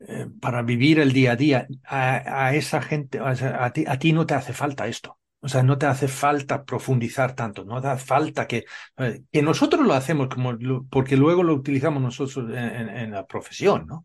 eh, 0.06 0.26
para 0.40 0.62
vivir 0.62 0.98
el 1.00 1.12
día 1.12 1.32
a 1.32 1.36
día, 1.36 1.66
a, 1.84 2.54
esa 2.54 2.82
gente, 2.82 3.18
a, 3.20 3.72
ti, 3.72 3.84
a 3.86 3.98
ti 3.98 4.12
no 4.12 4.26
te 4.26 4.34
hace 4.34 4.52
falta 4.52 4.86
esto. 4.86 5.18
O 5.40 5.48
sea, 5.48 5.62
no 5.62 5.76
te 5.76 5.86
hace 5.86 6.08
falta 6.08 6.64
profundizar 6.64 7.34
tanto, 7.34 7.64
no 7.64 7.80
te 7.80 7.88
hace 7.88 8.04
falta 8.06 8.46
que, 8.46 8.64
eh, 8.96 9.22
que 9.30 9.42
nosotros 9.42 9.86
lo 9.86 9.92
hacemos 9.92 10.28
como, 10.28 10.56
porque 10.90 11.16
luego 11.16 11.42
lo 11.42 11.54
utilizamos 11.54 12.02
nosotros 12.02 12.50
en, 12.50 13.10
la 13.10 13.26
profesión, 13.26 13.86
¿no? 13.86 14.04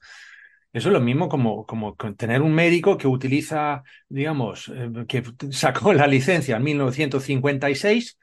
Eso 0.71 0.89
es 0.89 0.93
lo 0.93 0.99
mismo 0.99 1.29
como, 1.29 1.65
como 1.65 1.95
tener 1.95 2.41
un 2.41 2.53
médico 2.53 2.97
que 2.97 3.07
utiliza, 3.07 3.83
digamos, 4.07 4.69
eh, 4.69 4.91
que 5.07 5.23
sacó 5.51 5.93
la 5.93 6.07
licencia 6.07 6.57
en 6.57 6.63
1956 6.63 8.17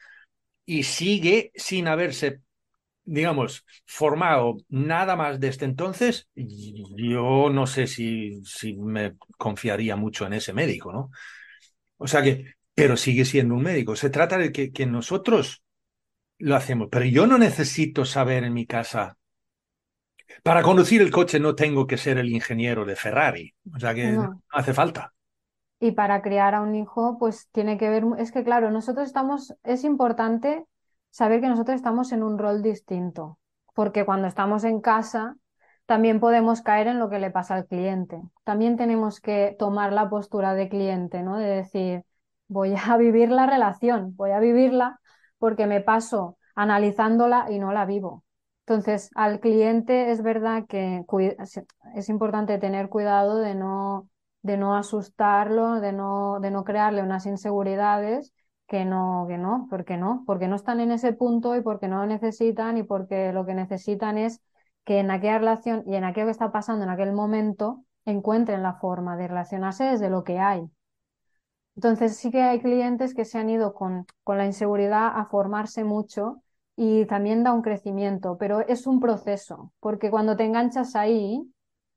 y 0.66 0.83
sigue 0.83 1.53
sin 1.55 1.89
haberse, 1.89 2.41
digamos, 3.07 3.65
formado 3.87 4.57
nada 4.69 5.17
más 5.17 5.41
desde 5.41 5.65
entonces. 5.65 6.29
Yo 6.35 7.49
no 7.51 7.67
sé 7.67 7.87
si, 7.87 8.43
si 8.45 8.77
me 8.77 9.17
confiaría 9.39 9.97
mucho 9.97 10.27
en 10.27 10.35
ese 10.35 10.53
médico, 10.53 10.93
¿no? 10.93 11.11
O 11.97 12.07
sea 12.07 12.23
que, 12.23 12.55
pero 12.75 12.97
sigue 12.97 13.25
siendo 13.25 13.55
un 13.55 13.63
médico. 13.63 13.97
Se 13.97 14.11
trata 14.11 14.37
de 14.37 14.53
que, 14.53 14.73
que 14.73 14.85
nosotros 14.85 15.63
lo 16.39 16.55
hacemos, 16.55 16.89
pero 16.91 17.07
yo 17.07 17.27
no 17.27 17.39
necesito 17.39 18.05
saber 18.05 18.45
en 18.45 18.53
mi 18.53 18.67
casa 18.67 19.17
para 20.43 20.63
conducir 20.63 21.03
el 21.03 21.11
coche 21.11 21.41
no 21.41 21.55
tengo 21.55 21.87
que 21.87 21.97
ser 21.97 22.19
el 22.19 22.29
ingeniero 22.31 22.85
de 22.85 22.97
Ferrari, 22.97 23.55
o 23.75 23.79
sea 23.79 23.95
que 23.95 24.13
no. 24.13 24.43
hace 24.51 24.75
falta. 24.75 25.13
Y 25.79 25.93
para 25.93 26.23
criar 26.23 26.55
a 26.55 26.63
un 26.63 26.75
hijo, 26.75 27.17
pues 27.19 27.49
tiene 27.53 27.77
que 27.79 27.89
ver, 27.89 28.05
es 28.19 28.33
que 28.33 28.45
claro, 28.45 28.71
nosotros 28.71 29.07
estamos, 29.07 29.55
es 29.63 29.85
importante 29.85 30.65
saber 31.17 31.41
que 31.41 31.49
nosotros 31.49 31.77
estamos 31.77 32.12
en 32.12 32.23
un 32.23 32.37
rol 32.39 32.61
distinto, 32.61 33.39
porque 33.75 34.05
cuando 34.05 34.29
estamos 34.29 34.64
en 34.64 34.83
casa 34.83 35.37
también 35.87 36.21
podemos 36.21 36.61
caer 36.61 36.89
en 36.89 36.99
lo 36.99 37.09
que 37.09 37.19
le 37.19 37.31
pasa 37.31 37.55
al 37.55 37.67
cliente. 37.67 38.21
También 38.45 38.77
tenemos 38.77 39.21
que 39.21 39.57
tomar 39.59 39.95
la 39.95 40.11
postura 40.11 40.53
de 40.53 40.69
cliente, 40.69 41.23
¿no? 41.23 41.39
De 41.39 41.47
decir, 41.47 42.03
voy 42.49 42.75
a 42.77 42.97
vivir 42.99 43.31
la 43.31 43.47
relación, 43.47 44.14
voy 44.17 44.33
a 44.33 44.41
vivirla 44.41 45.01
porque 45.39 45.67
me 45.67 45.81
paso 45.81 46.37
analizándola 46.55 47.47
y 47.49 47.61
no 47.61 47.73
la 47.73 47.87
vivo. 47.87 48.23
Entonces, 48.67 49.09
al 49.14 49.41
cliente 49.41 50.11
es 50.11 50.23
verdad 50.23 50.67
que 50.69 51.03
es 51.95 52.09
importante 52.11 52.59
tener 52.59 52.91
cuidado 52.91 53.39
de 53.39 53.55
no, 53.55 54.07
de 54.43 54.59
no 54.59 54.77
asustarlo, 54.77 55.81
de 55.81 55.95
no, 55.95 56.41
de 56.41 56.51
no 56.51 56.62
crearle 56.64 57.03
unas 57.03 57.25
inseguridades 57.25 58.35
que 58.67 58.85
no, 58.85 59.27
que 59.29 59.39
no, 59.39 59.67
porque 59.71 59.97
no, 59.97 60.25
porque 60.27 60.49
no 60.49 60.57
están 60.57 60.81
en 60.81 60.91
ese 60.93 61.12
punto 61.12 61.57
y 61.57 61.62
porque 61.62 61.89
no 61.89 61.99
lo 61.99 62.07
necesitan 62.07 62.77
y 62.79 62.83
porque 62.83 63.33
lo 63.33 63.47
que 63.47 63.55
necesitan 63.55 64.19
es 64.19 64.43
que 64.85 64.99
en 65.01 65.11
aquella 65.11 65.39
relación 65.39 65.83
y 65.87 65.97
en 65.97 66.05
aquello 66.05 66.27
que 66.27 66.33
está 66.33 66.53
pasando 66.53 66.85
en 66.85 66.91
aquel 66.91 67.12
momento 67.12 67.85
encuentren 68.05 68.62
la 68.62 68.75
forma 68.75 69.17
de 69.17 69.29
relacionarse 69.29 69.85
desde 69.85 70.11
lo 70.11 70.25
que 70.25 70.39
hay. 70.39 70.69
Entonces 71.77 72.17
sí 72.17 72.31
que 72.31 72.43
hay 72.43 72.61
clientes 72.61 73.14
que 73.14 73.25
se 73.25 73.39
han 73.39 73.51
ido 73.51 73.75
con, 73.75 74.07
con 74.25 74.39
la 74.39 74.47
inseguridad 74.47 75.12
a 75.19 75.27
formarse 75.27 75.85
mucho 75.85 76.43
y 76.77 77.07
también 77.07 77.45
da 77.45 77.53
un 77.53 77.62
crecimiento, 77.62 78.37
pero 78.39 78.61
es 78.67 78.87
un 78.87 79.01
proceso, 79.01 79.73
porque 79.81 80.11
cuando 80.11 80.37
te 80.37 80.45
enganchas 80.45 80.97
ahí, 80.97 81.53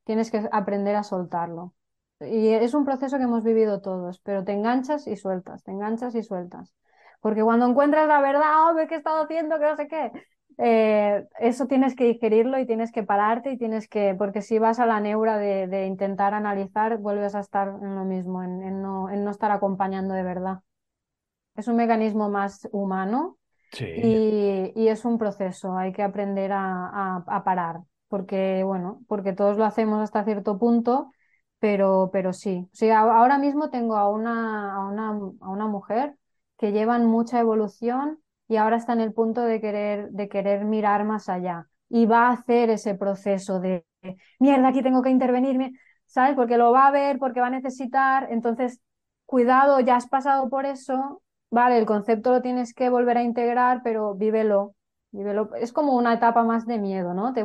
tienes 0.06 0.32
que 0.32 0.48
aprender 0.52 0.96
a 0.96 1.04
soltarlo. 1.04 1.74
Y 2.22 2.50
es 2.50 2.74
un 2.74 2.86
proceso 2.86 3.18
que 3.18 3.24
hemos 3.24 3.44
vivido 3.44 3.82
todos, 3.82 4.20
pero 4.20 4.44
te 4.44 4.52
enganchas 4.52 5.08
y 5.08 5.16
sueltas, 5.16 5.64
te 5.64 5.72
enganchas 5.72 6.16
y 6.16 6.24
sueltas. 6.24 6.74
Porque 7.22 7.44
cuando 7.44 7.68
encuentras 7.68 8.08
la 8.08 8.22
verdad, 8.22 8.72
oh, 8.72 8.88
¿qué 8.88 8.96
he 8.96 8.98
estado 8.98 9.24
haciendo? 9.24 9.60
Que 9.60 9.66
no 9.66 9.76
sé 9.76 9.88
qué. 9.88 10.12
Eh, 10.62 11.26
eso 11.40 11.68
tienes 11.68 11.96
que 11.96 12.04
digerirlo 12.04 12.60
y 12.60 12.66
tienes 12.66 12.92
que 12.92 13.04
pararte 13.04 13.52
y 13.52 13.58
tienes 13.58 13.88
que, 13.88 14.14
porque 14.18 14.42
si 14.42 14.60
vas 14.60 14.80
a 14.80 14.86
la 14.86 15.00
neura 15.00 15.38
de, 15.38 15.86
intentar 15.86 16.34
analizar, 16.34 16.98
vuelves 16.98 17.34
a 17.36 17.40
estar 17.40 17.70
en 17.82 17.96
lo 17.96 18.04
mismo, 18.04 18.44
en, 18.44 18.82
no, 18.82 19.10
en 19.10 19.24
no 19.24 19.32
estar 19.32 19.52
acompañando 19.52 20.14
de 20.14 20.24
verdad. 20.24 20.60
Es 21.56 21.68
un 21.68 21.78
mecanismo 21.78 22.30
más 22.30 22.68
humano 22.72 23.38
y, 23.78 24.88
es 24.88 25.06
un 25.06 25.18
proceso, 25.18 25.78
hay 25.78 25.94
que 25.94 26.04
aprender 26.04 26.52
a, 26.54 27.42
parar, 27.46 27.82
porque, 28.08 28.64
bueno, 28.64 29.02
porque 29.08 29.34
todos 29.34 29.58
lo 29.58 29.66
hacemos 29.66 30.02
hasta 30.02 30.24
cierto 30.24 30.58
punto, 30.58 31.12
pero, 31.60 32.10
pero 32.12 32.34
sí. 32.34 32.68
Ahora 32.94 33.38
mismo 33.38 33.70
tengo 33.70 33.96
a 33.96 34.10
una, 34.10 34.76
a 34.76 34.88
una, 34.88 35.10
a 35.42 35.50
una 35.50 35.68
mujer 35.68 36.16
que 36.58 36.72
llevan 36.72 37.06
mucha 37.06 37.40
evolución 37.40 38.20
y 38.48 38.58
ahora 38.58 38.78
está 38.78 38.94
en 38.94 39.02
el 39.02 39.14
punto 39.14 39.42
de 39.42 39.62
querer, 39.62 40.10
de 40.12 40.30
querer 40.30 40.66
mirar 40.66 41.06
más 41.06 41.30
allá 41.30 41.68
y 41.90 42.06
va 42.06 42.28
a 42.28 42.34
hacer 42.34 42.70
ese 42.70 42.96
proceso 42.96 43.60
de, 43.60 43.86
mierda, 44.40 44.70
aquí 44.70 44.82
tengo 44.84 45.02
que 45.02 45.10
intervenirme, 45.10 45.74
¿sabes? 46.06 46.36
Porque 46.36 46.58
lo 46.58 46.72
va 46.72 46.88
a 46.88 46.92
ver, 46.92 47.20
porque 47.20 47.42
va 47.42 47.48
a 47.48 47.50
necesitar, 47.50 48.28
entonces, 48.32 48.80
cuidado, 49.26 49.80
ya 49.80 49.96
has 49.96 50.08
pasado 50.08 50.50
por 50.50 50.66
eso, 50.66 51.22
vale, 51.50 51.78
el 51.78 51.86
concepto 51.86 52.32
lo 52.32 52.42
tienes 52.42 52.74
que 52.74 52.90
volver 52.90 53.18
a 53.18 53.24
integrar, 53.24 53.82
pero 53.84 54.16
vívelo, 54.16 54.76
vívelo. 55.12 55.54
Es 55.56 55.74
como 55.74 55.96
una 55.96 56.14
etapa 56.14 56.44
más 56.44 56.66
de 56.66 56.78
miedo, 56.80 57.14
¿no? 57.14 57.34
Te, 57.34 57.44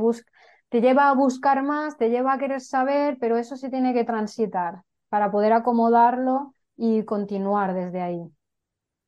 te 0.75 0.81
lleva 0.81 1.09
a 1.09 1.15
buscar 1.15 1.63
más, 1.63 1.97
te 1.97 2.11
lleva 2.11 2.33
a 2.33 2.39
querer 2.39 2.61
saber, 2.61 3.17
pero 3.21 3.37
eso 3.39 3.57
sí 3.57 3.71
tiene 3.71 3.95
que 3.95 4.03
transitar 4.03 4.83
para 5.09 5.31
poder 5.31 5.53
acomodarlo 5.53 6.53
y 6.77 7.05
continuar 7.05 7.75
desde 7.75 8.01
ahí. 8.03 8.21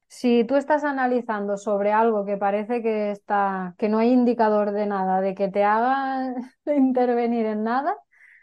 Si 0.08 0.44
tú 0.44 0.56
estás 0.56 0.84
analizando 0.84 1.56
sobre 1.58 1.92
algo 1.92 2.24
que 2.24 2.36
parece 2.36 2.82
que 2.82 3.10
está, 3.10 3.74
que 3.78 3.88
no 3.88 3.98
hay 3.98 4.12
indicador 4.12 4.72
de 4.72 4.86
nada, 4.86 5.20
de 5.20 5.34
que 5.34 5.48
te 5.48 5.64
haga 5.64 6.34
intervenir 6.66 7.46
en 7.46 7.64
nada, 7.64 7.96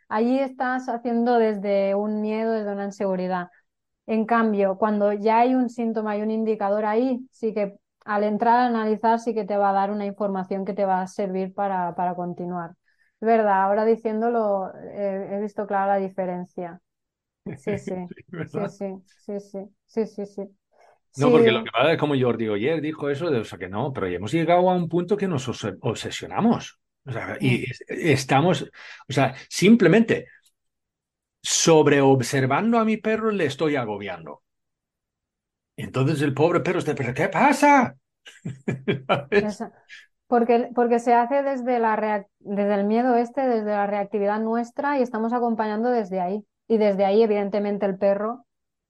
allí 0.10 0.40
estás 0.40 0.90
haciendo 0.90 1.38
desde 1.40 1.96
un 1.96 2.22
miedo, 2.22 2.52
desde 2.52 2.74
una 2.74 2.86
inseguridad. 2.86 3.50
En 4.08 4.26
cambio, 4.26 4.78
cuando 4.78 5.14
ya 5.14 5.40
hay 5.40 5.56
un 5.56 5.70
síntoma 5.70 6.18
y 6.18 6.24
un 6.24 6.32
indicador 6.32 6.86
ahí, 6.86 7.26
sí 7.32 7.54
que 7.54 7.78
al 8.06 8.24
entrar 8.26 8.60
a 8.60 8.68
analizar 8.68 9.20
sí 9.20 9.34
que 9.34 9.46
te 9.46 9.58
va 9.58 9.70
a 9.72 9.74
dar 9.74 9.92
una 9.92 10.06
información 10.06 10.66
que 10.66 10.74
te 10.74 10.86
va 10.86 11.02
a 11.02 11.08
servir 11.08 11.54
para, 11.54 11.96
para 11.96 12.16
continuar. 12.16 12.76
Es 13.24 13.28
verdad, 13.28 13.64
ahora 13.64 13.86
diciéndolo 13.86 14.70
eh, 14.76 15.30
he 15.32 15.40
visto 15.42 15.66
clara 15.66 15.88
la 15.98 16.06
diferencia. 16.06 16.82
Sí, 17.56 17.78
sí, 17.80 17.96
sí, 18.46 18.60
sí, 18.70 19.40
sí, 19.40 19.40
sí, 19.88 20.06
sí, 20.08 20.26
sí, 20.28 20.58
No, 21.16 21.30
porque 21.32 21.52
lo 21.52 21.64
que 21.64 21.70
pasa 21.72 21.94
es 21.94 22.00
como 22.00 22.16
Jordi 22.20 22.48
ayer 22.48 22.82
dijo 22.82 23.10
eso, 23.10 23.30
de, 23.30 23.40
o 23.40 23.44
sea, 23.46 23.60
que 23.60 23.70
no, 23.70 23.94
pero 23.94 24.08
ya 24.08 24.16
hemos 24.16 24.32
llegado 24.32 24.70
a 24.70 24.76
un 24.76 24.90
punto 24.90 25.16
que 25.16 25.28
nos 25.28 25.48
obsesionamos. 25.82 26.80
O 27.06 27.12
sea, 27.12 27.38
y 27.40 27.66
estamos, 27.90 28.64
o 29.10 29.14
sea, 29.14 29.36
simplemente 29.50 30.28
sobre 31.60 32.02
observando 32.02 32.80
a 32.80 32.86
mi 32.86 32.98
perro 32.98 33.30
le 33.32 33.46
estoy 33.46 33.76
agobiando. 33.78 34.42
Entonces 35.78 36.22
el 36.22 36.34
pobre 36.34 36.62
perro 36.62 36.80
está, 36.80 36.96
¿pero 36.96 37.14
qué 37.14 37.30
pasa? 37.30 37.96
Porque, 40.34 40.72
porque 40.74 40.98
se 40.98 41.14
hace 41.14 41.44
desde, 41.44 41.78
la 41.78 42.26
desde 42.40 42.74
el 42.74 42.86
miedo 42.86 43.16
este, 43.18 43.48
desde 43.48 43.70
la 43.70 43.86
reactividad 43.86 44.40
nuestra 44.40 44.98
y 44.98 45.04
estamos 45.04 45.32
acompañando 45.32 45.92
desde 45.92 46.20
ahí. 46.20 46.44
Y 46.68 46.80
desde 46.80 47.06
ahí, 47.06 47.22
evidentemente, 47.22 47.86
el 47.86 48.00
perro 48.00 48.44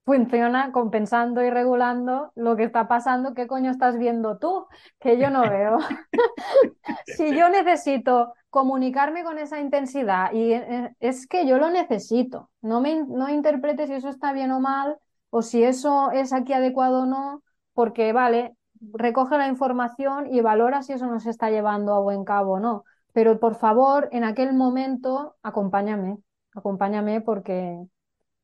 funciona 0.06 0.72
compensando 0.72 1.44
y 1.44 1.50
regulando 1.50 2.32
lo 2.34 2.56
que 2.56 2.64
está 2.64 2.88
pasando. 2.88 3.34
¿Qué 3.34 3.46
coño 3.46 3.70
estás 3.70 3.98
viendo 3.98 4.38
tú? 4.38 4.66
Que 4.98 5.18
yo 5.18 5.28
no 5.28 5.42
veo. 5.42 5.76
si 7.14 7.36
yo 7.36 7.50
necesito 7.50 8.32
comunicarme 8.48 9.22
con 9.22 9.36
esa 9.36 9.60
intensidad 9.60 10.32
y 10.32 10.54
eh, 10.54 10.96
es 10.98 11.26
que 11.26 11.46
yo 11.46 11.58
lo 11.58 11.68
necesito, 11.68 12.48
no 12.62 12.80
me 12.80 13.04
no 13.04 13.28
interpretes 13.28 13.90
si 13.90 13.96
eso 13.96 14.08
está 14.08 14.32
bien 14.32 14.50
o 14.50 14.60
mal 14.60 14.96
o 15.28 15.42
si 15.42 15.62
eso 15.62 16.10
es 16.10 16.32
aquí 16.32 16.54
adecuado 16.54 17.02
o 17.02 17.06
no, 17.06 17.42
porque 17.74 18.14
vale, 18.14 18.56
recoge 18.92 19.38
la 19.38 19.48
información 19.48 20.32
y 20.32 20.40
valora 20.40 20.82
si 20.82 20.92
eso 20.92 21.06
nos 21.06 21.26
está 21.26 21.50
llevando 21.50 21.94
a 21.94 22.00
buen 22.00 22.24
cabo 22.24 22.54
o 22.54 22.60
no. 22.60 22.84
Pero 23.12 23.38
por 23.40 23.54
favor, 23.56 24.08
en 24.12 24.24
aquel 24.24 24.52
momento, 24.54 25.36
acompáñame, 25.42 26.18
acompáñame 26.54 27.20
porque, 27.20 27.78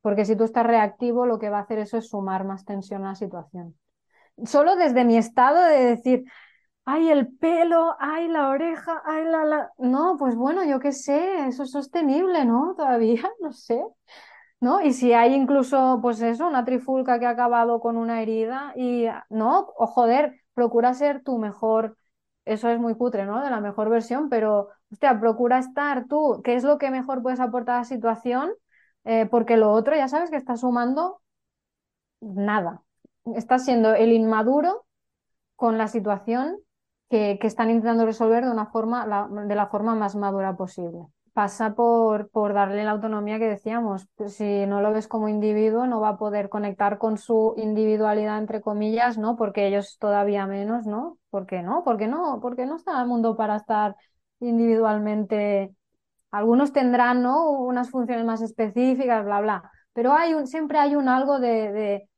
porque 0.03 0.25
si 0.25 0.37
tú 0.37 0.45
estás 0.45 0.67
reactivo, 0.67 1.27
lo 1.27 1.39
que 1.39 1.51
va 1.51 1.59
a 1.59 1.63
hacer 1.63 1.79
eso 1.79 1.99
es 1.99 2.09
sumar 2.09 2.45
más 2.45 2.65
tensión 2.65 3.05
a 3.05 3.11
la 3.11 3.15
situación. 3.15 3.77
Solo 4.45 4.77
desde 4.77 5.05
mi 5.05 5.17
estado 5.17 5.63
de 5.65 5.85
decir, 5.85 6.25
ay, 6.85 7.11
el 7.11 7.29
pelo, 7.37 7.97
ay, 8.01 8.29
la 8.29 8.49
oreja, 8.51 9.03
ay, 9.05 9.25
la, 9.25 9.45
la... 9.45 9.71
No, 9.79 10.17
pues 10.19 10.37
bueno, 10.37 10.65
yo 10.65 10.81
qué 10.81 10.93
sé, 10.93 11.47
eso 11.49 11.65
es 11.65 11.71
sostenible, 11.73 12.45
¿no? 12.45 12.75
Todavía, 12.77 13.23
no 13.41 13.53
sé. 13.53 13.83
¿No? 14.61 14.83
Y 14.83 14.93
si 14.93 15.13
hay 15.13 15.35
incluso, 15.35 15.99
pues 16.03 16.21
eso, 16.21 16.47
una 16.47 16.65
trifulca 16.65 17.19
que 17.19 17.27
ha 17.27 17.31
acabado 17.31 17.81
con 17.81 17.97
una 17.97 18.23
herida 18.23 18.73
y, 18.77 19.07
¿no? 19.31 19.69
O 19.77 19.87
joder, 19.87 20.41
procura 20.55 20.95
ser 20.95 21.23
tu 21.23 21.39
mejor, 21.39 21.97
eso 22.45 22.69
es 22.69 22.79
muy 22.79 22.95
cutre, 22.95 23.25
¿no? 23.27 23.43
De 23.43 23.51
la 23.51 23.61
mejor 23.61 23.89
versión, 23.89 24.29
pero, 24.29 24.69
hostia, 24.93 25.19
procura 25.21 25.59
estar 25.59 26.07
tú, 26.09 26.41
¿qué 26.45 26.55
es 26.57 26.65
lo 26.65 26.79
que 26.79 26.91
mejor 26.91 27.23
puedes 27.23 27.41
aportar 27.41 27.77
a 27.77 27.79
la 27.81 27.85
situación? 27.85 28.53
Eh, 29.05 29.27
porque 29.31 29.57
lo 29.57 29.73
otro 29.73 29.97
ya 29.97 30.09
sabes 30.09 30.31
que 30.31 30.37
está 30.37 30.57
sumando 30.57 31.23
nada. 32.21 32.83
Estás 33.37 33.65
siendo 33.65 33.95
el 33.95 34.13
inmaduro 34.13 34.87
con 35.57 35.79
la 35.79 35.89
situación 35.89 36.59
que, 37.11 37.39
que 37.41 37.47
están 37.47 37.71
intentando 37.71 38.07
resolver 38.07 38.45
de 38.45 38.51
una 38.51 38.67
forma, 38.67 39.29
de 39.47 39.55
la 39.55 39.69
forma 39.69 39.95
más 39.95 40.17
madura 40.17 40.57
posible 40.57 41.07
pasa 41.41 41.75
por, 41.75 42.29
por 42.31 42.53
darle 42.53 42.85
la 42.85 42.91
autonomía 42.93 43.39
que 43.39 43.47
decíamos. 43.49 44.07
Si 44.29 44.67
no 44.67 44.83
lo 44.83 44.93
ves 44.93 45.09
como 45.09 45.29
individuo, 45.29 45.87
no 45.87 45.99
va 46.01 46.11
a 46.11 46.19
poder 46.19 46.51
conectar 46.51 46.99
con 46.99 47.17
su 47.17 47.55
individualidad, 47.57 48.39
entre 48.39 48.61
comillas, 48.61 49.17
¿no? 49.17 49.37
Porque 49.37 49.67
ellos 49.67 49.97
todavía 49.99 50.47
menos, 50.47 50.87
¿no? 50.87 51.19
¿Por 51.31 51.47
qué 51.47 51.63
no? 51.63 51.83
¿Por 51.83 51.97
qué 51.97 52.09
no? 52.09 52.41
Porque 52.43 52.67
no 52.67 52.77
está 52.77 53.01
el 53.01 53.09
mundo 53.09 53.37
para 53.37 53.57
estar 53.57 53.97
individualmente. 54.41 55.75
Algunos 56.31 56.73
tendrán, 56.73 57.23
¿no? 57.23 57.51
Unas 57.53 57.91
funciones 57.91 58.25
más 58.27 58.43
específicas, 58.43 59.25
bla, 59.25 59.41
bla. 59.41 59.73
Pero 59.95 60.13
hay 60.15 60.35
un, 60.35 60.47
siempre 60.47 60.79
hay 60.79 60.97
un 60.97 61.09
algo 61.09 61.41
de, 61.41 61.73
de, 61.73 62.11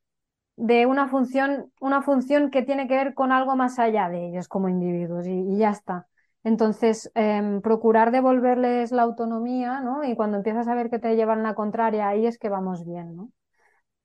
de 0.56 0.86
una 0.86 1.08
función, 1.08 1.72
una 1.80 2.02
función 2.02 2.50
que 2.50 2.62
tiene 2.62 2.88
que 2.88 2.96
ver 2.96 3.14
con 3.14 3.32
algo 3.32 3.56
más 3.56 3.78
allá 3.78 4.08
de 4.10 4.28
ellos 4.28 4.48
como 4.48 4.68
individuos 4.68 5.26
y, 5.26 5.32
y 5.32 5.58
ya 5.58 5.70
está. 5.70 6.08
Entonces, 6.44 7.10
em, 7.14 7.60
procurar 7.60 8.10
devolverles 8.10 8.90
la 8.90 9.02
autonomía, 9.02 9.80
¿no? 9.80 10.02
Y 10.04 10.16
cuando 10.16 10.38
empiezas 10.38 10.66
a 10.68 10.74
ver 10.74 10.90
que 10.90 10.98
te 10.98 11.14
llevan 11.14 11.42
la 11.42 11.54
contraria, 11.54 12.08
ahí 12.08 12.26
es 12.26 12.38
que 12.38 12.48
vamos 12.48 12.84
bien, 12.84 13.14
¿no? 13.16 13.30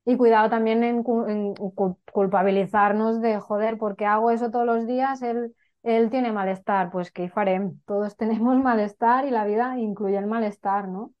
Y 0.04 0.16
cuidado 0.16 0.48
también 0.50 0.84
en, 0.84 1.02
culpabilizarnos 2.12 3.20
de, 3.20 3.38
joder, 3.40 3.78
porque 3.78 4.06
hago 4.06 4.30
eso 4.30 4.50
todos 4.50 4.66
los 4.66 4.86
días, 4.86 5.22
él, 5.22 5.54
él 5.82 6.10
tiene 6.10 6.32
malestar. 6.32 6.90
Pues 6.90 7.12
que 7.12 7.28
farem, 7.28 7.80
todos 7.86 8.16
tenemos 8.18 8.56
malestar 8.58 9.26
y 9.26 9.30
la 9.30 9.44
vida 9.44 9.78
incluye 9.78 10.16
el 10.16 10.26
malestar, 10.26 10.88
¿no? 10.88 11.12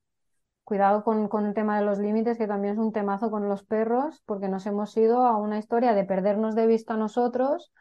Cuidado 0.64 1.04
con, 1.04 1.28
con 1.28 1.46
el 1.46 1.54
tema 1.54 1.78
de 1.78 1.84
los 1.86 1.98
límites, 1.98 2.38
que 2.38 2.46
también 2.46 2.74
es 2.74 2.78
un 2.78 2.92
temazo 2.92 3.30
con 3.30 3.48
los 3.48 3.64
perros, 3.64 4.22
porque 4.26 4.48
nos 4.48 4.66
hemos 4.66 4.96
ido 4.96 5.26
a 5.26 5.36
una 5.36 5.58
historia 5.58 5.94
de 5.94 6.04
perdernos 6.04 6.54
de 6.54 6.66
vista 6.66 6.94
a 6.94 6.96
nosotros 6.98 7.72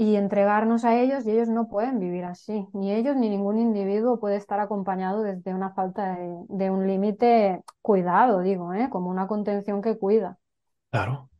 y 0.00 0.14
entregarnos 0.14 0.84
a 0.84 0.96
ellos 0.96 1.26
y 1.26 1.32
ellos 1.32 1.48
no 1.48 1.66
pueden 1.66 1.98
vivir 1.98 2.24
así. 2.24 2.68
Ni 2.72 2.92
ellos 2.92 3.16
ni 3.16 3.28
ningún 3.28 3.58
individuo 3.58 4.20
puede 4.20 4.36
estar 4.36 4.60
acompañado 4.60 5.24
desde 5.24 5.52
una 5.52 5.74
falta 5.74 6.16
de, 6.48 6.70
un 6.70 6.86
límite 6.86 7.62
cuidado, 7.82 8.40
digo, 8.42 8.72
¿eh? 8.74 8.88
como 8.90 9.10
una 9.10 9.26
contención 9.26 9.82
que 9.82 9.98
cuida. 9.98 10.38
Claro, 10.92 11.30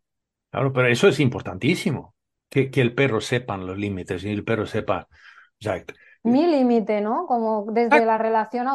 claro, 0.50 0.72
pero 0.72 0.88
eso 0.88 1.06
es 1.06 1.20
importantísimo, 1.20 2.16
que, 2.50 2.68
que 2.68 2.80
el 2.80 2.96
perro 2.96 3.20
sepan 3.20 3.64
los 3.64 3.78
límites 3.78 4.24
y 4.24 4.30
el 4.30 4.42
perro 4.42 4.66
sepa... 4.66 5.06
mi 6.24 6.48
límite, 6.48 7.00
¿no? 7.00 7.26
Como 7.28 7.66
desde 7.70 7.98
ah. 7.98 8.04
la 8.04 8.18
relación 8.18 8.66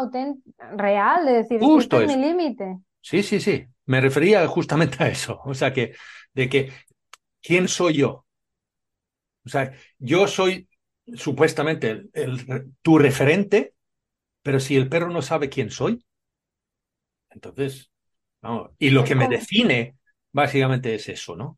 real, 0.77 1.25
de 1.25 1.33
decir, 1.33 1.59
Justo 1.59 1.99
este 1.99 2.13
es 2.13 2.17
mi 2.17 2.25
límite. 2.25 2.77
Sí, 3.01 3.21
sí, 3.21 3.41
sí. 3.41 3.65
Me 3.85 3.99
refería 3.99 4.47
justamente 4.47 5.03
a 5.03 5.09
eso. 5.09 5.41
O 5.43 5.53
sea, 5.53 5.73
que 5.73 5.93
de 6.33 6.47
que, 6.47 6.71
¿quién 7.41 7.67
soy 7.67 7.95
yo? 7.95 8.23
O 9.45 9.49
sea, 9.49 9.73
yo 9.99 10.27
soy 10.27 10.67
supuestamente 11.15 12.05
el, 12.13 12.73
tu 12.81 12.97
referente, 12.97 13.73
pero 14.41 14.59
si 14.59 14.75
el 14.75 14.89
perro 14.89 15.09
no 15.09 15.21
sabe 15.21 15.49
quién 15.49 15.71
soy, 15.71 16.05
entonces, 17.29 17.91
vamos, 18.41 18.71
y 18.77 18.91
lo 18.91 19.03
que 19.03 19.15
me 19.15 19.27
define 19.27 19.97
básicamente 20.31 20.95
es 20.95 21.09
eso, 21.09 21.35
¿no? 21.35 21.57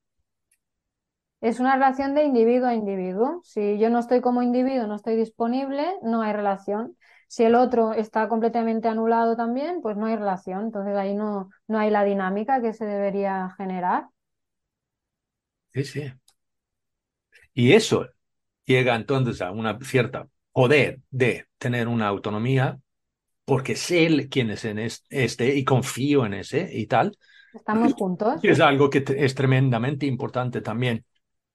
Es 1.42 1.60
una 1.60 1.76
relación 1.76 2.16
de 2.16 2.24
individuo 2.24 2.68
a 2.68 2.74
individuo. 2.74 3.42
Si 3.44 3.78
yo 3.78 3.90
no 3.90 4.00
estoy 4.00 4.22
como 4.22 4.42
individuo, 4.42 4.88
no 4.88 4.96
estoy 4.96 5.16
disponible, 5.16 5.86
no 6.02 6.22
hay 6.22 6.34
relación. 6.34 6.98
Si 7.28 7.44
el 7.44 7.56
otro 7.56 7.94
está 7.94 8.28
completamente 8.28 8.88
anulado 8.88 9.36
también, 9.36 9.82
pues 9.82 9.98
no 9.98 10.08
hay 10.08 10.16
relación. 10.16 10.64
Entonces 10.64 10.96
ahí 10.96 11.14
no, 11.14 11.50
no 11.68 11.78
hay 11.78 11.92
la 11.92 12.04
dinámica 12.04 12.62
que 12.62 12.74
se 12.74 12.86
debería 12.86 13.54
generar. 13.58 14.08
Sí, 15.74 15.84
sí. 15.84 16.12
Y 17.56 17.72
eso 17.72 18.08
llega 18.66 18.96
entonces 18.96 19.42
a 19.42 19.52
una 19.52 19.80
cierta 19.80 20.28
poder 20.52 21.00
de 21.10 21.48
tener 21.58 21.88
una 21.88 22.08
autonomía 22.08 22.78
porque 23.46 23.76
sé 23.76 24.28
quién 24.30 24.50
es 24.50 24.66
en 24.66 24.80
este 24.80 25.56
y 25.56 25.64
confío 25.64 26.26
en 26.26 26.34
ese 26.34 26.70
y 26.72 26.86
tal. 26.88 27.18
Estamos 27.54 27.94
juntos. 27.98 28.44
Es 28.44 28.60
algo 28.60 28.90
que 28.90 29.04
es 29.08 29.36
tremendamente 29.36 30.06
importante 30.06 30.62
también, 30.62 31.06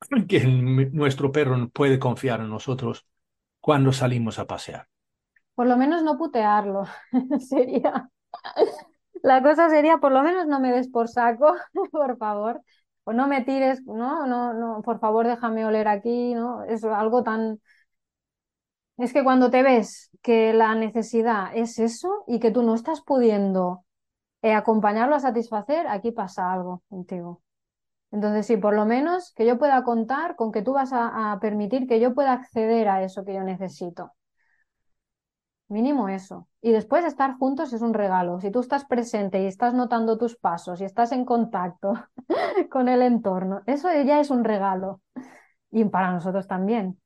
que 0.29 0.41
nuestro 0.47 1.31
perro 1.31 1.69
puede 1.69 1.99
confiar 1.99 2.41
en 2.41 2.49
nosotros 2.49 3.07
cuando 3.61 3.93
salimos 3.93 4.39
a 4.39 4.47
pasear. 4.47 4.89
Por 5.55 5.67
lo 5.67 5.77
menos 5.77 6.03
no 6.03 6.17
putearlo, 6.17 6.85
sería. 7.41 8.09
La 9.23 9.43
cosa 9.43 9.69
sería, 9.69 9.99
por 9.99 10.13
lo 10.13 10.23
menos 10.23 10.47
no 10.47 10.61
me 10.61 10.73
des 10.73 10.89
por 10.89 11.09
saco, 11.09 11.55
por 11.93 12.17
favor 12.17 12.63
o 13.05 13.13
no 13.13 13.27
me 13.29 13.43
tires, 13.45 13.83
no, 13.87 14.27
no, 14.27 14.53
no, 14.55 14.83
por 14.83 15.01
favor 15.01 15.27
déjame 15.27 15.65
oler 15.67 15.89
aquí, 15.89 16.35
¿no? 16.35 16.65
Es 16.65 16.85
algo 16.85 17.23
tan... 17.23 17.61
Es 18.99 19.13
que 19.13 19.25
cuando 19.25 19.51
te 19.51 19.63
ves 19.63 20.11
que 20.23 20.53
la 20.53 20.75
necesidad 20.75 21.51
es 21.57 21.79
eso 21.79 22.25
y 22.27 22.39
que 22.39 22.51
tú 22.51 22.63
no 22.63 22.75
estás 22.75 23.01
pudiendo 23.03 23.85
eh, 24.43 24.55
acompañarlo 24.55 25.17
a 25.17 25.21
satisfacer, 25.21 25.87
aquí 25.89 26.13
pasa 26.13 26.53
algo 26.53 26.83
contigo. 26.91 27.43
Entonces, 28.13 28.47
sí, 28.47 28.57
por 28.59 28.75
lo 28.75 28.87
menos 28.87 29.33
que 29.35 29.47
yo 29.47 29.59
pueda 29.59 29.85
contar 29.85 30.37
con 30.37 30.53
que 30.53 30.63
tú 30.63 30.75
vas 30.75 30.91
a 30.95 31.39
permitir 31.41 31.87
que 31.89 32.01
yo 32.01 32.15
pueda 32.15 32.33
acceder 32.35 32.89
a 32.89 33.03
eso 33.05 33.25
que 33.25 33.35
yo 33.35 33.43
necesito. 33.45 34.13
Mínimo 35.71 36.09
eso. 36.09 36.49
Y 36.61 36.73
después 36.73 37.05
estar 37.05 37.39
juntos 37.39 37.73
es 37.73 37.81
un 37.81 37.95
regalo. 37.95 38.41
Si 38.41 38.51
tú 38.51 38.59
estás 38.59 38.85
presente 38.85 39.41
y 39.41 39.47
estás 39.47 39.73
notando 39.73 40.19
tus 40.19 40.35
pasos 40.35 40.81
y 40.81 40.85
estás 40.85 41.13
en 41.13 41.25
contacto 41.25 41.95
con 42.71 42.89
el 42.89 43.03
entorno, 43.03 43.63
eso 43.67 43.89
ya 44.05 44.19
es 44.21 44.31
un 44.31 44.43
regalo. 44.43 45.01
Y 45.71 45.85
para 45.85 46.11
nosotros 46.11 46.49
también. 46.49 47.01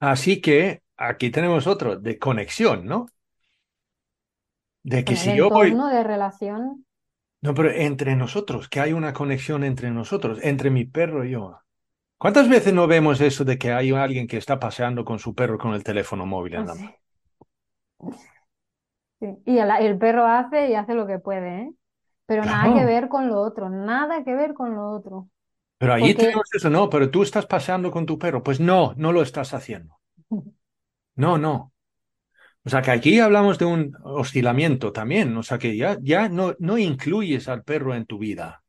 Así 0.00 0.40
que 0.40 0.82
aquí 0.96 1.30
tenemos 1.30 1.68
otro 1.68 1.96
de 1.96 2.18
conexión, 2.18 2.86
¿no? 2.86 3.06
De 4.82 5.04
que 5.04 5.14
si 5.14 5.36
yo 5.36 5.50
voy. 5.50 5.70
de 5.70 6.02
relación. 6.02 6.84
No, 7.40 7.54
pero 7.54 7.70
entre 7.70 8.16
nosotros, 8.16 8.68
que 8.68 8.80
hay 8.80 8.92
una 8.92 9.12
conexión 9.12 9.62
entre 9.62 9.92
nosotros, 9.92 10.40
entre 10.42 10.70
mi 10.70 10.86
perro 10.86 11.24
y 11.24 11.30
yo. 11.30 11.60
¿Cuántas 12.18 12.48
veces 12.48 12.72
no 12.72 12.86
vemos 12.86 13.20
eso 13.20 13.44
de 13.44 13.58
que 13.58 13.72
hay 13.72 13.92
alguien 13.92 14.26
que 14.26 14.36
está 14.36 14.58
paseando 14.58 15.04
con 15.04 15.18
su 15.18 15.34
perro 15.34 15.58
con 15.58 15.74
el 15.74 15.84
teléfono 15.84 16.26
móvil 16.26 16.54
en 16.54 16.66
la 16.66 16.74
mano? 16.74 16.94
Y 19.46 19.58
el, 19.58 19.98
perro 19.98 20.26
hace 20.26 20.70
y 20.70 20.74
hace 20.74 20.94
lo 20.94 21.06
que 21.06 21.18
puede, 21.18 21.62
¿eh? 21.62 21.72
Pero 22.26 22.44
nada 22.44 22.74
que 22.74 22.84
ver 22.84 23.08
con 23.08 23.28
lo 23.28 23.40
otro, 23.40 23.68
nada 23.68 24.24
que 24.24 24.34
ver 24.34 24.54
con 24.54 24.74
lo 24.74 24.90
otro. 24.90 25.28
Pero 25.78 25.94
ahí 25.94 26.14
tenemos 26.14 26.44
eso, 26.52 26.70
no, 26.70 26.88
pero 26.88 27.10
tú 27.10 27.22
estás 27.22 27.46
paseando 27.46 27.90
con 27.90 28.06
tu 28.06 28.18
perro. 28.18 28.42
Pues 28.42 28.60
no, 28.60 28.94
no 28.96 29.12
lo 29.12 29.22
estás 29.22 29.54
haciendo. 29.54 29.98
No, 31.16 31.38
no. 31.38 31.72
O 32.64 32.70
sea 32.70 32.82
que 32.82 32.90
aquí 32.90 33.20
hablamos 33.20 33.56
de 33.56 33.66
un 33.66 33.96
oscilamiento 34.02 34.90
también, 34.90 35.36
o 35.36 35.44
sea 35.44 35.58
que 35.58 35.76
ya, 35.76 35.96
ya 36.02 36.28
no, 36.28 36.56
no 36.58 36.76
incluyes 36.76 37.46
al 37.46 37.62
perro 37.62 37.94
en 37.94 38.04
tu 38.04 38.18
vida. 38.18 38.63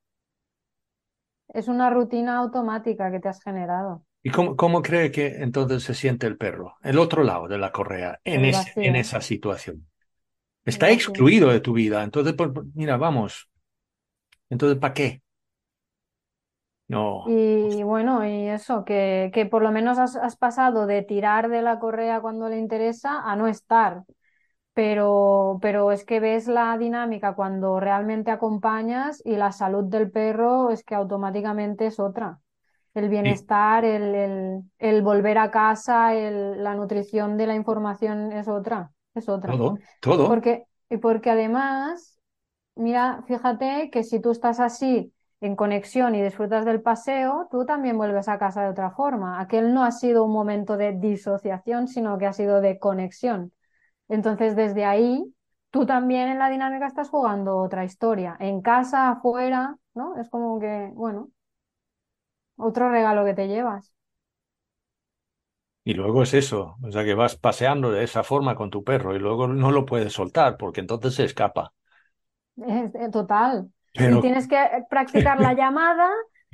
Es 1.55 1.67
una 1.67 1.89
rutina 1.89 2.37
automática 2.37 3.11
que 3.11 3.19
te 3.19 3.29
has 3.29 3.41
generado. 3.41 4.03
¿Y 4.23 4.31
cómo, 4.31 4.55
cómo 4.55 4.81
cree 4.81 5.11
que 5.11 5.27
entonces 5.43 5.83
se 5.83 5.93
siente 5.93 6.25
el 6.27 6.37
perro? 6.37 6.75
El 6.81 6.97
otro 6.99 7.23
lado 7.23 7.47
de 7.47 7.57
la 7.59 7.71
correa, 7.71 8.19
en, 8.23 8.45
ese- 8.45 8.73
en 8.81 8.95
esa 8.95 9.21
situación. 9.21 9.87
Está 10.65 10.91
excluido 10.91 11.49
de 11.51 11.61
tu 11.61 11.73
vida. 11.73 12.03
Entonces, 12.03 12.35
mira, 12.75 12.97
vamos. 12.97 13.49
Entonces, 14.49 14.79
¿para 14.79 14.93
qué? 14.93 15.21
No. 16.89 17.25
Y 17.27 17.81
bueno, 17.83 18.23
y 18.27 18.47
eso, 18.49 18.85
que, 18.85 19.31
que 19.33 19.45
por 19.47 19.63
lo 19.63 19.71
menos 19.71 19.97
has, 19.97 20.15
has 20.15 20.35
pasado 20.37 20.85
de 20.85 21.01
tirar 21.01 21.49
de 21.49 21.61
la 21.63 21.79
correa 21.79 22.21
cuando 22.21 22.47
le 22.49 22.57
interesa 22.59 23.21
a 23.23 23.35
no 23.35 23.47
estar. 23.47 24.03
Pero, 24.75 25.59
pero 25.61 25.91
es 25.93 26.05
que 26.05 26.21
ves 26.21 26.47
la 26.49 26.77
dinámica 26.77 27.35
cuando 27.35 27.79
realmente 27.81 28.31
acompañas 28.31 29.21
y 29.25 29.37
la 29.37 29.51
salud 29.53 29.85
del 29.85 30.11
perro 30.11 30.71
es 30.71 30.83
que 30.85 30.95
automáticamente 30.95 31.87
es 31.87 31.99
otra. 31.99 32.41
El 32.95 33.09
bienestar, 33.09 33.85
el, 33.85 34.15
el- 34.15 34.63
el 34.79 35.01
volver 35.03 35.37
a 35.37 35.51
casa, 35.51 36.13
el- 36.15 36.63
la 36.63 36.75
nutrición 36.75 37.37
de 37.37 37.47
la 37.47 37.55
información 37.55 38.31
es 38.33 38.47
otra, 38.49 38.91
es 39.15 39.29
otra. 39.29 39.55
Todo, 39.55 39.79
todo. 40.01 40.27
Porque, 40.27 40.65
y 40.89 40.97
porque 40.97 41.29
además, 41.31 42.19
mira, 42.75 43.23
fíjate 43.27 43.89
que 43.91 44.03
si 44.03 44.19
tú 44.21 44.31
estás 44.31 44.59
así 44.59 45.13
en 45.41 45.55
conexión 45.55 46.15
y 46.15 46.23
disfrutas 46.23 46.65
del 46.65 46.81
paseo, 46.81 47.47
tú 47.51 47.65
también 47.65 47.97
vuelves 47.97 48.27
a 48.29 48.37
casa 48.39 48.63
de 48.63 48.69
otra 48.69 48.91
forma. 48.91 49.39
Aquel 49.41 49.73
no 49.73 49.83
ha 49.85 49.91
sido 49.91 50.25
un 50.25 50.33
momento 50.33 50.77
de 50.77 50.93
disociación, 50.93 51.87
sino 51.87 52.17
que 52.17 52.27
ha 52.27 52.33
sido 52.33 52.61
de 52.61 52.79
conexión. 52.79 53.53
Entonces, 54.09 54.55
desde 54.55 54.85
ahí, 54.85 55.33
tú 55.71 55.85
también 55.85 56.29
en 56.29 56.39
la 56.39 56.49
dinámica 56.49 56.87
estás 56.87 57.09
jugando 57.09 57.57
otra 57.57 57.85
historia. 57.85 58.37
En 58.39 58.61
casa, 58.61 59.09
afuera, 59.11 59.77
¿no? 59.93 60.17
Es 60.19 60.29
como 60.29 60.59
que, 60.59 60.91
bueno, 60.93 61.29
otro 62.57 62.89
regalo 62.89 63.23
que 63.25 63.33
te 63.33 63.47
llevas. 63.47 63.93
Y 65.83 65.93
luego 65.93 66.21
es 66.23 66.33
eso. 66.33 66.75
O 66.83 66.91
sea, 66.91 67.03
que 67.05 67.13
vas 67.13 67.37
paseando 67.37 67.91
de 67.91 68.03
esa 68.03 68.23
forma 68.23 68.55
con 68.55 68.69
tu 68.69 68.83
perro 68.83 69.15
y 69.15 69.19
luego 69.19 69.47
no 69.47 69.71
lo 69.71 69.85
puedes 69.85 70.13
soltar 70.13 70.57
porque 70.57 70.81
entonces 70.81 71.15
se 71.15 71.23
escapa. 71.25 71.73
Es- 72.57 72.95
eh, 72.95 73.09
total. 73.11 73.71
Y 73.97 74.19
tienes 74.19 74.47
que 74.47 74.55
eh, 74.61 74.85
practicar 74.89 75.39
la 75.39 75.53
llamada 75.55 76.09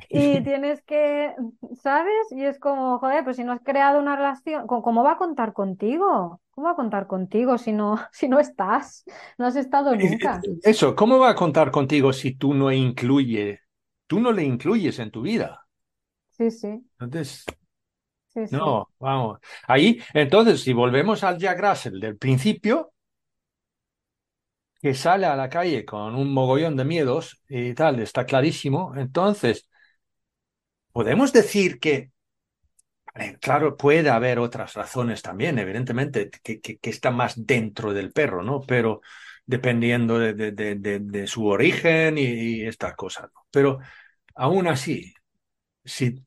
y 0.10 0.42
tienes 0.44 0.82
que, 0.84 1.34
¿sabes? 1.82 2.14
Y 2.32 2.44
es 2.46 2.60
como, 2.60 3.00
joder, 3.00 3.24
pues 3.24 3.38
si 3.38 3.44
no 3.44 3.54
has 3.54 3.62
creado 3.62 4.00
una 4.00 4.16
relación, 4.16 4.68
¿cómo, 4.68 4.82
cómo 4.82 5.04
va 5.04 5.14
a 5.14 5.18
contar 5.18 5.54
contigo? 5.54 6.41
¿Cómo 6.52 6.68
va 6.68 6.72
a 6.74 6.76
contar 6.76 7.08
contigo 7.08 7.58
si 7.58 7.72
no, 7.74 7.98
si 8.12 8.28
no 8.30 8.40
estás? 8.40 9.04
No 9.38 9.46
has 9.48 9.56
estado 9.56 9.96
nunca. 9.96 10.48
eso, 10.64 10.96
¿cómo 10.96 11.20
va 11.20 11.30
a 11.32 11.36
contar 11.36 11.72
contigo 11.72 12.14
si 12.14 12.36
tú 12.36 12.54
no 12.54 12.72
incluye, 12.72 13.62
tú 14.08 14.20
no 14.20 14.32
le 14.32 14.44
incluyes 14.44 15.00
en 15.00 15.12
tu 15.12 15.22
vida? 15.22 15.66
Sí, 16.32 16.50
sí, 16.52 16.84
Entonces, 17.00 17.46
sí, 18.28 18.48
sí. 18.48 18.62
no, 18.62 18.90
vamos. 19.00 19.40
Ahí, 19.68 20.00
entonces, 20.14 20.62
si 20.62 20.74
volvemos 20.74 21.24
al 21.24 21.38
Jack 21.38 21.60
Russell 21.62 22.00
del 22.00 22.18
principio, 22.18 22.94
que 24.82 24.94
sale 24.96 25.26
a 25.28 25.36
la 25.36 25.50
calle 25.50 25.86
con 25.86 26.16
un 26.16 26.34
mogollón 26.34 26.76
de 26.76 26.86
miedos 26.86 27.42
y 27.48 27.74
tal, 27.74 28.00
está 28.00 28.26
clarísimo. 28.26 28.94
Entonces, 28.96 29.68
podemos 30.92 31.34
decir 31.34 31.80
que, 31.80 32.11
claro, 33.40 33.78
puede 33.78 34.10
haber 34.10 34.40
otras 34.40 34.74
razones 34.74 35.22
también, 35.22 35.60
evidentemente, 35.60 36.30
que, 36.44 36.60
que, 36.62 36.80
está 36.90 37.12
más 37.12 37.46
dentro 37.46 37.94
del 37.94 38.12
perro, 38.12 38.44
¿no? 38.44 38.62
Pero 38.62 39.02
dependiendo 39.46 40.20
de, 40.20 41.28
su 41.28 41.48
origen 41.48 42.18
y, 42.18 42.62
estas 42.64 42.96
cosas, 42.96 43.30
¿no? 43.34 43.42
Pero 43.52 43.80
aún 44.36 44.68
así, 44.68 45.14
si, 45.86 46.26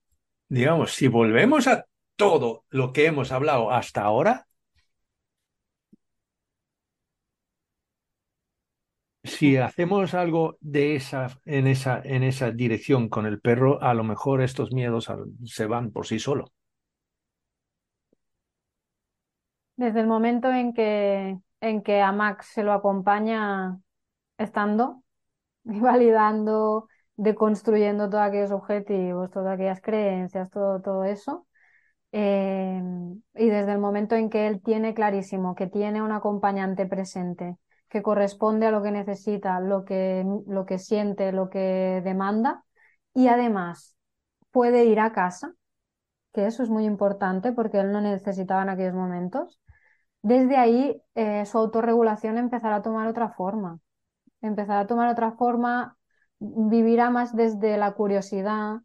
digamos, 0.49 0.93
si 0.95 1.09
volvemos 1.09 1.67
a 1.69 1.87
todo 2.17 2.65
lo 2.71 2.93
que 2.93 3.07
hemos 3.07 3.33
hablado 3.33 3.71
hasta 3.71 4.03
ahora, 4.03 4.47
si 9.25 9.57
hacemos 9.57 10.15
algo 10.15 10.57
de 10.61 10.97
esa, 10.97 11.29
en 11.45 11.67
esa, 11.67 12.01
en 12.05 12.23
esa 12.23 12.51
dirección 12.51 13.09
con 13.09 13.27
el 13.27 13.41
perro, 13.41 13.83
a 13.83 13.95
lo 13.95 14.05
mejor 14.05 14.43
estos 14.43 14.73
miedos 14.73 15.11
se 15.45 15.67
van 15.67 15.91
por 15.93 16.07
sí 16.07 16.19
solo. 16.19 16.54
Desde 19.77 20.01
el 20.01 20.07
momento 20.07 20.51
en 20.53 20.73
que, 20.73 21.39
en 21.61 21.83
que 21.83 22.01
a 22.01 22.13
Max 22.13 22.49
se 22.55 22.63
lo 22.63 22.73
acompaña 22.73 23.79
estando 24.39 25.03
y 25.65 25.81
validando, 25.81 26.89
deconstruyendo 27.17 28.09
todos 28.11 28.25
aquellos 28.25 28.53
objetivos, 28.53 29.31
todas 29.31 29.55
aquellas 29.55 29.81
creencias, 29.83 30.51
todo, 30.51 30.81
todo 30.83 31.05
eso. 31.05 31.47
Eh, 32.13 32.81
y 33.35 33.49
desde 33.49 33.73
el 33.73 33.79
momento 33.79 34.15
en 34.15 34.31
que 34.31 34.47
él 34.47 34.63
tiene 34.63 34.95
clarísimo 34.95 35.55
que 35.57 35.67
tiene 35.67 36.03
un 36.03 36.13
acompañante 36.13 36.87
presente, 36.87 37.57
que 37.89 38.03
corresponde 38.03 38.67
a 38.67 38.71
lo 38.71 38.83
que 38.83 38.93
necesita, 38.93 39.61
lo 39.61 39.85
que, 39.85 40.25
lo 40.47 40.65
que 40.67 40.79
siente, 40.79 41.33
lo 41.33 41.51
que 41.51 42.03
demanda, 42.05 42.65
y 43.15 43.29
además 43.29 43.97
puede 44.53 44.85
ir 44.85 45.01
a 45.01 45.13
casa, 45.13 45.55
que 46.33 46.47
eso 46.47 46.63
es 46.63 46.71
muy 46.71 46.85
importante 46.85 47.53
porque 47.53 47.81
él 47.81 47.93
no 47.93 48.01
necesitaba 48.01 48.63
en 48.63 48.71
aquellos 48.71 48.95
momentos, 48.95 49.61
desde 50.25 50.57
ahí 50.57 51.01
eh, 51.15 51.47
su 51.47 51.59
autorregulación 51.59 52.39
empezará 52.39 52.77
a 52.77 52.83
tomar 52.83 53.07
otra 53.09 53.31
forma 53.31 53.79
empezará 54.43 54.81
a 54.81 54.87
tomar 54.87 55.09
otra 55.11 55.33
forma, 55.33 55.97
vivirá 56.39 57.11
más 57.11 57.35
desde 57.35 57.77
la 57.79 57.93
curiosidad, 57.93 58.81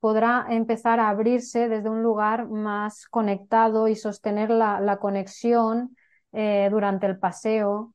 podrá 0.00 0.46
empezar 0.50 1.00
a 1.00 1.08
abrirse 1.08 1.68
desde 1.68 1.88
un 1.88 2.02
lugar 2.02 2.48
más 2.48 3.06
conectado 3.08 3.88
y 3.88 3.96
sostener 3.96 4.50
la, 4.50 4.98
conexión 5.00 5.96
eh, 6.32 6.68
durante 6.70 7.06
el 7.06 7.18
paseo. 7.18 7.94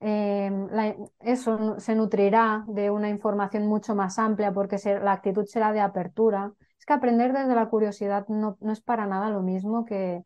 La- 0.00 0.96
eso 1.20 1.78
se 1.80 1.94
nutrirá 1.94 2.64
de 2.68 2.90
una 2.90 3.08
información 3.10 3.66
mucho 3.66 3.94
más 3.94 4.18
amplia 4.18 4.52
porque 4.52 4.76
la 5.02 5.12
actitud 5.12 5.44
será 5.46 5.72
de 5.72 5.80
apertura. 5.80 6.52
Es 6.78 6.86
que 6.86 6.92
aprender 6.94 7.32
desde 7.32 7.54
la 7.54 7.68
curiosidad 7.68 8.26
no 8.28 8.56
es 8.72 8.80
para 8.80 9.06
nada 9.06 9.30
lo 9.30 9.42
mismo 9.42 9.84
que, 9.84 10.24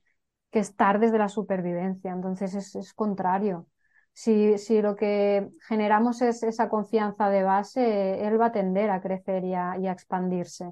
que 0.54 0.60
estar 0.60 1.00
desde 1.00 1.18
la 1.18 1.28
supervivencia. 1.28 2.12
Entonces 2.12 2.54
es, 2.54 2.76
es 2.76 2.94
contrario. 2.94 3.66
Si, 4.12 4.56
si 4.58 4.80
lo 4.80 4.94
que 4.94 5.48
generamos 5.66 6.22
es 6.22 6.44
esa 6.44 6.68
confianza 6.68 7.28
de 7.28 7.42
base, 7.42 8.24
él 8.24 8.40
va 8.40 8.46
a 8.46 8.52
tender 8.52 8.88
a 8.90 9.00
crecer 9.02 9.44
y 9.44 9.54
a, 9.54 9.74
expandirse. 9.90 10.70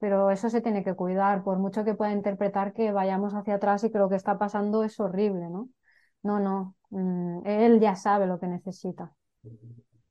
Pero 0.00 0.32
eso 0.32 0.50
se 0.50 0.60
tiene 0.60 0.82
que 0.82 0.94
cuidar, 0.94 1.44
por 1.44 1.58
mucho 1.58 1.84
que 1.84 1.94
pueda 1.94 2.10
interpretar 2.10 2.72
que 2.72 2.90
vayamos 2.90 3.34
hacia 3.34 3.54
atrás 3.54 3.84
y 3.84 3.92
que 3.92 3.98
lo 3.98 4.08
que 4.08 4.16
está 4.16 4.36
pasando 4.36 4.82
es 4.82 4.98
horrible, 4.98 5.48
¿no? 5.48 5.68
No, 6.24 6.40
no, 6.40 6.74
mm, 6.90 7.46
él 7.46 7.78
ya 7.78 7.94
sabe 7.94 8.26
lo 8.26 8.40
que 8.40 8.48
necesita. 8.48 9.12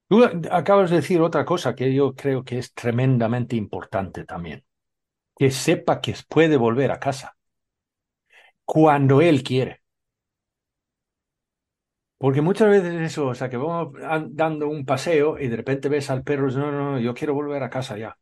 Tú 0.07 0.23
acabas 0.49 0.89
de 0.89 0.97
decir 0.97 1.19
otra 1.19 1.43
cosa 1.43 1.75
que 1.75 1.93
yo 1.93 2.15
creo 2.15 2.45
que 2.45 2.57
es 2.57 2.73
tremendamente 2.73 3.57
importante 3.57 4.23
también. 4.23 4.63
Que 5.35 5.51
sepa 5.51 5.99
que 5.99 6.15
puede 6.29 6.55
volver 6.55 6.91
a 6.91 6.99
casa 6.99 7.35
cuando 8.66 9.22
él 9.22 9.43
quiere. 9.43 9.82
Porque 12.18 12.41
muchas 12.41 12.70
veces 12.70 12.93
eso, 13.01 13.28
o 13.28 13.36
sea, 13.36 13.49
que 13.49 13.57
vamos 13.57 13.93
an- 14.03 14.36
dando 14.36 14.68
un 14.70 14.86
paseo 14.86 15.38
y 15.39 15.47
de 15.47 15.57
repente 15.57 15.89
ves 15.89 16.09
al 16.09 16.24
perro 16.24 16.49
no, 16.51 16.72
no, 16.72 16.91
no, 16.93 16.99
yo 16.99 17.14
quiero 17.14 17.34
volver 17.36 17.61
a 17.64 17.70
casa 17.70 17.97
ya. 17.97 18.18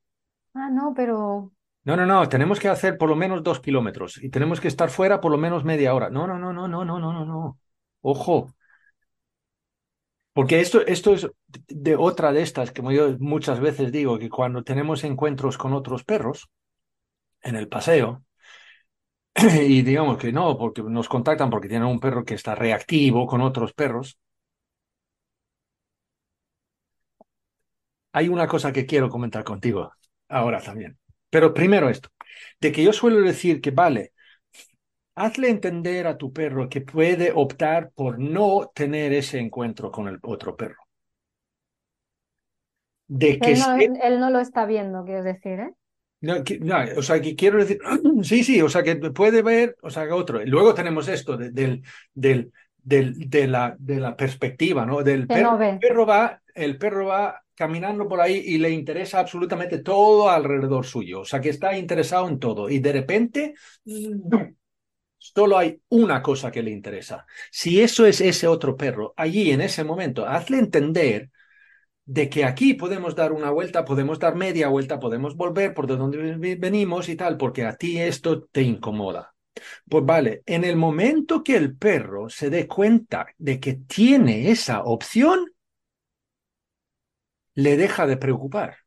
Ah, 0.53 0.69
no, 0.69 0.93
pero 0.93 1.51
No, 1.83 1.95
no, 1.97 2.05
no, 2.05 2.29
tenemos 2.29 2.59
que 2.59 2.69
hacer 2.69 2.97
por 2.97 3.09
lo 3.09 3.15
menos 3.15 3.41
dos 3.43 3.59
kilómetros 3.59 4.21
y 4.23 4.29
tenemos 4.29 4.61
que 4.61 4.67
estar 4.67 4.89
fuera 4.91 5.19
por 5.19 5.31
lo 5.31 5.37
menos 5.39 5.63
media 5.63 5.93
hora. 5.95 6.09
No, 6.11 6.27
no, 6.27 6.37
no, 6.37 6.53
no, 6.53 6.67
no, 6.67 6.85
no, 6.85 6.99
no, 6.99 7.11
no, 7.13 7.25
no. 7.25 7.59
Ojo. 8.01 8.53
Porque 10.33 10.59
esto, 10.61 10.85
esto 10.85 11.13
es 11.13 11.27
de 11.67 11.95
otra 11.95 12.31
de 12.31 12.41
estas, 12.41 12.71
como 12.71 12.91
yo 12.91 13.17
muchas 13.19 13.59
veces 13.59 13.91
digo, 13.91 14.17
que 14.19 14.29
cuando 14.29 14.63
tenemos 14.63 15.03
encuentros 15.03 15.57
con 15.57 15.73
otros 15.73 16.03
perros 16.05 16.49
en 17.43 17.55
el 17.57 17.67
paseo, 17.69 18.23
y 19.67 19.81
digamos 19.81 20.17
que 20.17 20.31
no, 20.31 20.57
porque 20.57 20.81
nos 20.83 21.09
contactan 21.09 21.49
porque 21.49 21.67
tienen 21.69 21.87
un 21.87 21.99
perro 21.99 22.23
que 22.25 22.33
está 22.35 22.55
reactivo 22.55 23.27
con 23.27 23.41
otros 23.41 23.73
perros, 23.73 24.17
hay 28.13 28.27
una 28.29 28.47
cosa 28.47 28.71
que 28.71 28.85
quiero 28.85 29.09
comentar 29.09 29.43
contigo 29.43 29.91
ahora 30.29 30.61
también. 30.61 30.97
Pero 31.29 31.53
primero 31.53 31.89
esto, 31.89 32.09
de 32.59 32.71
que 32.71 32.83
yo 32.83 32.93
suelo 32.93 33.21
decir 33.21 33.61
que 33.61 33.71
vale, 33.71 34.13
hazle 35.15 35.47
entender 35.49 36.05
a 36.05 36.17
tu 36.17 36.33
perro 36.33 36.67
que 36.67 36.81
puede 36.81 37.31
optar 37.33 37.91
por 37.95 38.19
no 38.19 38.71
tener 38.75 39.13
ese 39.13 39.39
encuentro 39.39 39.89
con 39.89 40.09
el 40.09 40.19
otro 40.23 40.57
perro. 40.57 40.83
De 43.09 43.39
que 43.39 43.51
él 43.51 43.59
no, 43.59 43.75
se- 43.75 43.91
él 44.01 44.19
no 44.19 44.29
lo 44.31 44.39
está 44.39 44.65
viendo, 44.65 45.03
quiero 45.05 45.21
decir, 45.23 45.59
¿eh? 45.59 45.73
No, 46.21 46.35
no, 46.61 46.77
o 46.97 47.01
sea, 47.03 47.21
que 47.21 47.35
quiero 47.35 47.57
decir, 47.59 47.79
sí, 48.23 48.43
sí, 48.43 48.61
o 48.61 48.69
sea, 48.69 48.83
que 48.83 48.95
puede 48.97 49.41
ver, 49.41 49.75
o 49.81 49.89
sea, 49.89 50.13
otro. 50.15 50.43
Luego 50.45 50.73
tenemos 50.73 51.07
esto 51.07 51.37
de, 51.37 51.51
del, 51.51 51.83
del, 52.13 52.51
del- 52.77 53.29
de, 53.29 53.47
la, 53.47 53.75
de 53.79 53.99
la 53.99 54.15
perspectiva, 54.15 54.85
¿no? 54.85 55.03
Del 55.03 55.29
perro, 55.29 55.51
no 55.51 55.79
perro 55.79 56.05
va, 56.05 56.41
el 56.55 56.77
perro 56.77 57.07
va 57.07 57.41
caminando 57.55 58.07
por 58.07 58.21
ahí 58.21 58.35
y 58.45 58.57
le 58.57 58.69
interesa 58.71 59.19
absolutamente 59.19 59.79
todo 59.79 60.29
alrededor 60.29 60.85
suyo, 60.85 61.21
o 61.21 61.25
sea, 61.25 61.41
que 61.41 61.49
está 61.49 61.77
interesado 61.77 62.27
en 62.27 62.39
todo 62.39 62.69
y 62.69 62.79
de 62.79 62.91
repente 62.93 63.53
solo 65.17 65.57
hay 65.57 65.81
una 65.89 66.21
cosa 66.21 66.51
que 66.51 66.63
le 66.63 66.71
interesa. 66.71 67.25
Si 67.51 67.81
eso 67.81 68.05
es 68.05 68.21
ese 68.21 68.47
otro 68.47 68.75
perro, 68.75 69.13
allí 69.17 69.51
en 69.51 69.61
ese 69.61 69.83
momento, 69.83 70.25
hazle 70.25 70.57
entender 70.59 71.29
de 72.05 72.29
que 72.29 72.45
aquí 72.45 72.73
podemos 72.73 73.15
dar 73.15 73.31
una 73.31 73.51
vuelta, 73.51 73.85
podemos 73.85 74.19
dar 74.19 74.35
media 74.35 74.67
vuelta, 74.67 74.99
podemos 74.99 75.35
volver 75.35 75.73
por 75.73 75.87
donde 75.87 76.37
venimos 76.57 77.09
y 77.09 77.15
tal, 77.15 77.37
porque 77.37 77.65
a 77.65 77.75
ti 77.75 77.99
esto 77.99 78.43
te 78.51 78.61
incomoda. 78.61 79.33
Pues 79.87 80.05
vale, 80.05 80.43
en 80.45 80.63
el 80.63 80.75
momento 80.75 81.43
que 81.43 81.55
el 81.55 81.77
perro 81.77 82.29
se 82.29 82.49
dé 82.49 82.67
cuenta 82.67 83.27
de 83.37 83.59
que 83.59 83.73
tiene 83.73 84.49
esa 84.51 84.83
opción, 84.83 85.51
le 87.53 87.77
deja 87.77 88.07
de 88.07 88.17
preocupar. 88.17 88.77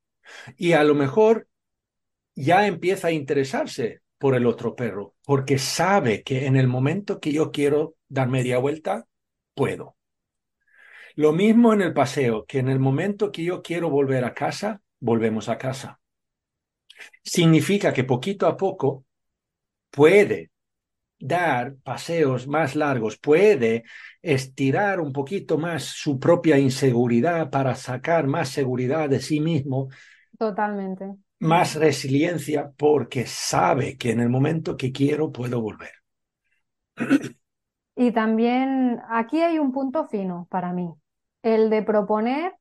Y 0.57 0.73
a 0.73 0.85
lo 0.85 0.95
mejor 0.95 1.49
ya 2.35 2.67
empieza 2.67 3.09
a 3.09 3.13
interesarse 3.13 4.01
por 4.19 4.35
el 4.35 4.47
otro 4.47 4.75
perro, 4.75 5.15
porque 5.25 5.59
sabe 5.59 6.23
que 6.23 6.47
en 6.47 6.57
el 6.57 6.67
momento 6.67 7.21
que 7.21 7.33
yo 7.33 7.53
quiero 7.53 7.97
dar 8.09 8.29
media 8.29 8.59
vuelta, 8.59 9.07
puedo. 9.55 9.97
Lo 11.17 11.33
mismo 11.33 11.73
en 11.73 11.83
el 11.83 11.93
paseo, 11.93 12.45
que 12.45 12.59
en 12.59 12.69
el 12.69 12.81
momento 12.81 13.31
que 13.31 13.45
yo 13.45 13.63
quiero 13.63 13.89
volver 13.89 14.25
a 14.25 14.35
casa, 14.35 14.81
volvemos 15.01 15.49
a 15.49 15.59
casa. 15.59 16.01
Significa 17.23 17.93
que 17.93 18.05
poquito 18.05 18.47
a 18.47 18.57
poco 18.57 19.05
puede 19.91 20.51
dar 21.19 21.77
paseos 21.77 22.47
más 22.47 22.75
largos, 22.75 23.17
puede 23.19 23.85
estirar 24.21 25.01
un 25.01 25.13
poquito 25.13 25.57
más 25.57 25.85
su 25.85 26.19
propia 26.19 26.59
inseguridad 26.59 27.51
para 27.51 27.75
sacar 27.77 28.27
más 28.27 28.49
seguridad 28.49 29.09
de 29.09 29.21
sí 29.21 29.41
mismo. 29.41 29.89
Totalmente. 30.39 31.15
Más 31.41 31.77
resiliencia 31.77 32.73
porque 32.77 33.27
sabe 33.27 33.97
que 33.97 34.11
en 34.11 34.21
el 34.21 34.29
momento 34.29 34.77
que 34.77 34.93
quiero 34.93 35.31
puedo 35.33 35.61
volver. 35.61 35.93
Y 37.97 38.11
también 38.11 39.01
aquí 39.09 39.41
hay 39.41 39.59
un 39.61 39.71
punto 39.71 40.05
fino 40.05 40.49
para 40.51 40.73
mí, 40.73 40.93
el 41.45 41.71
de 41.71 41.83
proponer 41.83 42.55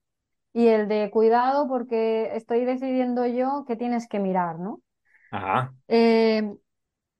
y 0.51 0.67
el 0.67 0.87
de 0.87 1.09
cuidado 1.09 1.67
porque 1.67 2.35
estoy 2.35 2.65
decidiendo 2.65 3.25
yo 3.25 3.63
qué 3.65 3.75
tienes 3.75 4.07
que 4.07 4.19
mirar, 4.19 4.59
¿no? 4.59 4.81
Ajá. 5.31 5.73
Eh, 5.87 6.53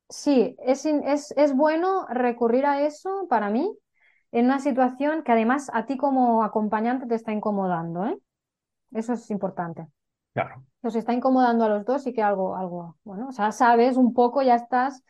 sí, 0.09 0.55
es, 0.59 0.86
es, 0.86 1.34
es 1.36 1.55
bueno 1.55 2.05
recurrir 2.09 2.66
a 2.66 2.82
eso 2.86 3.26
para 3.30 3.49
mí 3.49 3.76
en 4.32 4.45
una 4.45 4.59
situación 4.59 5.24
que 5.24 5.32
además 5.32 5.72
a 5.74 5.86
ti 5.86 5.95
como 5.95 6.43
acompañante 6.43 7.07
te 7.07 7.16
está 7.16 7.32
incomodando, 7.32 8.05
¿eh? 8.05 8.18
Eso 8.91 9.14
es 9.14 9.30
importante. 9.32 9.88
Claro. 10.34 10.64
Nos 10.82 10.95
está 10.95 11.14
incomodando 11.14 11.66
a 11.66 11.70
los 11.70 11.86
dos 11.86 12.05
y 12.07 12.14
que 12.14 12.22
algo, 12.22 12.55
algo, 12.55 12.97
bueno, 13.03 13.30
o 13.30 13.32
sea, 13.32 13.51
sabes 13.51 13.95
un 13.95 14.14
poco, 14.14 14.41
ya 14.41 14.55
estás, 14.55 15.03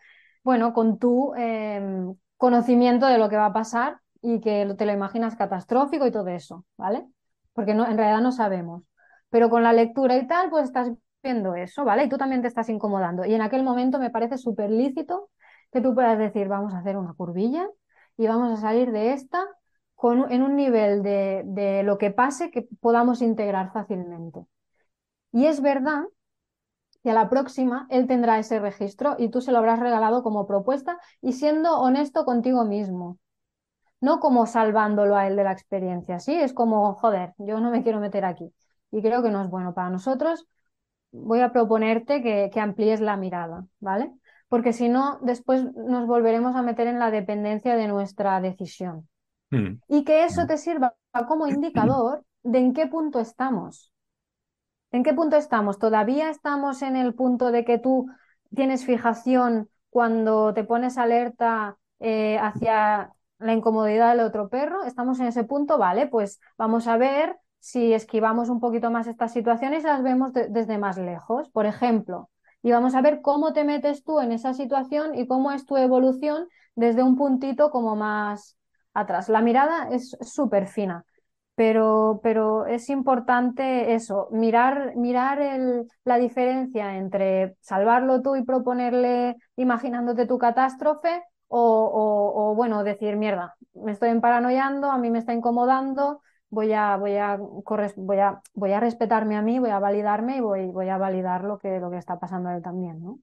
bueno, 0.44 0.74
con 0.74 1.00
tu 1.00 1.34
em, 1.36 2.16
conocimiento 2.38 3.08
de 3.08 3.18
lo 3.18 3.28
que 3.30 3.38
va 3.38 3.48
a 3.48 3.54
pasar 3.54 4.03
y 4.24 4.40
que 4.42 4.74
te 4.78 4.86
lo 4.86 4.94
imaginas 4.94 5.36
catastrófico 5.36 6.08
y 6.08 6.12
todo 6.12 6.28
eso, 6.30 6.66
¿vale? 6.78 7.06
Porque 7.54 7.76
no, 7.76 7.86
en 7.88 7.98
realidad 7.98 8.22
no 8.22 8.32
sabemos. 8.32 8.84
Pero 9.30 9.50
con 9.50 9.64
la 9.64 9.74
lectura 9.74 10.18
y 10.18 10.28
tal, 10.28 10.50
pues 10.50 10.66
estás 10.66 10.92
viendo 11.22 11.56
eso, 11.56 11.86
¿vale? 11.86 12.06
Y 12.06 12.10
tú 12.10 12.18
también 12.18 12.42
te 12.42 12.48
estás 12.48 12.70
incomodando. 12.70 13.26
Y 13.26 13.34
en 13.36 13.42
aquel 13.42 13.64
momento 13.64 14.00
me 14.00 14.10
parece 14.10 14.38
súper 14.38 14.72
lícito 14.72 15.30
que 15.72 15.82
tú 15.82 15.94
puedas 15.94 16.18
decir, 16.18 16.48
vamos 16.48 16.74
a 16.74 16.80
hacer 16.80 16.98
una 16.98 17.14
curvilla 17.14 17.70
y 18.18 18.28
vamos 18.28 18.58
a 18.58 18.62
salir 18.62 18.92
de 18.92 19.14
esta 19.14 19.46
con, 19.96 20.32
en 20.32 20.42
un 20.44 20.56
nivel 20.56 21.04
de, 21.04 21.44
de 21.46 21.84
lo 21.84 21.98
que 21.98 22.12
pase 22.12 22.52
que 22.52 22.68
podamos 22.82 23.22
integrar 23.22 23.72
fácilmente. 23.74 24.46
Y 25.34 25.48
es 25.48 25.62
verdad 25.62 26.04
que 27.04 27.12
a 27.12 27.14
la 27.14 27.30
próxima 27.30 27.88
él 27.90 28.08
tendrá 28.08 28.40
ese 28.40 28.60
registro 28.60 29.16
y 29.20 29.30
tú 29.30 29.42
se 29.42 29.52
lo 29.52 29.60
habrás 29.60 29.80
regalado 29.80 30.24
como 30.24 30.48
propuesta 30.48 31.00
y 31.22 31.34
siendo 31.34 31.80
honesto 31.80 32.26
contigo 32.26 32.66
mismo. 32.66 33.20
No 34.04 34.20
como 34.20 34.46
salvándolo 34.46 35.16
a 35.16 35.28
él 35.28 35.36
de 35.36 35.44
la 35.46 35.54
experiencia, 35.54 36.20
¿sí? 36.20 36.34
Es 36.34 36.54
como, 36.54 36.94
joder, 36.96 37.34
yo 37.38 37.60
no 37.60 37.72
me 37.72 37.84
quiero 37.84 38.00
meter 38.00 38.26
aquí. 38.26 38.54
Y 38.92 39.02
creo 39.02 39.24
que 39.24 39.32
no 39.32 39.42
es 39.42 39.50
bueno 39.50 39.74
para 39.74 39.90
nosotros 39.90 40.48
voy 41.14 41.42
a 41.42 41.52
proponerte 41.52 42.22
que, 42.22 42.60
amplíes 42.60 43.00
la 43.00 43.16
mirada, 43.16 43.66
¿vale? 43.80 44.12
Porque 44.50 44.74
si 44.74 44.90
no, 44.90 45.20
después 45.22 45.64
nos 45.76 46.08
volveremos 46.08 46.56
a 46.56 46.62
meter 46.62 46.88
en 46.88 47.00
la 47.00 47.12
dependencia 47.12 47.76
de 47.76 47.88
nuestra 47.88 48.42
decisión. 48.42 49.08
Mm. 49.52 49.80
Y 49.88 50.04
que 50.04 50.26
eso 50.26 50.44
mm. 50.44 50.48
te 50.48 50.58
sirva 50.58 50.96
como 51.28 51.48
indicador 51.48 52.26
de 52.42 52.60
en 52.60 52.74
qué 52.74 52.88
punto 52.88 53.20
estamos. 53.20 53.92
¿En 54.92 55.04
qué 55.04 55.14
punto 55.14 55.38
estamos? 55.38 55.80
¿Todavía 55.80 56.30
estamos 56.30 56.82
en 56.82 56.96
el 56.96 57.14
punto 57.14 57.52
de 57.52 57.64
que 57.64 57.80
tú 57.80 58.08
tienes 58.54 58.86
fijación 58.86 59.70
cuando 59.90 60.54
te 60.54 60.64
pones 60.64 60.98
alerta 60.98 61.78
eh, 62.00 62.38
hacia 62.40 63.12
la 63.46 63.54
incomodidad 63.54 64.12
del 64.12 64.26
otro 64.26 64.50
perro? 64.50 64.84
¿Estamos 64.84 65.20
en 65.20 65.28
ese 65.28 65.44
punto? 65.44 65.78
Vale, 65.78 66.08
pues 66.08 66.40
vamos 66.58 66.88
a 66.88 66.98
ver 66.98 67.38
si 67.60 67.94
esquivamos 67.94 68.50
un 68.50 68.60
poquito 68.60 68.92
más 68.92 69.08
estas 69.08 69.32
situaciones 69.32 69.84
y 69.84 69.88
las 69.88 70.04
vemos 70.04 70.34
desde 70.34 70.78
más 70.78 70.98
lejos, 70.98 71.50
por 71.50 71.66
ejemplo. 71.66 72.30
Y 72.62 72.72
vamos 72.72 72.96
a 72.96 73.02
ver 73.02 73.22
cómo 73.22 73.54
te 73.54 73.64
metes 73.64 74.04
tú 74.04 74.20
en 74.20 74.32
esa 74.32 74.54
situación 74.54 75.16
y 75.16 75.28
cómo 75.28 75.52
es 75.52 75.66
tu 75.66 75.78
evolución 75.78 76.48
desde 76.76 77.04
un 77.04 77.16
puntito 77.16 77.72
como 77.72 77.96
más 77.96 78.58
atrás. 78.94 79.30
La 79.30 79.42
mirada 79.42 79.90
es 79.92 80.18
súper 80.22 80.68
fina, 80.68 81.06
pero, 81.56 82.20
pero 82.24 82.66
es 82.66 82.90
importante 82.90 83.94
eso, 83.94 84.28
mirar, 84.32 84.96
mirar 84.96 85.42
el, 85.42 85.88
la 86.04 86.18
diferencia 86.18 86.98
entre 86.98 87.56
salvarlo 87.62 88.22
tú 88.22 88.36
y 88.36 88.44
proponerle 88.44 89.36
imaginándote 89.56 90.26
tu 90.26 90.38
catástrofe 90.38 91.22
o, 91.56 91.86
o, 91.86 92.52
o 92.52 92.56
bueno, 92.56 92.84
decir, 92.84 93.16
mierda, 93.16 93.56
me 93.76 93.92
estoy 93.92 94.18
paranoiando, 94.20 94.90
a 94.90 94.98
mí 94.98 95.12
me 95.12 95.20
está 95.20 95.34
incomodando, 95.34 96.22
voy 96.50 96.74
a, 96.74 96.98
voy 96.98 97.16
a, 97.18 97.38
voy 97.38 98.18
a, 98.18 98.42
voy 98.56 98.72
a 98.72 98.80
respetarme 98.80 99.36
a 99.36 99.44
mí, 99.44 99.60
voy 99.60 99.70
a 99.70 99.78
validarme 99.78 100.38
y 100.38 100.40
voy, 100.40 100.66
voy 100.68 100.90
a 100.90 100.98
validar 100.98 101.44
lo 101.44 101.60
que, 101.60 101.80
lo 101.80 101.92
que 101.92 101.98
está 101.98 102.20
pasando 102.20 102.50
a 102.50 102.56
él 102.56 102.64
también, 102.64 103.04
¿no? 103.04 103.20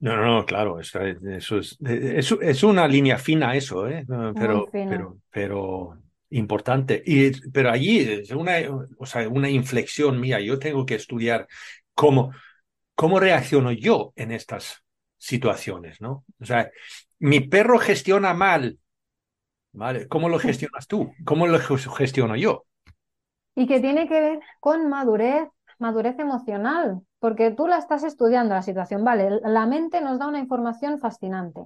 No, 0.00 0.16
no, 0.16 0.24
no, 0.24 0.46
claro, 0.46 0.80
eso, 0.80 1.00
eso 1.00 1.58
es, 1.58 1.78
es, 1.80 2.62
una 2.64 2.88
línea 2.88 3.18
fina 3.18 3.54
eso, 3.54 3.86
¿eh? 3.86 4.04
pero, 4.34 4.66
pero, 4.72 5.18
pero 5.30 5.98
importante. 6.30 7.00
Y, 7.06 7.30
pero 7.50 7.70
allí 7.70 8.00
es 8.00 8.30
una, 8.32 8.54
o 8.98 9.06
sea, 9.06 9.28
una 9.28 9.48
inflexión 9.48 10.18
mía. 10.18 10.40
Yo 10.40 10.58
tengo 10.58 10.84
que 10.86 10.96
estudiar 10.96 11.46
cómo, 11.94 12.32
cómo 12.96 13.20
reacciono 13.20 13.70
yo 13.70 14.12
en 14.16 14.32
estas 14.32 14.81
situaciones, 15.22 16.00
¿no? 16.00 16.24
O 16.40 16.44
sea, 16.44 16.70
mi 17.18 17.40
perro 17.40 17.78
gestiona 17.78 18.34
mal 18.34 18.78
Vale, 19.72 20.06
¿cómo 20.06 20.28
lo 20.28 20.38
gestionas 20.38 20.86
tú? 20.86 21.12
¿Cómo 21.24 21.46
lo 21.46 21.58
gestiono 21.58 22.36
yo? 22.36 22.64
Y 23.54 23.66
que 23.66 23.80
tiene 23.80 24.06
que 24.06 24.20
ver 24.20 24.40
con 24.60 24.88
madurez, 24.88 25.48
madurez 25.78 26.18
emocional, 26.18 27.00
porque 27.18 27.50
tú 27.50 27.66
la 27.66 27.78
estás 27.78 28.04
estudiando 28.04 28.54
la 28.54 28.62
situación, 28.62 29.02
vale, 29.02 29.40
la 29.42 29.66
mente 29.66 30.00
nos 30.00 30.18
da 30.18 30.28
una 30.28 30.40
información 30.40 30.98
fascinante. 30.98 31.62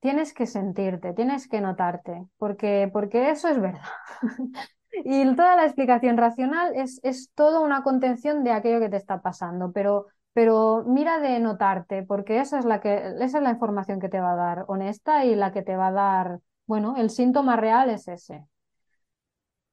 Tienes 0.00 0.32
que 0.32 0.46
sentirte, 0.46 1.12
tienes 1.12 1.48
que 1.48 1.60
notarte, 1.60 2.26
porque, 2.38 2.88
porque 2.92 3.30
eso 3.30 3.48
es 3.48 3.60
verdad. 3.60 3.82
y 5.04 5.34
toda 5.36 5.56
la 5.56 5.64
explicación 5.64 6.16
racional 6.16 6.72
es, 6.74 7.00
es 7.02 7.30
toda 7.34 7.60
una 7.60 7.82
contención 7.82 8.44
de 8.44 8.52
aquello 8.52 8.80
que 8.80 8.88
te 8.88 8.96
está 8.96 9.20
pasando, 9.20 9.72
pero, 9.72 10.06
pero 10.36 10.84
mira 10.86 11.18
de 11.18 11.40
notarte, 11.40 12.02
porque 12.02 12.40
esa 12.40 12.58
es, 12.58 12.66
la 12.66 12.82
que, 12.82 12.94
esa 13.20 13.38
es 13.38 13.42
la 13.42 13.50
información 13.50 14.00
que 14.00 14.10
te 14.10 14.20
va 14.20 14.32
a 14.32 14.36
dar 14.36 14.64
honesta 14.68 15.24
y 15.24 15.34
la 15.34 15.50
que 15.50 15.62
te 15.62 15.76
va 15.76 15.86
a 15.88 15.92
dar 15.92 16.40
bueno, 16.66 16.94
el 16.98 17.08
síntoma 17.08 17.56
real 17.56 17.88
es 17.88 18.06
ese. 18.06 18.46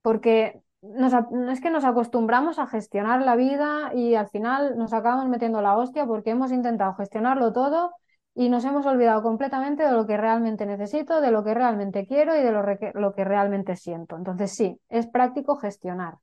Porque 0.02 0.62
es 1.52 1.62
que 1.62 1.70
nos 1.70 1.84
acostumbramos 1.84 2.60
a 2.60 2.68
gestionar 2.68 3.22
la 3.24 3.36
vida 3.36 3.92
y 3.94 4.16
al 4.16 4.30
final 4.30 4.78
nos 4.78 4.94
acabamos 4.94 5.28
metiendo 5.28 5.62
la 5.62 5.76
hostia 5.78 6.06
porque 6.06 6.30
hemos 6.32 6.54
intentado 6.54 6.94
gestionarlo 6.96 7.52
todo 7.52 7.92
y 8.34 8.48
nos 8.48 8.64
hemos 8.64 8.86
olvidado 8.86 9.22
completamente 9.22 9.84
de 9.84 9.92
lo 9.92 10.08
que 10.08 10.16
realmente 10.16 10.66
necesito, 10.66 11.20
de 11.20 11.32
lo 11.32 11.44
que 11.44 11.54
realmente 11.54 12.08
quiero 12.08 12.38
y 12.38 12.42
de 12.42 12.52
lo, 12.54 12.64
lo 12.94 13.14
que 13.14 13.26
realmente 13.26 13.76
siento. 13.76 14.16
Entonces 14.16 14.54
sí, 14.54 14.80
es 14.88 15.08
práctico 15.08 15.58
gestionar. 15.58 16.20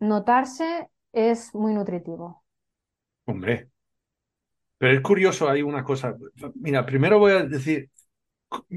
Notarse 0.00 0.90
es 1.12 1.54
muy 1.54 1.72
nutritivo. 1.72 2.42
Hombre, 3.28 3.68
pero 4.78 4.94
es 4.94 5.00
curioso, 5.02 5.50
hay 5.50 5.60
una 5.60 5.84
cosa. 5.84 6.16
Mira, 6.54 6.86
primero 6.86 7.18
voy 7.18 7.32
a 7.32 7.42
decir, 7.44 7.90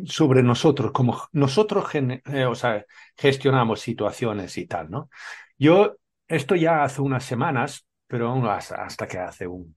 sobre 0.06 0.44
nosotros, 0.44 0.92
como 0.92 1.18
nosotros 1.32 1.86
eh, 1.96 2.46
o 2.46 2.56
sea, 2.56 2.86
gestionamos 3.16 3.80
situaciones 3.80 4.58
y 4.58 4.66
tal, 4.68 4.92
¿no? 4.92 5.10
Yo, 5.58 5.96
esto 6.28 6.56
ya 6.56 6.84
hace 6.84 7.02
unas 7.02 7.24
semanas, 7.24 7.88
pero 8.08 8.34
hasta, 8.52 8.84
hasta 8.84 9.08
que 9.08 9.20
hace 9.20 9.48
un, 9.48 9.74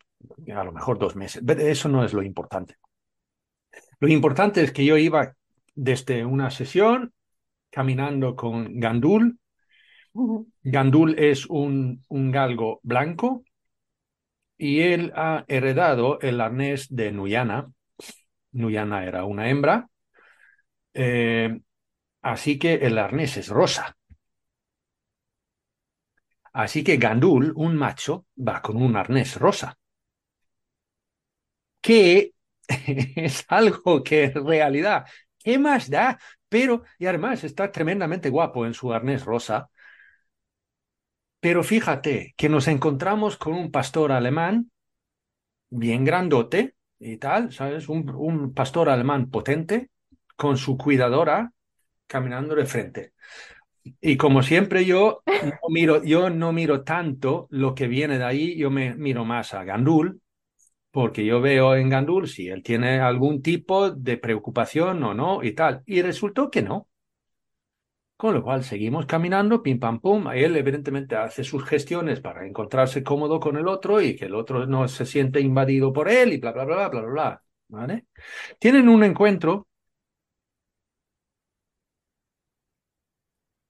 a 0.53 0.65
lo 0.65 0.73
mejor 0.73 0.99
dos 0.99 1.15
meses, 1.15 1.45
eso 1.47 1.89
no 1.89 2.05
es 2.05 2.13
lo 2.13 2.23
importante. 2.25 2.77
Lo 4.01 4.09
importante 4.09 4.61
es 4.61 4.73
que 4.73 4.85
yo 4.85 4.97
iba 4.97 5.35
desde 5.77 6.25
una 6.25 6.51
sesión 6.51 7.13
caminando 7.71 8.35
con 8.35 8.81
Gandul 8.81 9.39
Gandul 10.63 11.19
es 11.19 11.47
un, 11.47 12.05
un 12.09 12.31
galgo 12.31 12.81
blanco 12.83 13.45
y 14.59 14.81
él 14.83 15.13
ha 15.17 15.45
heredado 15.49 16.21
el 16.21 16.41
arnés 16.41 16.87
de 16.95 17.13
Nuyana. 17.13 17.71
Nuyana 18.53 19.05
era 19.07 19.25
una 19.25 19.51
hembra, 19.51 19.89
eh, 20.95 21.61
así 22.23 22.59
que 22.59 22.75
el 22.75 22.99
arnés 22.99 23.37
es 23.39 23.49
rosa. 23.49 23.97
Así 26.63 26.83
que 26.87 26.97
Gandul, 26.97 27.53
un 27.55 27.77
macho, 27.77 28.15
va 28.49 28.57
con 28.63 28.77
un 28.87 28.97
arnés 28.97 29.37
rosa. 29.37 29.77
Que 31.81 32.33
es 33.17 33.45
algo 33.49 34.03
que 34.03 34.25
en 34.25 34.47
realidad, 34.47 35.07
¿qué 35.39 35.59
más 35.59 35.91
da? 35.91 36.19
Pero, 36.49 36.85
y 36.99 37.07
además 37.07 37.45
está 37.45 37.71
tremendamente 37.73 38.31
guapo 38.31 38.65
en 38.67 38.75
su 38.75 38.93
arnés 38.93 39.25
rosa. 39.25 39.71
Pero 41.45 41.63
fíjate 41.63 42.33
que 42.39 42.49
nos 42.49 42.69
encontramos 42.69 43.37
con 43.37 43.53
un 43.53 43.71
pastor 43.71 44.13
alemán 44.13 44.71
bien 45.69 46.03
grandote 46.03 46.77
y 46.99 47.19
tal, 47.19 47.53
¿sabes? 47.53 47.87
Un, 47.87 48.55
pastor 48.55 48.89
alemán 48.89 49.29
potente 49.29 49.91
con 50.37 50.57
su 50.57 50.79
cuidadora 50.79 51.53
caminando 52.07 52.55
de 52.55 52.65
frente. 52.65 53.13
Y 54.01 54.17
como 54.17 54.43
siempre 54.43 54.87
yo 54.87 55.23
no 55.27 55.69
miro, 55.69 56.03
yo 56.03 56.31
no 56.31 56.51
miro 56.55 56.83
tanto 56.83 57.47
lo 57.51 57.75
que 57.75 57.89
viene 57.89 58.17
de 58.17 58.25
ahí, 58.25 58.57
yo 58.57 58.71
me 58.71 58.95
miro 58.95 59.27
más 59.27 59.53
a 59.53 59.65
Gandul, 59.65 60.23
porque 60.91 61.27
yo 61.27 61.43
veo 61.43 61.77
en 61.77 61.91
Gandul 61.91 62.27
si 62.27 62.49
él 62.49 62.63
tiene 62.63 63.01
algún 63.01 63.43
tipo 63.43 63.91
de 63.91 64.17
preocupación 64.17 65.03
o 65.03 65.13
no 65.13 65.43
y 65.43 65.53
tal. 65.53 65.83
Y 65.85 66.01
resultó 66.01 66.51
que 66.51 66.63
no. 66.63 66.89
Con 68.25 68.33
lo 68.33 68.43
cual 68.43 68.65
seguimos 68.65 69.05
caminando, 69.05 69.63
pim 69.63 69.79
pam 69.79 70.01
pum. 70.01 70.29
Él 70.33 70.57
evidentemente 70.57 71.15
hace 71.15 71.45
sus 71.45 71.63
gestiones 71.63 72.21
para 72.21 72.47
encontrarse 72.47 73.03
cómodo 73.05 73.39
con 73.39 73.59
el 73.59 73.69
otro 73.69 74.01
y 74.01 74.17
que 74.17 74.25
el 74.25 74.35
otro 74.35 74.67
no 74.67 74.89
se 74.89 75.05
siente 75.05 75.41
invadido 75.43 75.93
por 75.93 76.09
él 76.09 76.33
y 76.33 76.39
bla 76.39 76.53
bla 76.53 76.65
bla 76.65 76.89
bla 76.89 77.01
bla 77.03 77.11
bla. 77.11 77.43
¿Vale? 77.69 78.07
Tienen 78.59 78.89
un 78.89 79.05
encuentro. 79.05 79.69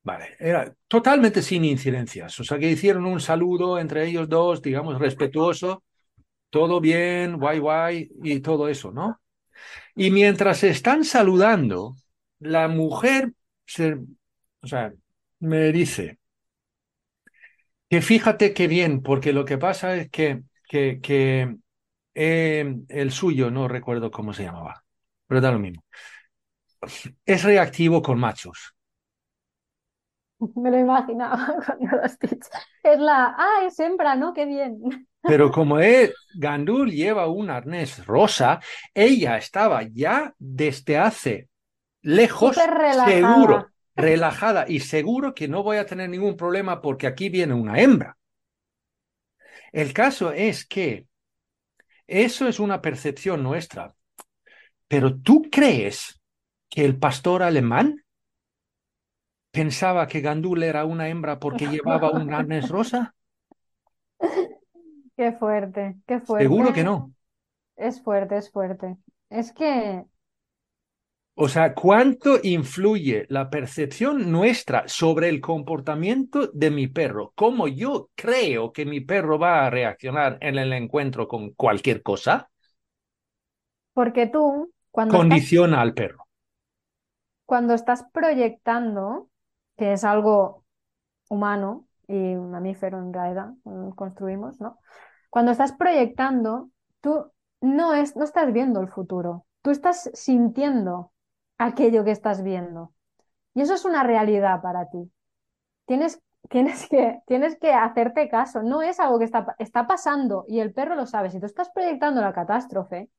Vale, 0.04 0.36
era 0.38 0.72
totalmente 0.86 1.42
sin 1.42 1.64
incidencias. 1.64 2.38
O 2.38 2.44
sea 2.44 2.56
que 2.56 2.70
hicieron 2.70 3.06
un 3.06 3.18
saludo 3.18 3.80
entre 3.80 4.06
ellos 4.06 4.28
dos, 4.28 4.62
digamos, 4.62 5.00
respetuoso. 5.00 5.82
Todo 6.50 6.80
bien, 6.80 7.38
guay, 7.38 7.58
guay 7.58 8.10
y 8.22 8.40
todo 8.40 8.68
eso, 8.68 8.92
¿no? 8.92 9.20
Y 9.96 10.12
mientras 10.12 10.62
están 10.62 11.04
saludando, 11.04 11.96
la 12.38 12.68
mujer 12.68 13.32
se, 13.66 13.98
o 14.64 14.66
sea, 14.66 14.92
me 15.40 15.70
dice 15.72 16.18
que 17.88 18.00
fíjate 18.00 18.54
qué 18.54 18.66
bien, 18.66 19.02
porque 19.02 19.32
lo 19.32 19.44
que 19.44 19.58
pasa 19.58 19.94
es 19.96 20.10
que, 20.10 20.42
que, 20.68 21.00
que 21.00 21.56
eh, 22.14 22.76
el 22.88 23.12
suyo, 23.12 23.50
no 23.50 23.68
recuerdo 23.68 24.10
cómo 24.10 24.32
se 24.32 24.44
llamaba, 24.44 24.82
pero 25.26 25.40
da 25.40 25.52
lo 25.52 25.58
mismo, 25.58 25.84
es 27.24 27.44
reactivo 27.44 28.02
con 28.02 28.18
machos. 28.18 28.74
Me 30.56 30.70
lo 30.70 30.78
imaginaba 30.78 31.54
cuando 31.66 31.96
lo 31.96 32.02
has 32.02 32.18
dicho. 32.18 32.48
Es 32.82 32.98
la, 32.98 33.34
ah, 33.38 33.64
es 33.66 33.78
hembra, 33.78 34.14
¿no? 34.14 34.32
Qué 34.32 34.46
bien. 34.46 34.80
Pero 35.22 35.50
como 35.50 35.78
él, 35.78 36.12
Gandul 36.34 36.90
lleva 36.90 37.28
un 37.28 37.48
arnés 37.48 38.04
rosa, 38.04 38.60
ella 38.92 39.38
estaba 39.38 39.82
ya 39.82 40.34
desde 40.38 40.98
hace 40.98 41.48
lejos, 42.02 42.56
seguro, 43.06 43.68
relajada 43.96 44.66
y 44.68 44.80
seguro 44.80 45.34
que 45.34 45.48
no 45.48 45.62
voy 45.62 45.76
a 45.76 45.86
tener 45.86 46.10
ningún 46.10 46.36
problema 46.36 46.80
porque 46.80 47.06
aquí 47.06 47.28
viene 47.28 47.54
una 47.54 47.80
hembra. 47.80 48.16
El 49.72 49.92
caso 49.92 50.32
es 50.32 50.66
que 50.66 51.06
eso 52.06 52.48
es 52.48 52.60
una 52.60 52.80
percepción 52.80 53.42
nuestra. 53.42 53.94
Pero 54.88 55.16
¿tú 55.18 55.48
crees 55.50 56.20
que 56.68 56.84
el 56.84 56.98
pastor 56.98 57.42
alemán 57.42 58.04
pensaba 59.50 60.06
que 60.06 60.20
Gandul 60.20 60.62
era 60.62 60.84
una 60.84 61.08
hembra 61.08 61.38
porque 61.38 61.66
llevaba 61.66 62.10
un 62.10 62.32
arnés 62.32 62.68
rosa? 62.68 63.14
Qué 65.16 65.32
fuerte, 65.32 65.96
qué 66.06 66.20
fuerte. 66.20 66.44
Seguro 66.44 66.72
que 66.72 66.84
no. 66.84 67.12
Es 67.76 68.02
fuerte, 68.02 68.36
es 68.36 68.50
fuerte. 68.50 68.96
Es 69.30 69.52
que 69.52 70.04
O 71.36 71.48
sea, 71.48 71.74
¿cuánto 71.74 72.38
influye 72.42 73.26
la 73.28 73.50
percepción 73.50 74.30
nuestra 74.32 74.84
sobre 74.88 75.28
el 75.28 75.40
comportamiento 75.40 76.48
de 76.52 76.70
mi 76.70 76.86
perro? 76.88 77.32
¿Cómo 77.36 77.66
yo 77.68 78.10
creo 78.14 78.72
que 78.72 78.84
mi 78.86 79.00
perro 79.00 79.38
va 79.38 79.66
a 79.66 79.70
reaccionar 79.70 80.38
en 80.40 80.58
el 80.58 80.72
encuentro 80.72 81.26
con 81.28 81.50
cualquier 81.54 82.02
cosa? 82.02 82.50
porque 83.92 84.26
tú, 84.28 84.72
cuando 84.90 85.16
estás, 85.18 85.40
Condiciona 85.40 85.80
al 85.80 85.94
perro. 85.94 86.26
cuando 87.46 87.74
estás 87.74 88.04
proyectando, 88.12 89.30
que 89.76 89.92
es 89.94 90.04
algo 90.04 90.64
humano 91.30 91.88
y 92.08 92.14
mamífero 92.36 93.00
en 93.00 93.14
realidad, 93.14 93.50
mm, 93.64 93.90
construimos, 93.92 94.60
¿no? 94.62 94.80
Cuando 95.30 95.52
estás 95.52 95.74
proyectando, 95.74 96.70
tú 97.02 97.32
no 97.62 97.94
es, 97.94 98.16
no 98.16 98.24
estás 98.24 98.52
viendo 98.54 98.80
el 98.82 98.88
futuro, 98.90 99.46
tú 99.62 99.72
estás 99.72 100.10
sintiendo 100.14 101.12
aquello 101.58 102.04
que 102.04 102.10
estás 102.10 102.42
viendo. 102.42 102.92
Y 103.54 103.62
eso 103.62 103.74
es 103.74 103.84
una 103.84 104.02
realidad 104.04 104.62
para 104.62 104.88
ti. 104.90 105.10
Tienes, 105.86 106.20
tienes 106.50 106.88
que, 106.88 107.20
tienes 107.26 107.58
que 107.58 107.72
hacerte 107.72 108.28
caso. 108.28 108.62
No 108.62 108.82
es 108.82 109.00
algo 109.00 109.18
que 109.18 109.24
está, 109.26 109.54
está 109.58 109.86
pasando 109.86 110.44
y 110.48 110.60
el 110.60 110.72
perro 110.74 110.94
lo 110.96 111.06
sabe. 111.06 111.30
Si 111.30 111.40
tú 111.40 111.46
estás 111.46 111.70
proyectando 111.70 112.20
la 112.20 112.32
catástrofe, 112.32 113.10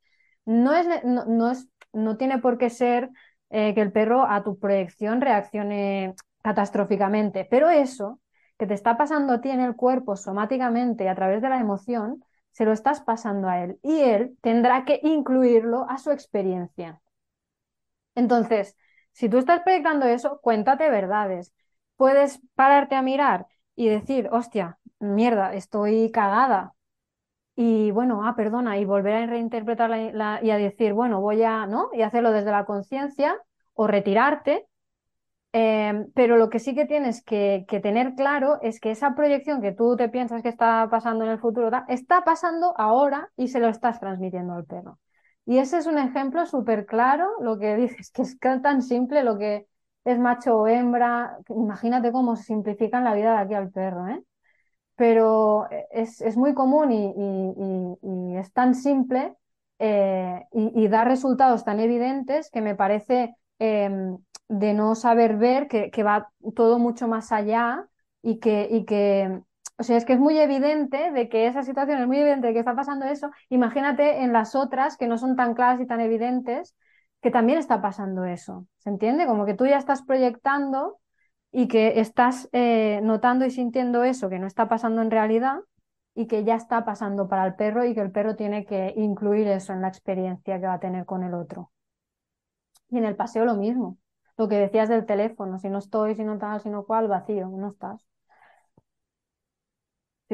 no 0.46 0.74
es, 0.74 0.88
no, 1.04 1.26
no 1.26 1.52
es, 1.52 1.70
no 1.94 2.18
tiene 2.18 2.40
por 2.40 2.58
qué 2.58 2.70
ser 2.70 3.10
eh, 3.50 3.74
que 3.74 3.82
el 3.82 3.92
perro 3.92 4.26
a 4.30 4.44
tu 4.44 4.60
proyección 4.60 5.22
reaccione 5.22 6.16
catastróficamente, 6.44 7.48
pero 7.50 7.70
eso 7.70 8.20
que 8.58 8.68
te 8.68 8.74
está 8.74 8.98
pasando 8.98 9.34
a 9.34 9.42
ti 9.42 9.50
en 9.50 9.60
el 9.62 9.76
cuerpo 9.76 10.16
somáticamente 10.16 11.10
a 11.10 11.16
través 11.16 11.42
de 11.42 11.50
la 11.50 11.60
emoción, 11.60 12.24
se 12.52 12.66
lo 12.66 12.72
estás 12.72 13.02
pasando 13.02 13.50
a 13.50 13.64
él 13.64 13.80
y 13.84 14.00
él 14.00 14.38
tendrá 14.42 14.86
que 14.86 15.00
incluirlo 15.04 15.90
a 15.90 15.98
su 15.98 16.12
experiencia. 16.12 17.02
Entonces, 18.16 18.76
si 19.14 19.30
tú 19.30 19.38
estás 19.38 19.62
proyectando 19.64 20.06
eso, 20.08 20.40
cuéntate 20.42 20.90
verdades. 20.90 21.54
Puedes 21.98 22.42
pararte 22.56 22.96
a 22.96 23.02
mirar 23.02 23.48
y 23.76 23.88
decir, 23.90 24.30
hostia, 24.32 24.80
mierda, 25.00 25.54
estoy 25.54 26.12
cagada. 26.12 26.74
Y 27.56 27.92
bueno, 27.92 28.26
ah, 28.28 28.36
perdona, 28.36 28.78
y 28.80 28.86
volver 28.86 29.14
a 29.16 29.26
reinterpretar 29.28 29.90
la- 29.90 30.40
y 30.44 30.52
a 30.52 30.58
decir, 30.58 30.94
bueno, 30.94 31.22
voy 31.22 31.44
a, 31.44 31.66
¿no? 31.68 31.90
Y 31.94 32.02
hacerlo 32.02 32.32
desde 32.32 32.52
la 32.52 32.66
conciencia 32.66 33.38
o 33.74 33.88
retirarte. 33.88 34.68
Eh, 35.54 36.06
pero 36.16 36.38
lo 36.38 36.50
que 36.50 36.60
sí 36.60 36.76
que 36.76 36.86
tienes 36.86 37.24
que, 37.24 37.66
tener 37.82 38.16
claro 38.16 38.60
es 38.62 38.80
que 38.82 38.92
esa 38.92 39.16
proyección 39.16 39.62
que 39.62 39.72
tú 39.72 39.96
te 39.96 40.10
piensas 40.10 40.42
que 40.44 40.50
está 40.50 40.88
pasando 40.92 41.24
en 41.26 41.32
el 41.32 41.40
futuro, 41.40 41.72
está 41.88 42.24
pasando 42.26 42.74
ahora 42.78 43.30
y 43.38 43.48
se 43.48 43.60
lo 43.62 43.70
estás 43.70 44.00
transmitiendo 44.02 44.54
al 44.54 44.66
perro. 44.66 45.00
Y 45.46 45.60
ese 45.60 45.78
es 45.78 45.86
un 45.88 45.98
ejemplo 46.00 46.46
súper 46.46 46.86
claro, 46.86 47.30
lo 47.42 47.60
que 47.60 47.76
dices, 47.76 48.12
que 48.12 48.24
es 48.24 48.38
tan 48.40 48.82
simple 48.82 49.24
lo 49.24 49.38
que 49.38 49.68
es 50.06 50.20
macho 50.20 50.58
o 50.58 50.68
hembra. 50.68 51.38
Imagínate 51.50 52.12
cómo 52.12 52.36
se 52.36 52.44
simplifican 52.46 53.04
la 53.04 53.14
vida 53.14 53.34
de 53.34 53.38
aquí 53.44 53.54
al 53.54 53.72
perro, 53.72 54.08
¿eh? 54.08 54.24
Pero 54.96 55.68
es, 55.92 56.22
es 56.22 56.38
muy 56.38 56.54
común 56.54 56.92
y, 56.92 57.14
y- 57.18 58.38
es 58.38 58.52
tan 58.54 58.76
simple 58.76 59.36
eh, 59.80 60.46
y, 60.52 60.88
da 60.88 61.04
resultados 61.06 61.64
tan 61.66 61.80
evidentes 61.80 62.50
que 62.52 62.62
me 62.62 62.76
parece 62.76 63.36
em, 63.60 64.18
de 64.48 64.74
no 64.74 64.96
saber 64.96 65.38
ver 65.38 65.68
que, 65.68 65.92
que 65.92 66.04
va 66.04 66.30
todo 66.56 66.80
mucho 66.80 67.08
más 67.08 67.32
allá 67.32 67.88
y 68.22 68.40
que, 68.40 68.68
y 68.72 68.86
que, 68.86 69.42
o 69.78 69.84
sea, 69.84 69.98
es 69.98 70.06
que 70.06 70.14
es 70.14 70.20
muy 70.20 70.38
evidente 70.40 71.12
de 71.12 71.28
que 71.28 71.48
esa 71.48 71.64
situación 71.64 72.00
es 72.02 72.08
muy 72.08 72.20
evidente 72.20 72.48
de 72.48 72.54
que 72.54 72.60
está 72.60 72.76
pasando 72.76 73.06
eso. 73.06 73.32
Imagínate 73.50 74.24
en 74.24 74.32
las 74.32 74.56
otras 74.56 74.98
que 74.98 75.08
no 75.08 75.18
son 75.18 75.36
tan 75.36 75.54
claras 75.54 75.82
y 75.82 75.86
tan 75.86 76.00
evidentes 76.00 76.76
que 77.22 77.32
también 77.32 77.60
está 77.60 77.82
pasando 77.82 78.26
eso. 78.26 78.68
¿Se 78.78 78.90
entiende? 78.90 79.26
Como 79.26 79.46
que 79.46 79.54
tú 79.54 79.66
ya 79.66 79.78
estás 79.78 80.04
proyectando 80.04 81.00
y 81.52 81.68
que 81.68 82.00
estás 82.00 82.50
eh, 82.54 83.02
notando 83.04 83.46
y 83.46 83.52
sintiendo 83.52 84.04
eso 84.04 84.30
que 84.30 84.40
no 84.40 84.48
está 84.48 84.70
pasando 84.70 85.02
en 85.02 85.12
realidad 85.12 85.60
y 86.14 86.28
que 86.28 86.44
ya 86.46 86.56
está 86.56 86.86
pasando 86.86 87.28
para 87.28 87.46
el 87.46 87.56
perro 87.56 87.86
y 87.86 87.94
que 87.94 88.02
el 88.02 88.12
perro 88.12 88.36
tiene 88.36 88.66
que 88.66 88.94
incluir 88.96 89.48
eso 89.48 89.74
en 89.74 89.82
la 89.82 89.90
experiencia 89.90 90.60
que 90.60 90.68
va 90.68 90.74
a 90.76 90.80
tener 90.80 91.06
con 91.06 91.24
el 91.24 91.34
otro. 91.34 91.72
Y 92.90 92.98
en 92.98 93.06
el 93.06 93.16
paseo 93.16 93.46
lo 93.46 93.56
mismo. 93.56 93.98
Lo 94.38 94.48
que 94.48 94.56
decías 94.58 94.90
del 94.90 95.06
teléfono, 95.06 95.60
si 95.60 95.70
no 95.70 95.80
estoy, 95.80 96.16
si 96.16 96.24
no 96.24 96.38
tal, 96.38 96.62
si 96.62 96.70
no 96.70 96.86
cual, 96.86 97.08
vacío, 97.08 97.48
no 97.50 97.70
estás. 97.70 98.06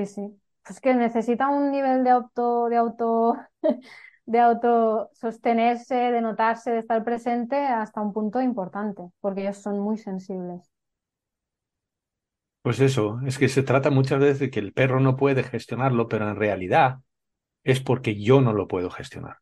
Sí, 0.01 0.05
sí. 0.05 0.41
Pues 0.65 0.79
que 0.79 0.93
necesita 0.93 1.49
un 1.49 1.71
nivel 1.71 2.03
de 2.03 2.11
auto, 2.11 2.69
de 2.69 2.77
auto, 2.77 3.35
de 4.25 4.39
auto 4.39 5.09
sostenerse, 5.13 5.95
de 5.95 6.21
notarse, 6.21 6.71
de 6.71 6.79
estar 6.79 7.03
presente 7.03 7.57
hasta 7.57 8.01
un 8.01 8.13
punto 8.13 8.41
importante, 8.41 9.03
porque 9.21 9.41
ellos 9.41 9.57
son 9.57 9.79
muy 9.79 9.97
sensibles. 9.97 10.71
Pues 12.63 12.79
eso, 12.79 13.19
es 13.25 13.37
que 13.37 13.49
se 13.49 13.61
trata 13.63 13.89
muchas 13.91 14.19
veces 14.19 14.39
de 14.39 14.49
que 14.51 14.59
el 14.59 14.73
perro 14.73 14.99
no 14.99 15.15
puede 15.15 15.43
gestionarlo, 15.43 16.07
pero 16.07 16.27
en 16.29 16.35
realidad 16.35 16.99
es 17.63 17.81
porque 17.81 18.21
yo 18.21 18.41
no 18.41 18.53
lo 18.53 18.67
puedo 18.67 18.89
gestionar. 18.91 19.37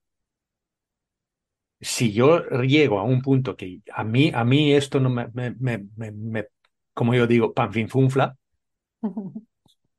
Si 1.82 2.12
yo 2.14 2.44
llego 2.62 3.00
a 3.00 3.04
un 3.04 3.22
punto 3.22 3.56
que 3.56 3.82
a 3.94 4.04
mí, 4.04 4.32
a 4.34 4.44
mí 4.44 4.74
esto 4.74 5.00
no 5.00 5.10
me, 5.10 5.28
me, 5.34 5.52
me, 5.60 6.12
me 6.12 6.48
como 6.94 7.14
yo 7.16 7.26
digo, 7.28 7.54
pan 7.54 7.72
fin 7.74 7.88
funfla, 7.90 8.36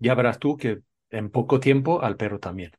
ya 0.01 0.15
verás 0.15 0.39
tú 0.39 0.57
que 0.57 0.81
en 1.11 1.31
poco 1.31 1.61
tiempo 1.61 2.03
al 2.03 2.17
perro 2.17 2.41
también. 2.41 2.73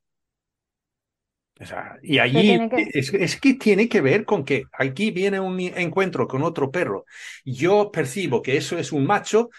O 1.60 1.66
sea, 1.66 1.98
y 2.02 2.18
allí 2.18 2.58
que... 2.70 2.90
Es, 2.94 3.14
es, 3.14 3.40
que 3.40 3.54
tiene 3.54 3.88
que 3.88 4.02
ver 4.02 4.26
con 4.26 4.44
que 4.44 4.64
aquí 4.74 5.12
viene 5.12 5.40
un 5.40 5.60
encuentro 5.60 6.28
con 6.28 6.42
otro 6.42 6.72
perro. 6.72 7.06
Yo 7.46 7.92
percibo 7.92 8.42
que 8.42 8.58
eso 8.58 8.80
es 8.80 8.92
un 8.92 9.06
macho, 9.06 9.52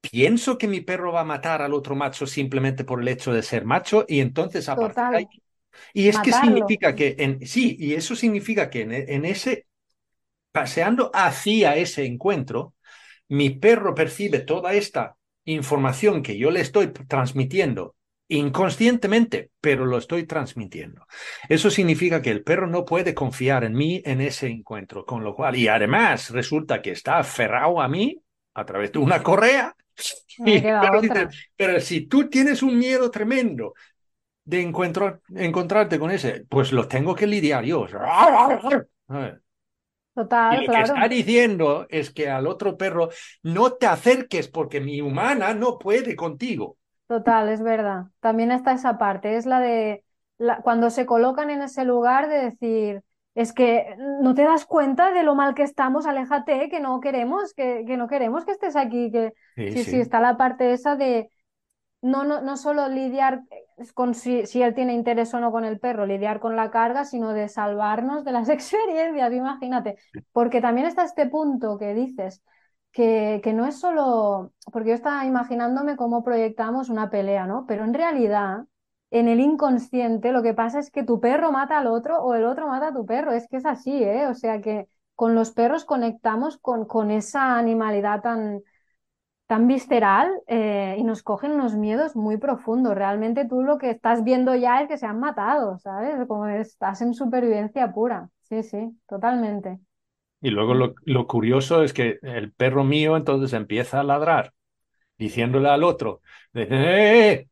pienso 0.00 0.56
que 0.56 0.68
mi 0.68 0.80
perro 0.80 1.12
va 1.12 1.20
a 1.20 1.24
matar 1.24 1.60
al 1.60 1.74
otro 1.74 1.94
macho 1.94 2.26
simplemente 2.26 2.84
por 2.84 3.02
el 3.02 3.08
hecho 3.08 3.32
de 3.32 3.42
ser 3.42 3.64
macho 3.64 4.04
y 4.08 4.20
entonces 4.20 4.68
aparte 4.68 5.28
y 5.92 6.08
es 6.08 6.16
Matarlo. 6.16 6.40
que 6.40 6.46
significa 6.46 6.94
que 6.94 7.16
en 7.18 7.46
sí 7.46 7.76
y 7.78 7.94
eso 7.94 8.16
significa 8.16 8.70
que 8.70 8.82
en, 8.82 8.92
en 8.92 9.24
ese 9.24 9.66
paseando 10.50 11.10
hacia 11.12 11.76
ese 11.76 12.06
encuentro 12.06 12.74
mi 13.28 13.50
perro 13.50 13.94
percibe 13.94 14.40
toda 14.40 14.72
esta 14.72 15.17
información 15.52 16.22
que 16.22 16.36
yo 16.36 16.50
le 16.50 16.60
estoy 16.60 16.88
transmitiendo 16.88 17.94
inconscientemente, 18.28 19.50
pero 19.60 19.86
lo 19.86 19.96
estoy 19.96 20.24
transmitiendo. 20.24 21.06
Eso 21.48 21.70
significa 21.70 22.20
que 22.20 22.30
el 22.30 22.42
perro 22.42 22.66
no 22.66 22.84
puede 22.84 23.14
confiar 23.14 23.64
en 23.64 23.72
mí 23.72 24.02
en 24.04 24.20
ese 24.20 24.48
encuentro, 24.48 25.04
con 25.04 25.24
lo 25.24 25.34
cual, 25.34 25.56
y 25.56 25.68
además 25.68 26.30
resulta 26.30 26.82
que 26.82 26.90
está 26.90 27.18
aferrado 27.18 27.80
a 27.80 27.88
mí 27.88 28.20
a 28.54 28.64
través 28.64 28.92
de 28.92 28.98
una 28.98 29.22
correa. 29.22 29.74
Y 30.46 30.62
pero, 31.56 31.80
si 31.80 32.02
tú 32.02 32.28
tienes 32.28 32.62
un 32.62 32.78
miedo 32.78 33.10
tremendo 33.10 33.74
de 34.44 34.60
encuentro, 34.60 35.20
encontrarte 35.34 35.98
con 35.98 36.12
ese, 36.12 36.44
pues 36.48 36.70
lo 36.70 36.86
tengo 36.86 37.12
que 37.16 37.26
lidiar 37.26 37.64
yo. 37.64 37.88
Total, 40.18 40.62
y 40.62 40.66
lo 40.66 40.72
claro. 40.72 40.86
que 40.86 40.92
está 40.94 41.08
diciendo 41.08 41.86
es 41.90 42.10
que 42.10 42.28
al 42.28 42.48
otro 42.48 42.76
perro 42.76 43.10
no 43.44 43.74
te 43.74 43.86
acerques 43.86 44.48
porque 44.48 44.80
mi 44.80 45.00
humana 45.00 45.54
no 45.54 45.78
puede 45.78 46.16
contigo. 46.16 46.76
Total, 47.06 47.48
es 47.48 47.62
verdad. 47.62 48.06
También 48.18 48.50
está 48.50 48.72
esa 48.72 48.98
parte, 48.98 49.36
es 49.36 49.46
la 49.46 49.60
de 49.60 50.02
la, 50.38 50.60
cuando 50.62 50.90
se 50.90 51.06
colocan 51.06 51.50
en 51.50 51.62
ese 51.62 51.84
lugar 51.84 52.28
de 52.28 52.50
decir, 52.50 53.02
es 53.36 53.52
que 53.52 53.94
no 54.20 54.34
te 54.34 54.42
das 54.42 54.66
cuenta 54.66 55.12
de 55.12 55.22
lo 55.22 55.36
mal 55.36 55.54
que 55.54 55.62
estamos, 55.62 56.04
aléjate, 56.04 56.68
que 56.68 56.80
no 56.80 56.98
queremos, 56.98 57.54
que, 57.54 57.84
que 57.86 57.96
no 57.96 58.08
queremos 58.08 58.44
que 58.44 58.50
estés 58.50 58.74
aquí, 58.74 59.12
que 59.12 59.34
sí, 59.54 59.70
sí, 59.70 59.84
sí, 59.84 59.90
sí 59.92 60.00
está 60.00 60.20
la 60.20 60.36
parte 60.36 60.72
esa 60.72 60.96
de 60.96 61.30
no, 62.02 62.24
no, 62.24 62.40
no 62.40 62.56
solo 62.56 62.88
lidiar 62.88 63.42
con 63.94 64.14
si, 64.14 64.46
si, 64.46 64.62
él 64.62 64.74
tiene 64.74 64.94
interés 64.94 65.32
o 65.34 65.40
no 65.40 65.52
con 65.52 65.64
el 65.64 65.78
perro, 65.78 66.06
lidiar 66.06 66.40
con 66.40 66.56
la 66.56 66.70
carga, 66.70 67.04
sino 67.04 67.32
de 67.32 67.48
salvarnos 67.48 68.24
de 68.24 68.32
las 68.32 68.48
experiencias, 68.48 69.32
imagínate. 69.32 69.96
Porque 70.32 70.60
también 70.60 70.86
está 70.86 71.04
este 71.04 71.26
punto 71.28 71.78
que 71.78 71.94
dices, 71.94 72.42
que, 72.92 73.40
que, 73.42 73.52
no 73.52 73.66
es 73.66 73.78
solo, 73.78 74.52
porque 74.72 74.90
yo 74.90 74.94
estaba 74.94 75.24
imaginándome 75.26 75.96
cómo 75.96 76.22
proyectamos 76.24 76.88
una 76.88 77.10
pelea, 77.10 77.46
¿no? 77.46 77.66
Pero 77.66 77.84
en 77.84 77.94
realidad, 77.94 78.64
en 79.10 79.28
el 79.28 79.40
inconsciente, 79.40 80.32
lo 80.32 80.42
que 80.42 80.54
pasa 80.54 80.78
es 80.78 80.90
que 80.90 81.04
tu 81.04 81.20
perro 81.20 81.52
mata 81.52 81.78
al 81.78 81.86
otro 81.86 82.22
o 82.22 82.34
el 82.34 82.44
otro 82.44 82.66
mata 82.68 82.88
a 82.88 82.94
tu 82.94 83.06
perro. 83.06 83.32
Es 83.32 83.48
que 83.48 83.58
es 83.58 83.66
así, 83.66 84.02
¿eh? 84.02 84.26
O 84.26 84.34
sea 84.34 84.60
que 84.60 84.88
con 85.14 85.34
los 85.34 85.52
perros 85.52 85.84
conectamos 85.84 86.58
con, 86.58 86.86
con 86.86 87.10
esa 87.10 87.58
animalidad 87.58 88.22
tan, 88.22 88.62
tan 89.48 89.66
visceral 89.66 90.30
eh, 90.46 90.96
y 90.98 91.04
nos 91.04 91.22
cogen 91.22 91.52
unos 91.52 91.74
miedos 91.74 92.14
muy 92.14 92.36
profundos. 92.36 92.94
Realmente 92.94 93.46
tú 93.48 93.62
lo 93.62 93.78
que 93.78 93.88
estás 93.88 94.22
viendo 94.22 94.54
ya 94.54 94.82
es 94.82 94.88
que 94.88 94.98
se 94.98 95.06
han 95.06 95.18
matado, 95.20 95.78
¿sabes? 95.78 96.14
Como 96.28 96.46
estás 96.46 97.00
en 97.00 97.14
supervivencia 97.14 97.90
pura. 97.92 98.28
Sí, 98.42 98.62
sí, 98.62 98.90
totalmente. 99.08 99.78
Y 100.42 100.50
luego 100.50 100.74
lo, 100.74 100.94
lo, 101.02 101.26
curioso 101.26 101.82
es 101.82 101.94
que 101.94 102.18
el 102.22 102.52
perro 102.52 102.84
mío 102.84 103.16
entonces 103.16 103.54
empieza 103.54 104.00
a 104.00 104.04
ladrar, 104.04 104.52
diciéndole 105.16 105.70
al 105.70 105.82
otro, 105.82 106.20
¡Eh! 106.52 107.48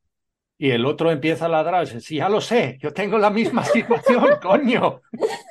y 0.59 0.70
el 0.70 0.84
otro 0.84 1.11
empieza 1.11 1.47
a 1.47 1.49
ladrar, 1.49 1.86
dice, 1.86 2.01
sí, 2.01 2.16
ya 2.16 2.28
lo 2.28 2.42
sé, 2.42 2.78
yo 2.80 2.92
tengo 2.92 3.16
la 3.16 3.30
misma 3.30 3.64
situación, 3.64 4.38
coño. 4.42 5.01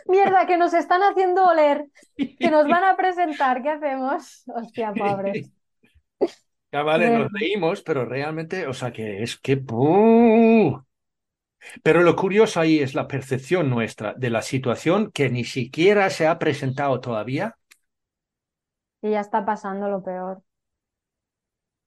Mierda, 0.07 0.45
que 0.45 0.57
nos 0.57 0.75
están 0.75 1.01
haciendo 1.01 1.43
oler, 1.43 1.87
que 2.15 2.51
nos 2.51 2.67
van 2.67 2.83
a 2.83 2.95
presentar, 2.97 3.63
¿qué 3.63 3.69
hacemos? 3.69 4.43
Hostia, 4.47 4.93
pobres. 4.93 5.54
Ya 6.75 6.83
vale, 6.83 7.09
nos 7.09 7.31
reímos, 7.31 7.81
pero 7.83 8.03
realmente, 8.03 8.67
o 8.67 8.73
sea, 8.73 8.91
que 8.91 9.23
es 9.23 9.37
que... 9.37 9.55
Pero 11.81 12.01
lo 12.03 12.17
curioso 12.17 12.59
ahí 12.59 12.79
es 12.79 12.95
la 12.95 13.07
percepción 13.07 13.69
nuestra 13.69 14.13
de 14.13 14.29
la 14.29 14.41
situación 14.41 15.09
que 15.13 15.29
ni 15.29 15.45
siquiera 15.45 16.09
se 16.09 16.27
ha 16.27 16.37
presentado 16.37 16.99
todavía. 16.99 17.55
Y 19.01 19.11
ya 19.11 19.21
está 19.21 19.45
pasando 19.45 19.87
lo 19.87 20.03
peor. 20.03 20.43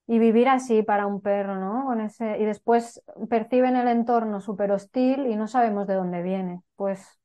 Y 0.07 0.19
vivir 0.19 0.49
así 0.49 0.83
para 0.83 1.07
un 1.07 1.21
perro, 1.21 1.57
¿no? 1.57 1.85
Con 1.85 2.01
ese... 2.01 2.39
Y 2.39 2.47
después 2.47 3.03
perciben 3.29 3.77
el 3.77 3.89
entorno 3.89 4.41
súper 4.41 4.73
hostil 4.73 5.27
y 5.27 5.37
no 5.37 5.49
sabemos 5.49 5.87
de 5.87 5.97
dónde 5.97 6.23
viene. 6.23 6.63
Pues, 6.77 7.18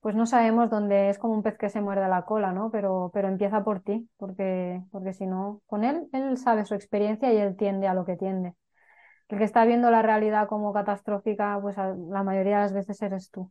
pues 0.00 0.14
no 0.14 0.26
sabemos 0.26 0.70
dónde 0.70 1.10
es 1.10 1.18
como 1.18 1.34
un 1.34 1.42
pez 1.42 1.58
que 1.58 1.68
se 1.70 1.80
muerde 1.80 2.08
la 2.08 2.24
cola, 2.24 2.52
¿no? 2.52 2.70
Pero, 2.70 3.10
pero 3.14 3.28
empieza 3.28 3.64
por 3.64 3.80
ti, 3.80 4.08
porque, 4.16 4.82
porque 4.90 5.12
si 5.12 5.26
no, 5.26 5.62
con 5.66 5.84
él, 5.84 6.08
él 6.12 6.36
sabe 6.38 6.64
su 6.64 6.74
experiencia 6.74 7.32
y 7.32 7.38
él 7.38 7.56
tiende 7.56 7.86
a 7.88 7.94
lo 7.94 8.04
que 8.04 8.16
tiende 8.16 8.54
el 9.30 9.38
que 9.38 9.44
está 9.44 9.64
viendo 9.64 9.90
la 9.90 10.02
realidad 10.02 10.48
como 10.48 10.72
catastrófica, 10.72 11.58
pues 11.62 11.76
la 11.76 12.22
mayoría 12.22 12.56
de 12.56 12.62
las 12.62 12.72
veces 12.72 13.00
eres 13.00 13.30
tú. 13.30 13.50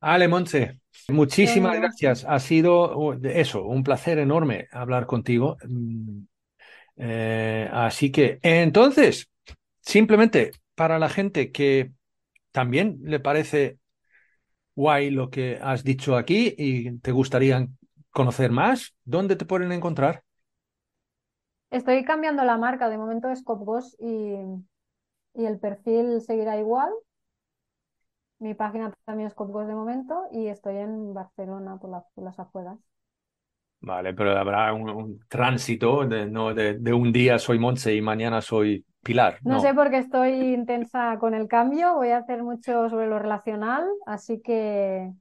Ale 0.00 0.28
Monse, 0.28 0.80
muchísimas 1.08 1.76
gracias. 1.76 2.24
Ha 2.28 2.38
sido 2.38 3.14
eso, 3.24 3.64
un 3.64 3.82
placer 3.82 4.18
enorme 4.18 4.68
hablar 4.70 5.06
contigo. 5.06 5.56
Eh, 6.98 7.68
así 7.72 8.12
que, 8.12 8.38
entonces, 8.42 9.30
simplemente 9.80 10.52
para 10.74 10.98
la 10.98 11.08
gente 11.08 11.50
que 11.50 11.92
también 12.52 12.98
le 13.02 13.20
parece 13.20 13.78
guay 14.76 15.10
lo 15.10 15.30
que 15.30 15.58
has 15.62 15.84
dicho 15.84 16.16
aquí 16.16 16.54
y 16.58 16.98
te 17.00 17.12
gustaría 17.12 17.68
conocer 18.12 18.52
más, 18.52 18.94
¿dónde 19.04 19.36
te 19.36 19.46
pueden 19.46 19.72
encontrar? 19.72 20.24
Estoy 21.70 22.04
cambiando 22.04 22.42
la 22.44 22.56
marca, 22.58 22.88
de 22.88 22.98
momento 22.98 23.30
es 23.30 23.42
Copgos 23.44 23.96
y, 24.00 24.34
y 25.34 25.44
el 25.46 25.60
perfil 25.60 26.20
seguirá 26.20 26.58
igual. 26.58 26.92
Mi 28.38 28.54
página 28.54 28.94
también 29.04 29.26
es 29.28 29.34
Copgos 29.34 29.66
de 29.66 29.74
momento 29.74 30.24
y 30.32 30.46
estoy 30.48 30.76
en 30.78 31.12
Barcelona 31.12 31.76
por, 31.78 31.90
la, 31.90 32.02
por 32.14 32.24
las 32.24 32.38
afueras. 32.38 32.78
Vale, 33.80 34.14
pero 34.14 34.36
habrá 34.36 34.72
un, 34.72 34.88
un 34.90 35.20
tránsito 35.28 36.04
de, 36.06 36.26
no, 36.26 36.52
de, 36.54 36.74
de, 36.78 36.92
un 36.92 37.12
día 37.12 37.38
soy 37.38 37.58
Monse 37.58 37.94
y 37.94 38.00
mañana 38.02 38.40
soy 38.42 38.84
Pilar. 39.06 39.38
No. 39.42 39.54
no 39.54 39.60
sé 39.60 39.72
porque 39.72 39.98
estoy 39.98 40.52
intensa 40.52 41.16
con 41.20 41.32
el 41.32 41.46
cambio, 41.46 41.94
voy 41.94 42.08
a 42.08 42.18
hacer 42.18 42.42
mucho 42.42 42.90
sobre 42.90 43.06
lo 43.06 43.20
relacional, 43.20 43.86
así 44.04 44.40
que 44.42 45.12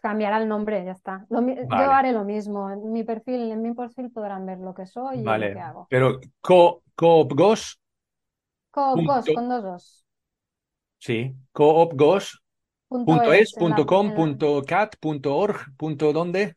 cambiará 0.00 0.38
el 0.38 0.46
nombre, 0.46 0.84
ya 0.84 0.92
está. 0.92 1.26
Lo, 1.28 1.42
vale. 1.42 1.66
Yo 1.68 1.90
haré 1.90 2.12
lo 2.12 2.22
mismo. 2.22 2.70
En 2.70 2.92
mi 2.92 3.02
perfil, 3.02 3.50
en 3.50 3.60
mi 3.60 3.74
perfil 3.74 4.12
podrán 4.12 4.46
ver 4.46 4.58
lo 4.58 4.72
que 4.72 4.86
soy 4.86 5.20
vale. 5.22 5.46
y 5.46 5.48
lo 5.48 5.54
que 5.56 5.60
hago. 5.60 5.86
Pero 5.90 6.20
co 6.40 6.82
coopgos. 6.94 7.80
Coopgos 8.70 9.24
con 9.34 9.48
dos 9.48 9.62
dos. 9.64 10.04
Sí, 10.98 11.34
coopgos. 11.50 12.40
Punto 12.88 13.32
es, 13.32 13.52
punto 13.52 13.84
com, 13.84 14.14
punto 14.14 14.62
cat, 14.62 14.94
punto 15.00 15.36
org, 15.36 15.58
punto 15.76 16.12
dónde. 16.12 16.56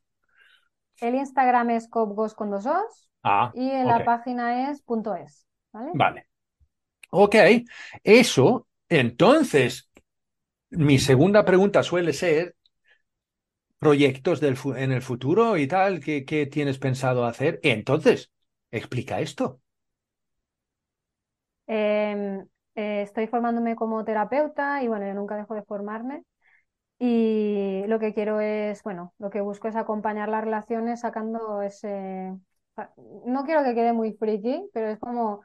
El 1.02 1.16
Instagram 1.16 1.72
es 1.72 1.90
coopgos 1.90 2.36
con 2.36 2.52
dos 2.52 2.66
dos. 2.66 3.10
Ah, 3.24 3.52
y 3.56 3.68
en 3.72 3.88
okay. 3.88 3.98
la 3.98 4.06
página 4.06 4.70
es 4.70 4.84
punto 4.84 5.16
es. 5.16 5.49
¿Vale? 5.72 5.92
Vale. 5.94 6.28
Ok, 7.12 7.36
eso, 8.04 8.68
entonces, 8.88 9.90
mi 10.70 11.00
segunda 11.00 11.44
pregunta 11.46 11.82
suele 11.84 12.14
ser, 12.14 12.56
proyectos 13.80 14.42
del, 14.42 14.58
en 14.76 14.92
el 14.92 15.02
futuro 15.02 15.58
y 15.58 15.68
tal 15.68 16.02
que, 16.02 16.26
que, 16.26 16.46
tienes 16.46 16.78
pensado 16.78 17.26
hacer. 17.26 17.60
Entonces, 17.64 18.32
explica 18.70 19.22
esto. 19.22 19.62
Eh, 21.66 22.44
eh, 22.76 23.02
estoy 23.04 23.28
formándome 23.28 23.76
como 23.76 24.04
terapeuta 24.04 24.84
y 24.84 24.88
bueno, 24.88 25.08
yo 25.08 25.14
nunca 25.14 25.38
dejo 25.38 25.56
de 25.56 25.64
formarme. 25.64 26.24
Y 27.00 27.84
lo 27.88 27.98
que 28.00 28.14
quiero 28.14 28.42
es, 28.42 28.84
bueno, 28.84 29.14
lo 29.20 29.30
que 29.30 29.42
busco 29.42 29.70
es 29.70 29.76
acompañar 29.78 30.30
las 30.30 30.44
relaciones 30.44 31.00
sacando 31.00 31.62
ese... 31.62 32.36
No 33.26 33.44
quiero 33.46 33.64
que 33.64 33.74
quede 33.74 33.94
muy 33.94 34.14
friki, 34.14 34.70
pero 34.74 34.90
es 34.90 35.00
como 35.00 35.42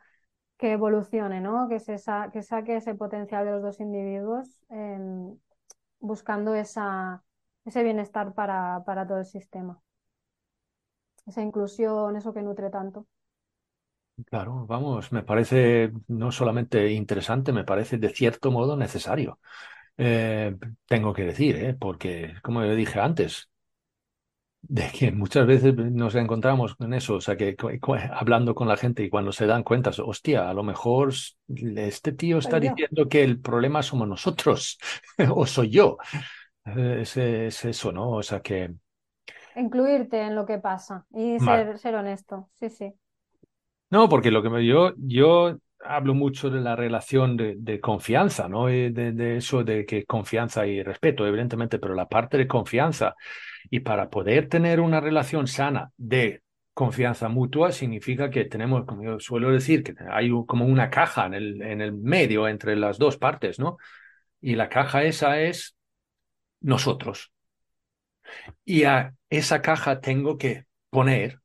que 0.56 0.72
evolucione, 0.72 1.40
¿no? 1.40 1.68
Que, 1.68 1.80
se 1.80 1.98
sa 1.98 2.30
que 2.32 2.42
saque 2.42 2.76
ese 2.76 2.94
potencial 2.94 3.44
de 3.44 3.52
los 3.52 3.62
dos 3.62 3.80
individuos 3.80 4.60
eh, 4.70 4.98
buscando 6.00 6.54
esa, 6.54 7.24
ese 7.64 7.82
bienestar 7.82 8.34
para, 8.34 8.84
para 8.84 9.06
todo 9.06 9.18
el 9.18 9.26
sistema. 9.26 9.80
Esa 11.26 11.42
inclusión, 11.42 12.16
eso 12.16 12.34
que 12.34 12.42
nutre 12.42 12.70
tanto. 12.70 13.06
Claro, 14.26 14.64
vamos, 14.66 15.10
me 15.10 15.24
parece 15.24 15.90
no 16.06 16.30
solamente 16.30 16.92
interesante, 16.92 17.52
me 17.52 17.64
parece 17.64 17.98
de 17.98 18.10
cierto 18.10 18.52
modo 18.52 18.76
necesario. 18.76 19.40
Eh, 19.96 20.56
tengo 20.86 21.12
que 21.12 21.24
decir, 21.24 21.56
¿eh? 21.56 21.74
porque 21.74 22.34
como 22.42 22.62
dije 22.62 23.00
antes, 23.00 23.50
de 24.66 24.90
que 24.90 25.12
muchas 25.12 25.46
veces 25.46 25.74
nos 25.74 26.14
encontramos 26.14 26.74
con 26.74 26.94
eso, 26.94 27.16
o 27.16 27.20
sea, 27.20 27.36
que 27.36 27.54
hablando 28.12 28.54
con 28.54 28.66
la 28.66 28.76
gente 28.76 29.02
y 29.02 29.10
cuando 29.10 29.30
se 29.30 29.46
dan 29.46 29.62
cuenta, 29.62 29.90
hostia, 30.04 30.48
a 30.48 30.54
lo 30.54 30.62
mejor 30.62 31.12
este 31.48 32.12
tío 32.12 32.38
está 32.38 32.58
diciendo 32.58 33.08
que 33.08 33.22
el 33.22 33.40
problema 33.40 33.82
somos 33.82 34.08
nosotros 34.08 34.78
o 35.34 35.44
soy 35.46 35.70
yo. 35.70 35.98
Es, 36.64 37.16
es, 37.18 37.64
eso, 37.64 37.92
¿no? 37.92 38.10
O 38.12 38.22
sea, 38.22 38.40
que... 38.40 38.74
Incluirte 39.54 40.22
en 40.22 40.34
lo 40.34 40.46
que 40.46 40.58
pasa 40.58 41.04
y 41.12 41.38
ser, 41.38 41.78
ser 41.78 41.94
honesto, 41.94 42.48
sí, 42.54 42.70
sí. 42.70 42.94
No, 43.90 44.08
porque 44.08 44.30
lo 44.30 44.42
que 44.42 44.50
me 44.50 44.64
yo, 44.64 44.94
yo 44.96 45.58
hablo 45.84 46.14
mucho 46.14 46.48
de 46.48 46.62
la 46.62 46.74
relación 46.74 47.36
de, 47.36 47.80
confianza, 47.80 48.48
¿no? 48.48 48.66
De, 48.66 48.90
de, 48.90 49.36
eso 49.36 49.62
de 49.62 49.84
que 49.84 50.06
confianza 50.06 50.66
y 50.66 50.82
respeto, 50.82 51.26
evidentemente, 51.26 51.78
pero 51.78 51.94
la 51.94 52.08
parte 52.08 52.38
de 52.38 52.48
confianza 52.48 53.14
y 53.70 53.80
para 53.80 54.10
poder 54.10 54.48
tener 54.48 54.80
una 54.80 55.00
relación 55.00 55.46
sana 55.46 55.92
de 55.96 56.42
confianza 56.72 57.28
mutua 57.28 57.72
significa 57.72 58.30
que 58.30 58.44
tenemos, 58.44 58.84
como 58.84 59.04
yo 59.04 59.20
suelo 59.20 59.50
decir, 59.50 59.82
que 59.82 59.94
hay 60.10 60.30
como 60.46 60.66
una 60.66 60.90
caja 60.90 61.26
en 61.26 61.34
el, 61.34 61.62
en 61.62 61.80
el 61.80 61.92
medio 61.92 62.48
entre 62.48 62.76
las 62.76 62.98
dos 62.98 63.16
partes, 63.16 63.58
¿no? 63.58 63.76
Y 64.40 64.56
la 64.56 64.68
caja 64.68 65.04
esa 65.04 65.40
es 65.40 65.76
nosotros. 66.60 67.32
Y 68.64 68.84
a 68.84 69.14
esa 69.30 69.62
caja 69.62 70.00
tengo 70.00 70.38
que 70.38 70.64
poner 70.90 71.40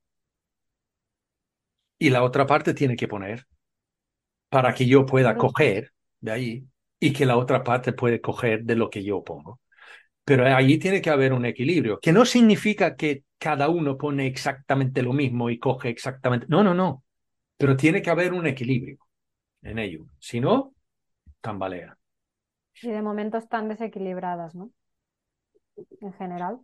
y 2.00 2.10
la 2.10 2.24
otra 2.24 2.46
parte 2.48 2.74
tiene 2.74 2.96
que 2.96 3.08
poner 3.08 3.46
para 4.50 4.74
que 4.74 4.86
yo 4.88 5.06
pueda 5.06 5.38
coger 5.38 5.92
de 6.22 6.32
ahí 6.32 6.68
y 7.00 7.14
que 7.14 7.26
la 7.26 7.38
otra 7.38 7.64
parte 7.64 7.94
puede 7.94 8.22
coger 8.22 8.64
de 8.64 8.76
lo 8.76 8.90
que 8.90 9.04
yo 9.04 9.24
pongo. 9.24 9.60
Pero 10.30 10.46
allí 10.46 10.78
tiene 10.78 11.02
que 11.02 11.10
haber 11.10 11.34
un 11.34 11.44
equilibrio, 11.44 12.00
que 12.00 12.14
no 12.14 12.24
significa 12.24 12.96
que 12.96 13.24
cada 13.40 13.68
uno 13.68 13.98
pone 13.98 14.28
exactamente 14.28 15.02
lo 15.02 15.12
mismo 15.12 15.50
y 15.50 15.58
coge 15.58 15.90
exactamente. 15.90 16.46
No, 16.48 16.64
no, 16.64 16.76
no. 16.76 17.04
Pero 17.58 17.76
tiene 17.76 18.04
que 18.04 18.12
haber 18.12 18.34
un 18.34 18.46
equilibrio 18.46 19.00
en 19.64 19.80
ello. 19.80 20.06
Si 20.20 20.40
no, 20.40 20.76
tambalea. 21.42 21.98
Y 22.84 22.90
de 22.92 23.02
momento 23.02 23.40
están 23.40 23.70
desequilibradas, 23.70 24.54
¿no? 24.54 24.70
En 26.00 26.14
general. 26.14 26.60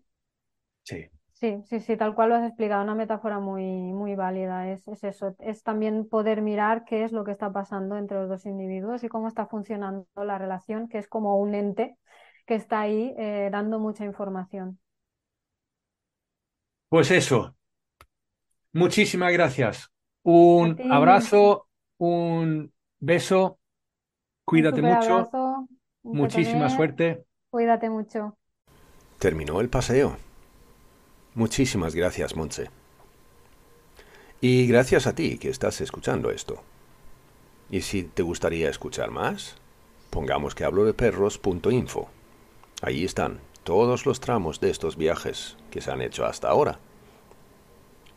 Sí. 0.83 1.09
Sí, 1.31 1.63
sí, 1.65 1.79
sí, 1.79 1.97
tal 1.97 2.13
cual 2.13 2.29
lo 2.29 2.35
has 2.35 2.47
explicado, 2.47 2.83
una 2.83 2.93
metáfora 2.93 3.39
muy, 3.39 3.63
muy 3.63 4.13
válida. 4.13 4.69
Es, 4.69 4.87
es, 4.87 5.03
eso, 5.03 5.35
es 5.39 5.63
también 5.63 6.07
poder 6.07 6.43
mirar 6.43 6.85
qué 6.85 7.03
es 7.03 7.11
lo 7.11 7.23
que 7.23 7.31
está 7.31 7.51
pasando 7.51 7.97
entre 7.97 8.19
los 8.19 8.29
dos 8.29 8.45
individuos 8.45 9.03
y 9.03 9.09
cómo 9.09 9.27
está 9.27 9.47
funcionando 9.47 10.05
la 10.15 10.37
relación, 10.37 10.87
que 10.87 10.99
es 10.99 11.07
como 11.07 11.39
un 11.39 11.55
ente 11.55 11.97
que 12.45 12.55
está 12.55 12.81
ahí 12.81 13.13
eh, 13.17 13.49
dando 13.51 13.79
mucha 13.79 14.05
información. 14.05 14.79
Pues 16.89 17.11
eso. 17.11 17.55
Muchísimas 18.73 19.31
gracias. 19.31 19.89
Un 20.23 20.77
abrazo, 20.91 21.67
un 21.97 22.73
beso. 22.99 23.59
Cuídate 24.45 24.81
mucho. 24.81 25.29
Muchísima 26.03 26.69
suerte. 26.69 27.25
Cuídate 27.49 27.89
mucho. 27.89 28.37
Terminó 29.19 29.61
el 29.61 29.69
paseo. 29.69 30.17
Muchísimas 31.33 31.95
gracias, 31.95 32.35
Montse. 32.35 32.69
Y 34.41 34.67
gracias 34.67 35.07
a 35.07 35.15
ti 35.15 35.37
que 35.37 35.49
estás 35.49 35.81
escuchando 35.81 36.29
esto. 36.29 36.61
Y 37.69 37.81
si 37.81 38.03
te 38.03 38.23
gustaría 38.23 38.69
escuchar 38.69 39.11
más, 39.11 39.55
pongamos 40.09 40.55
que 40.55 40.63
hablo 40.65 40.85
de 40.85 40.93
perros.info. 40.93 42.09
Allí 42.85 43.03
están 43.03 43.39
todos 43.63 44.05
los 44.05 44.19
tramos 44.19 44.59
de 44.59 44.69
estos 44.69 44.95
viajes 44.95 45.57
que 45.71 45.81
se 45.81 45.89
han 45.89 46.03
hecho 46.03 46.23
hasta 46.23 46.49
ahora. 46.49 46.77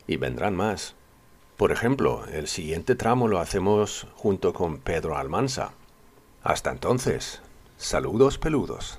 Y 0.07 0.19
vendrán 0.19 0.55
más. 0.55 0.95
Por 1.57 1.73
ejemplo, 1.73 2.27
el 2.27 2.49
siguiente 2.49 2.95
tramo 2.95 3.29
lo 3.29 3.39
hacemos 3.39 4.07
junto 4.15 4.53
con 4.53 4.77
Pedro 4.77 5.17
Almansa. 5.17 5.73
Hasta 6.43 6.71
entonces, 6.71 7.41
saludos 7.79 8.37
peludos. 8.37 8.99